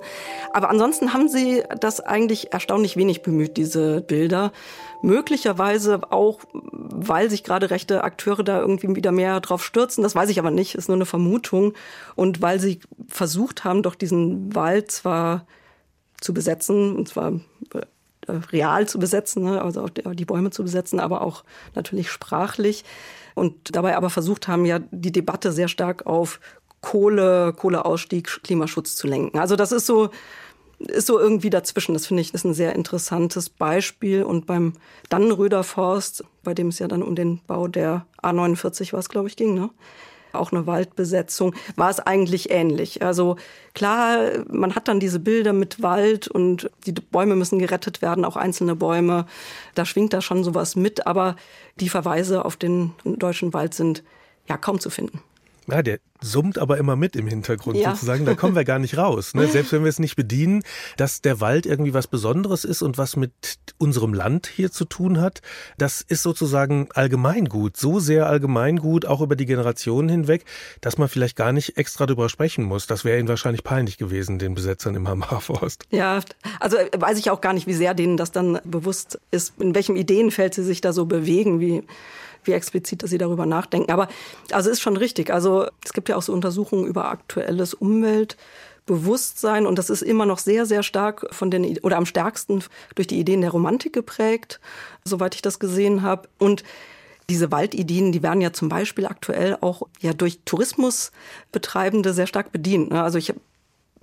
Aber 0.52 0.70
ansonsten 0.70 1.14
haben 1.14 1.28
sie 1.28 1.64
das 1.80 2.00
eigentlich 2.00 2.54
erstaunlich 2.54 2.98
wenig 2.98 3.22
bemüht, 3.22 3.58
diese 3.58 4.02
Bilder. 4.02 4.52
Möglicherweise 5.02 6.12
auch, 6.12 6.40
weil 6.54 7.30
sich 7.30 7.44
gerade 7.44 7.70
rechte 7.70 8.04
Akteure 8.04 8.44
da 8.44 8.60
irgendwie 8.60 8.96
wieder 8.96 9.12
mehr 9.12 9.42
drauf 9.42 9.64
stürzen. 9.64 10.04
Das 10.04 10.16
weiß 10.16 10.30
ich 10.30 10.40
aber 10.40 10.52
nicht, 10.52 10.76
ist 10.76 10.88
nur 10.88 10.96
eine 10.96 11.06
Vermutung. 11.06 11.74
Und 12.16 12.42
weil 12.42 12.60
sie 12.60 12.80
versucht 13.08 13.64
haben, 13.64 13.84
doch 13.84 13.96
diesen 13.96 14.56
Wald 14.56 14.92
zwar 14.92 15.46
zu 16.24 16.34
besetzen, 16.34 16.96
und 16.96 17.08
zwar 17.08 17.34
äh, 17.74 18.32
real 18.52 18.88
zu 18.88 19.00
besetzen, 19.00 19.44
ne, 19.44 19.62
also 19.62 19.84
auch 19.84 19.90
die 19.90 20.26
Bäume 20.26 20.52
zu 20.52 20.64
besetzen, 20.64 21.00
aber 21.00 21.22
auch 21.22 21.44
natürlich 21.76 22.10
sprachlich. 22.10 22.86
Und 23.36 23.76
dabei 23.76 23.98
aber 23.98 24.10
versucht 24.10 24.48
haben, 24.48 24.66
ja 24.66 24.80
die 24.92 25.12
Debatte 25.12 25.52
sehr 25.52 25.68
stark 25.68 26.06
auf 26.06 26.40
Kohle, 26.82 27.54
Kohleausstieg, 27.54 28.44
Klimaschutz 28.44 28.96
zu 28.96 29.08
lenken. 29.08 29.40
Also 29.40 29.56
das 29.56 29.72
ist 29.72 29.86
so 29.86 30.10
ist 30.80 31.08
so 31.08 31.20
irgendwie 31.20 31.50
dazwischen. 31.50 31.94
Das 31.94 32.08
finde 32.08 32.22
ich 32.22 32.34
ist 32.34 32.46
ein 32.46 32.54
sehr 32.54 32.76
interessantes 32.76 33.50
Beispiel. 33.50 34.24
Und 34.24 34.46
beim 34.46 34.74
Dannenröder 35.10 35.64
Forst, 35.64 36.24
bei 36.44 36.54
dem 36.54 36.68
es 36.68 36.80
ja 36.80 36.88
dann 36.88 37.04
um 37.04 37.16
den 37.16 37.40
Bau 37.48 37.68
der 37.68 38.06
A49 38.22 38.94
war 38.94 39.02
glaube 39.04 39.28
ich, 39.28 39.36
ging, 39.36 39.54
ne? 39.54 39.70
Auch 40.34 40.52
eine 40.52 40.68
Waldbesetzung, 40.68 41.54
war 41.76 41.90
es 41.90 42.00
eigentlich 42.00 42.52
ähnlich. 42.52 43.02
Also 43.02 43.38
klar, 43.74 44.46
man 44.50 44.76
hat 44.76 44.88
dann 44.88 45.00
diese 45.00 45.20
Bilder 45.20 45.54
mit 45.54 45.82
Wald 45.82 46.28
und 46.28 46.70
die 46.86 46.92
Bäume 46.92 47.36
müssen 47.36 47.60
gerettet 47.60 48.02
werden, 48.02 48.26
auch 48.26 48.36
einzelne 48.36 48.76
Bäume. 48.76 49.26
Da 49.76 49.86
schwingt 49.86 50.14
da 50.14 50.22
schon 50.22 50.44
sowas 50.44 50.76
mit, 50.76 51.08
aber 51.08 51.36
die 51.80 51.90
Verweise 51.90 52.46
auf 52.46 52.56
den 52.56 52.94
deutschen 53.04 53.54
Wald 53.54 53.74
sind 53.74 54.04
ja 54.48 54.58
kaum 54.58 54.80
zu 54.80 54.90
finden. 54.90 55.22
Ja, 55.68 55.82
der 55.82 56.00
summt 56.22 56.58
aber 56.58 56.78
immer 56.78 56.96
mit 56.96 57.16
im 57.16 57.28
Hintergrund 57.28 57.78
ja. 57.78 57.92
sozusagen. 57.92 58.26
Da 58.26 58.36
kommen 58.36 58.56
wir 58.56 58.64
gar 58.64 58.80
nicht 58.80 58.98
raus. 58.98 59.34
Ne? 59.34 59.48
Selbst 59.52 59.72
wenn 59.72 59.84
wir 59.84 59.90
es 59.90 60.00
nicht 60.00 60.16
bedienen, 60.16 60.64
dass 60.98 61.22
der 61.22 61.42
Wald 61.42 61.66
irgendwie 61.66 61.94
was 61.94 62.08
Besonderes 62.08 62.64
ist 62.64 62.82
und 62.82 62.98
was 62.98 63.16
mit 63.16 63.34
unserem 63.78 64.14
Land 64.14 64.48
hier 64.48 64.72
zu 64.72 64.86
tun 64.86 65.20
hat, 65.20 65.42
das 65.78 66.02
ist 66.02 66.24
sozusagen 66.24 66.90
allgemeingut. 66.94 67.78
So 67.78 68.00
sehr 68.00 68.28
allgemeingut, 68.28 69.06
auch 69.06 69.22
über 69.22 69.36
die 69.36 69.46
Generationen 69.46 70.10
hinweg, 70.10 70.46
dass 70.82 70.98
man 70.98 71.08
vielleicht 71.08 71.36
gar 71.36 71.52
nicht 71.52 71.78
extra 71.78 72.06
drüber 72.06 72.30
sprechen 72.30 72.64
muss. 72.64 72.88
Das 72.88 73.06
wäre 73.06 73.20
ihnen 73.20 73.28
wahrscheinlich 73.28 73.64
peinlich 73.64 73.98
gewesen, 73.98 74.40
den 74.40 74.56
Besetzern 74.56 74.96
im 74.96 75.08
Hammerforst. 75.08 75.86
Ja, 75.92 76.22
also 76.60 76.78
weiß 76.98 77.18
ich 77.20 77.30
auch 77.30 77.42
gar 77.42 77.54
nicht, 77.54 77.68
wie 77.68 77.74
sehr 77.74 77.94
denen 77.94 78.18
das 78.18 78.32
dann 78.32 78.60
bewusst 78.64 79.20
ist, 79.32 79.54
in 79.60 79.76
welchem 79.76 79.96
Ideenfeld 79.96 80.54
sie 80.54 80.64
sich 80.64 80.82
da 80.82 80.94
so 80.94 81.06
bewegen, 81.06 81.60
wie 81.60 81.84
wie 82.48 82.54
explizit, 82.54 83.04
dass 83.04 83.10
sie 83.10 83.18
darüber 83.18 83.46
nachdenken. 83.46 83.92
Aber 83.92 84.08
also 84.52 84.70
ist 84.70 84.82
schon 84.82 84.98
richtig. 84.98 85.32
Also 85.32 85.68
es 85.84 85.94
gibt 85.94 86.10
ja 86.10 86.16
auch 86.16 86.22
so 86.22 86.34
Untersuchungen 86.34 86.86
über 86.86 87.06
aktuelles 87.10 87.74
Umweltbewusstsein 87.74 89.66
und 89.66 89.78
das 89.78 89.90
ist 89.90 90.02
immer 90.02 90.26
noch 90.26 90.40
sehr, 90.40 90.66
sehr 90.66 90.84
stark 90.84 91.28
von 91.34 91.52
den 91.52 91.78
oder 91.80 91.98
am 91.98 92.06
stärksten 92.06 92.64
durch 92.96 93.08
die 93.08 93.20
Ideen 93.20 93.42
der 93.42 93.52
Romantik 93.52 93.94
geprägt, 93.94 94.60
soweit 95.04 95.36
ich 95.36 95.42
das 95.42 95.60
gesehen 95.60 96.02
habe. 96.02 96.30
Und 96.40 96.64
diese 97.30 97.52
Waldideen, 97.52 98.12
die 98.12 98.24
werden 98.24 98.42
ja 98.42 98.54
zum 98.54 98.70
Beispiel 98.70 99.06
aktuell 99.06 99.58
auch 99.62 99.84
ja 100.02 100.14
durch 100.14 100.40
Tourismusbetreibende 100.46 102.14
sehr 102.14 102.28
stark 102.28 102.52
bedient. 102.52 102.92
Ne? 102.92 103.02
Also 103.02 103.18
ich 103.18 103.30
habe 103.30 103.40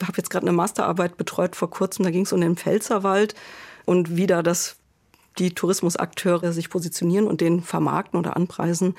hab 0.02 0.16
jetzt 0.16 0.30
gerade 0.30 0.46
eine 0.46 0.56
Masterarbeit 0.56 1.16
betreut 1.16 1.56
vor 1.56 1.70
kurzem, 1.70 2.04
da 2.04 2.10
ging 2.10 2.22
es 2.22 2.32
um 2.32 2.40
den 2.40 2.56
Pfälzerwald 2.56 3.34
und 3.84 4.16
wie 4.16 4.26
da 4.26 4.42
das 4.42 4.76
die 5.40 5.54
Tourismusakteure 5.54 6.52
sich 6.52 6.70
positionieren 6.70 7.26
und 7.26 7.40
den 7.40 7.62
vermarkten 7.62 8.18
oder 8.18 8.36
anpreisen. 8.36 8.94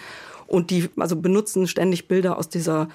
Und 0.47 0.69
die 0.69 0.89
also 0.97 1.15
benutzen 1.15 1.67
ständig 1.67 2.07
Bilder 2.07 2.37
aus 2.37 2.49
dieser 2.49 2.89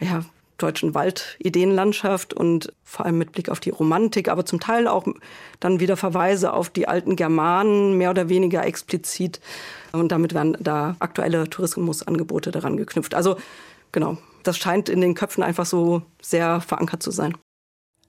ja, 0.00 0.24
deutschen 0.58 0.94
Waldideenlandschaft 0.94 2.34
und 2.34 2.72
vor 2.82 3.06
allem 3.06 3.18
mit 3.18 3.32
Blick 3.32 3.50
auf 3.50 3.60
die 3.60 3.70
Romantik, 3.70 4.28
aber 4.28 4.44
zum 4.44 4.58
Teil 4.58 4.88
auch 4.88 5.06
dann 5.60 5.80
wieder 5.80 5.96
Verweise 5.96 6.52
auf 6.52 6.70
die 6.70 6.88
alten 6.88 7.14
Germanen, 7.14 7.98
mehr 7.98 8.10
oder 8.10 8.28
weniger 8.28 8.64
explizit. 8.64 9.40
Und 9.92 10.10
damit 10.12 10.34
werden 10.34 10.56
da 10.60 10.96
aktuelle 10.98 11.48
Tourismusangebote 11.48 12.50
daran 12.50 12.76
geknüpft. 12.76 13.14
Also 13.14 13.36
genau, 13.92 14.18
das 14.42 14.56
scheint 14.58 14.88
in 14.88 15.00
den 15.00 15.14
Köpfen 15.14 15.42
einfach 15.42 15.66
so 15.66 16.02
sehr 16.22 16.60
verankert 16.60 17.02
zu 17.02 17.10
sein. 17.10 17.34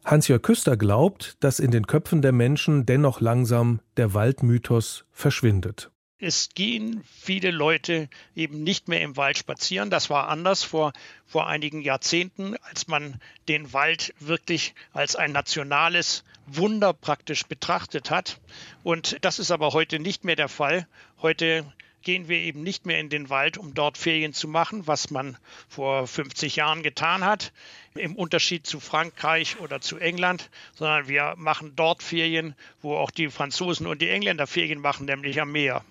Hans-Jörg 0.08 0.42
Küster 0.42 0.78
glaubt, 0.78 1.36
dass 1.42 1.60
in 1.60 1.70
den 1.70 1.86
Köpfen 1.86 2.22
der 2.22 2.32
Menschen 2.32 2.86
dennoch 2.86 3.20
langsam 3.20 3.82
der 3.98 4.14
Waldmythos 4.14 5.04
verschwindet. 5.12 5.92
Es 6.18 6.48
gehen 6.56 7.04
viele 7.04 7.52
Leute 7.52 8.08
eben 8.34 8.64
nicht 8.64 8.88
mehr 8.88 9.02
im 9.02 9.18
Wald 9.18 9.38
spazieren. 9.38 9.90
Das 9.90 10.10
war 10.10 10.30
anders 10.30 10.64
vor, 10.64 10.94
vor 11.26 11.48
einigen 11.48 11.82
Jahrzehnten, 11.82 12.56
als 12.62 12.88
man 12.88 13.20
den 13.50 13.74
Wald 13.74 14.16
wirklich 14.22 14.76
als 14.94 15.18
ein 15.18 15.34
nationales 15.34 16.24
Wunder 16.46 16.94
praktisch 16.94 17.44
betrachtet 17.44 18.10
hat. 18.10 18.40
Und 18.84 19.18
das 19.26 19.40
ist 19.40 19.52
aber 19.52 19.74
heute 19.74 20.00
nicht 20.00 20.24
mehr 20.24 20.38
der 20.38 20.48
Fall. 20.48 20.88
Heute 21.22 21.66
gehen 22.08 22.30
wir 22.30 22.38
eben 22.38 22.64
nicht 22.64 22.86
mehr 22.86 23.02
in 23.02 23.10
den 23.10 23.30
Wald, 23.30 23.58
um 23.58 23.74
dort 23.74 23.98
Ferien 23.98 24.32
zu 24.32 24.48
machen, 24.48 24.88
was 24.88 25.12
man 25.12 25.36
vor 25.68 26.08
50 26.08 26.56
Jahren 26.56 26.82
getan 26.82 27.26
hat, 27.26 27.52
im 27.96 28.16
Unterschied 28.16 28.66
zu 28.66 28.80
Frankreich 28.80 29.60
oder 29.60 29.82
zu 29.82 29.98
England, 29.98 30.50
sondern 30.74 31.10
wir 31.10 31.34
machen 31.36 31.74
dort 31.76 32.02
Ferien, 32.02 32.56
wo 32.82 32.96
auch 32.96 33.12
die 33.12 33.28
Franzosen 33.28 33.88
und 33.88 34.02
die 34.02 34.08
Engländer 34.08 34.48
Ferien 34.48 34.80
machen, 34.80 35.06
nämlich 35.06 35.42
am 35.42 35.52
Meer. 35.52 35.84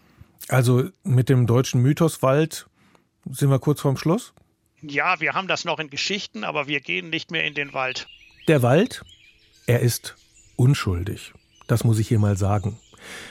Also 0.49 0.89
mit 1.05 1.29
dem 1.29 1.47
deutschen 1.47 1.83
Mythos 1.83 2.23
Wald 2.23 2.67
sind 3.31 3.51
wir 3.51 3.59
kurz 3.59 3.83
vorm 3.83 3.99
Schluss? 3.99 4.33
Ja, 4.81 5.21
wir 5.21 5.35
haben 5.35 5.49
das 5.49 5.67
noch 5.67 5.79
in 5.79 5.91
Geschichten, 5.91 6.45
aber 6.45 6.67
wir 6.67 6.81
gehen 6.81 7.11
nicht 7.11 7.31
mehr 7.31 7.45
in 7.45 7.53
den 7.53 7.75
Wald. 7.75 8.09
Der 8.49 8.63
Wald, 8.63 9.05
er 9.67 9.81
ist 9.81 10.17
unschuldig. 10.57 11.35
Das 11.67 11.85
muss 11.85 11.99
ich 11.99 12.09
hier 12.09 12.19
mal 12.19 12.39
sagen. 12.39 12.79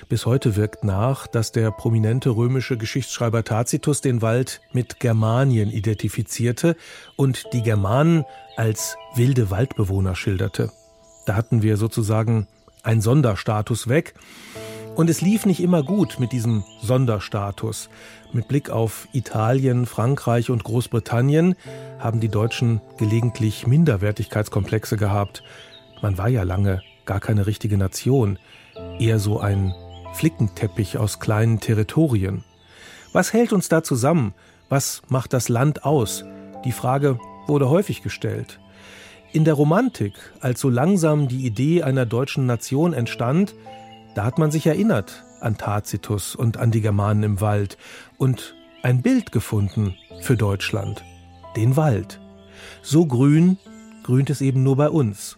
Bis 0.09 0.25
heute 0.25 0.55
wirkt 0.55 0.83
nach, 0.83 1.27
dass 1.27 1.51
der 1.51 1.71
prominente 1.71 2.29
römische 2.29 2.77
Geschichtsschreiber 2.77 3.43
Tacitus 3.43 4.01
den 4.01 4.21
Wald 4.21 4.61
mit 4.71 4.99
Germanien 4.99 5.69
identifizierte 5.69 6.75
und 7.15 7.45
die 7.53 7.63
Germanen 7.63 8.25
als 8.55 8.97
wilde 9.15 9.49
Waldbewohner 9.49 10.15
schilderte. 10.15 10.71
Da 11.25 11.35
hatten 11.35 11.61
wir 11.61 11.77
sozusagen 11.77 12.47
einen 12.83 13.01
Sonderstatus 13.01 13.87
weg. 13.87 14.13
Und 14.95 15.09
es 15.09 15.19
lief 15.19 15.45
nicht 15.45 15.59
immer 15.59 15.83
gut 15.83 16.19
mit 16.19 16.31
diesem 16.31 16.63
Sonderstatus. 16.81 17.89
Mit 18.31 18.47
Blick 18.47 18.69
auf 18.69 19.09
Italien, 19.11 19.85
Frankreich 19.85 20.49
und 20.49 20.63
Großbritannien 20.63 21.55
haben 21.99 22.21
die 22.21 22.29
Deutschen 22.29 22.79
gelegentlich 22.97 23.67
Minderwertigkeitskomplexe 23.67 24.95
gehabt. 24.95 25.43
Man 26.01 26.17
war 26.17 26.29
ja 26.29 26.43
lange 26.43 26.81
gar 27.05 27.19
keine 27.19 27.47
richtige 27.47 27.77
Nation, 27.77 28.39
eher 28.99 29.19
so 29.19 29.39
ein 29.39 29.73
Flickenteppich 30.13 30.97
aus 30.97 31.19
kleinen 31.19 31.59
Territorien. 31.59 32.43
Was 33.13 33.33
hält 33.33 33.53
uns 33.53 33.69
da 33.69 33.83
zusammen? 33.83 34.33
Was 34.69 35.01
macht 35.09 35.33
das 35.33 35.49
Land 35.49 35.85
aus? 35.85 36.25
Die 36.63 36.71
Frage 36.71 37.19
wurde 37.47 37.69
häufig 37.69 38.01
gestellt. 38.01 38.59
In 39.31 39.43
der 39.43 39.53
Romantik, 39.53 40.13
als 40.39 40.61
so 40.61 40.69
langsam 40.69 41.27
die 41.27 41.45
Idee 41.45 41.83
einer 41.83 42.05
deutschen 42.05 42.45
Nation 42.45 42.93
entstand, 42.93 43.53
da 44.15 44.23
hat 44.23 44.37
man 44.37 44.51
sich 44.51 44.65
erinnert 44.65 45.23
an 45.41 45.57
Tacitus 45.57 46.35
und 46.35 46.57
an 46.57 46.71
die 46.71 46.81
Germanen 46.81 47.23
im 47.23 47.41
Wald 47.41 47.77
und 48.17 48.55
ein 48.81 49.01
Bild 49.01 49.31
gefunden 49.31 49.95
für 50.21 50.37
Deutschland, 50.37 51.03
den 51.55 51.75
Wald. 51.75 52.19
So 52.81 53.05
grün 53.05 53.57
grünt 54.03 54.29
es 54.29 54.41
eben 54.41 54.63
nur 54.63 54.77
bei 54.77 54.89
uns, 54.89 55.37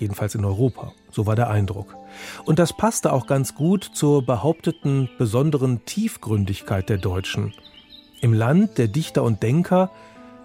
jedenfalls 0.00 0.34
in 0.34 0.44
Europa, 0.44 0.92
so 1.10 1.26
war 1.26 1.36
der 1.36 1.50
Eindruck. 1.50 1.96
Und 2.44 2.58
das 2.58 2.76
passte 2.76 3.12
auch 3.12 3.26
ganz 3.26 3.54
gut 3.54 3.84
zur 3.84 4.24
behaupteten 4.24 5.08
besonderen 5.18 5.84
Tiefgründigkeit 5.84 6.88
der 6.88 6.98
Deutschen. 6.98 7.54
Im 8.20 8.32
Land 8.32 8.78
der 8.78 8.88
Dichter 8.88 9.22
und 9.22 9.42
Denker 9.42 9.90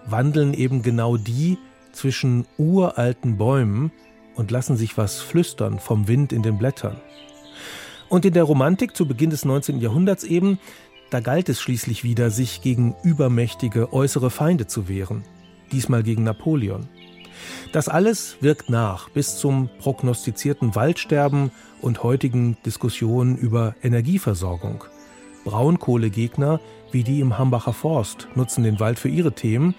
wandeln 0.06 0.54
eben 0.54 0.82
genau 0.82 1.16
die 1.16 1.58
zwischen 1.92 2.46
uralten 2.58 3.36
Bäumen 3.38 3.90
und 4.34 4.50
lassen 4.50 4.76
sich 4.76 4.96
was 4.96 5.20
flüstern 5.20 5.78
vom 5.78 6.08
Wind 6.08 6.32
in 6.32 6.42
den 6.42 6.58
Blättern. 6.58 6.96
Und 8.08 8.24
in 8.24 8.34
der 8.34 8.44
Romantik 8.44 8.94
zu 8.94 9.06
Beginn 9.06 9.30
des 9.30 9.44
19. 9.44 9.80
Jahrhunderts 9.80 10.22
eben, 10.22 10.58
da 11.10 11.20
galt 11.20 11.48
es 11.48 11.60
schließlich 11.60 12.04
wieder, 12.04 12.30
sich 12.30 12.62
gegen 12.62 12.94
übermächtige 13.02 13.92
äußere 13.92 14.30
Feinde 14.30 14.66
zu 14.66 14.88
wehren. 14.88 15.24
Diesmal 15.72 16.02
gegen 16.02 16.22
Napoleon. 16.22 16.88
Das 17.72 17.88
alles 17.88 18.36
wirkt 18.40 18.70
nach 18.70 19.08
bis 19.10 19.38
zum 19.38 19.68
prognostizierten 19.78 20.74
Waldsterben 20.74 21.50
und 21.80 22.02
heutigen 22.02 22.56
Diskussionen 22.64 23.36
über 23.36 23.74
Energieversorgung. 23.82 24.84
Braunkohlegegner 25.44 26.60
wie 26.90 27.04
die 27.04 27.20
im 27.20 27.38
Hambacher 27.38 27.72
Forst 27.72 28.28
nutzen 28.34 28.64
den 28.64 28.80
Wald 28.80 28.98
für 28.98 29.08
ihre 29.08 29.32
Themen 29.32 29.74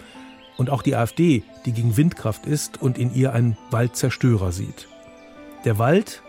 und 0.57 0.69
auch 0.69 0.81
die 0.81 0.95
AfD, 0.95 1.43
die 1.65 1.71
gegen 1.71 1.97
Windkraft 1.97 2.45
ist 2.45 2.81
und 2.81 2.97
in 2.97 3.13
ihr 3.13 3.33
einen 3.33 3.57
Waldzerstörer 3.71 4.51
sieht. 4.51 4.87
Der 5.65 5.79
Wald 5.79 6.21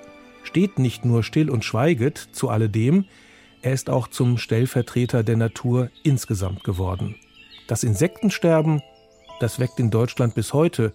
steht 0.42 0.78
nicht 0.78 1.04
nur 1.04 1.22
still 1.22 1.50
und 1.50 1.64
schweiget 1.64 2.28
zu 2.32 2.48
alledem, 2.48 3.04
er 3.60 3.72
ist 3.72 3.90
auch 3.90 4.08
zum 4.08 4.38
Stellvertreter 4.38 5.24
der 5.24 5.36
Natur 5.36 5.90
insgesamt 6.04 6.62
geworden. 6.62 7.16
Das 7.66 7.82
Insektensterben, 7.82 8.82
das 9.40 9.58
weckt 9.58 9.80
in 9.80 9.90
Deutschland 9.90 10.34
bis 10.34 10.52
heute 10.52 10.92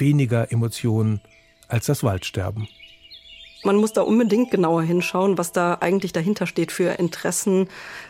weniger 0.00 0.50
Emotionen 0.52 1.20
als 1.68 1.86
das 1.86 2.02
Waldsterben. 2.02 2.68
Man 3.64 3.76
muss 3.76 3.94
da 3.94 4.02
unbedingt 4.02 4.50
genauer 4.50 4.82
hinschauen, 4.82 5.38
was 5.38 5.50
da 5.50 5.78
eigentlich 5.80 6.12
dahinter 6.12 6.46
steht 6.46 6.70
für 6.70 6.98
Interessen 6.98 7.68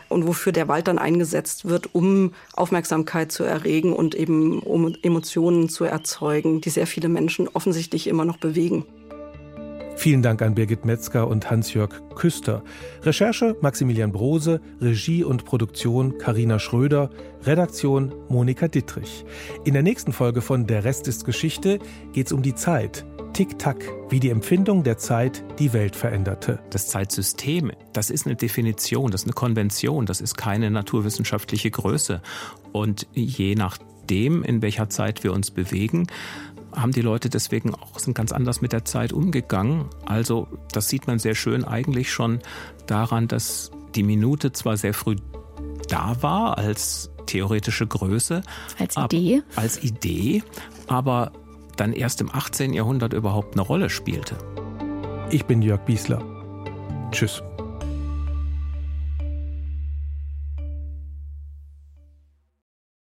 und 0.09 0.27
wofür 0.27 0.51
der 0.51 0.67
Wald 0.67 0.89
dann 0.89 0.99
eingesetzt 0.99 1.63
wird, 1.63 1.95
um 1.95 2.33
Aufmerksamkeit 2.53 3.31
zu 3.31 3.45
erregen 3.45 3.93
und 3.93 4.15
eben 4.15 4.59
um 4.59 4.93
Emotionen 5.01 5.69
zu 5.69 5.85
erzeugen, 5.85 6.59
die 6.59 6.69
sehr 6.69 6.87
viele 6.87 7.07
Menschen 7.07 7.47
offensichtlich 7.47 8.07
immer 8.07 8.25
noch 8.25 8.35
bewegen. 8.35 8.85
Vielen 9.95 10.21
Dank 10.21 10.41
an 10.41 10.55
Birgit 10.55 10.85
Metzger 10.85 11.27
und 11.27 11.49
Hans-Jörg 11.49 11.89
Küster. 12.15 12.63
Recherche 13.03 13.55
Maximilian 13.61 14.11
Brose, 14.11 14.61
Regie 14.81 15.23
und 15.23 15.45
Produktion 15.45 16.17
Karina 16.17 16.59
Schröder, 16.59 17.09
Redaktion 17.43 18.13
Monika 18.29 18.67
Dittrich. 18.67 19.25
In 19.63 19.73
der 19.73 19.83
nächsten 19.83 20.11
Folge 20.11 20.41
von 20.41 20.67
Der 20.67 20.83
Rest 20.83 21.07
ist 21.07 21.25
Geschichte 21.25 21.79
geht 22.11 22.27
es 22.27 22.33
um 22.33 22.43
die 22.43 22.55
Zeit. 22.55 23.05
Tick-Tack, 23.33 23.83
wie 24.09 24.19
die 24.19 24.29
Empfindung 24.29 24.83
der 24.83 24.97
Zeit 24.97 25.43
die 25.59 25.73
Welt 25.73 25.95
veränderte. 25.95 26.59
Das 26.69 26.87
Zeitsystem, 26.87 27.71
das 27.91 28.09
ist 28.09 28.25
eine 28.25 28.35
Definition, 28.35 29.11
das 29.11 29.21
ist 29.21 29.27
eine 29.27 29.33
Konvention, 29.33 30.05
das 30.05 30.21
ist 30.21 30.37
keine 30.37 30.71
naturwissenschaftliche 30.71 31.69
Größe. 31.69 32.21
Und 32.71 33.07
je 33.13 33.55
nachdem, 33.55 34.43
in 34.43 34.61
welcher 34.61 34.89
Zeit 34.89 35.23
wir 35.25 35.33
uns 35.33 35.51
bewegen, 35.51 36.07
haben 36.75 36.91
die 36.91 37.01
Leute 37.01 37.29
deswegen 37.29 37.73
auch 37.73 37.99
sind 37.99 38.13
ganz 38.15 38.31
anders 38.31 38.61
mit 38.61 38.73
der 38.73 38.85
Zeit 38.85 39.13
umgegangen. 39.13 39.85
Also 40.05 40.47
das 40.71 40.89
sieht 40.89 41.07
man 41.07 41.19
sehr 41.19 41.35
schön 41.35 41.63
eigentlich 41.63 42.11
schon 42.11 42.39
daran, 42.87 43.27
dass 43.27 43.71
die 43.95 44.03
Minute 44.03 44.51
zwar 44.51 44.77
sehr 44.77 44.93
früh 44.93 45.15
da 45.87 46.21
war 46.21 46.57
als 46.57 47.11
theoretische 47.25 47.87
Größe. 47.87 48.41
Als 48.77 48.97
Idee? 48.97 49.37
Ab, 49.37 49.63
als 49.63 49.83
Idee, 49.83 50.43
aber 50.87 51.31
dann 51.77 51.93
erst 51.93 52.21
im 52.21 52.33
18. 52.33 52.73
Jahrhundert 52.73 53.13
überhaupt 53.13 53.53
eine 53.53 53.61
Rolle 53.61 53.89
spielte. 53.89 54.37
Ich 55.29 55.45
bin 55.45 55.61
Jörg 55.61 55.81
Biesler. 55.85 56.23
Tschüss. 57.11 57.41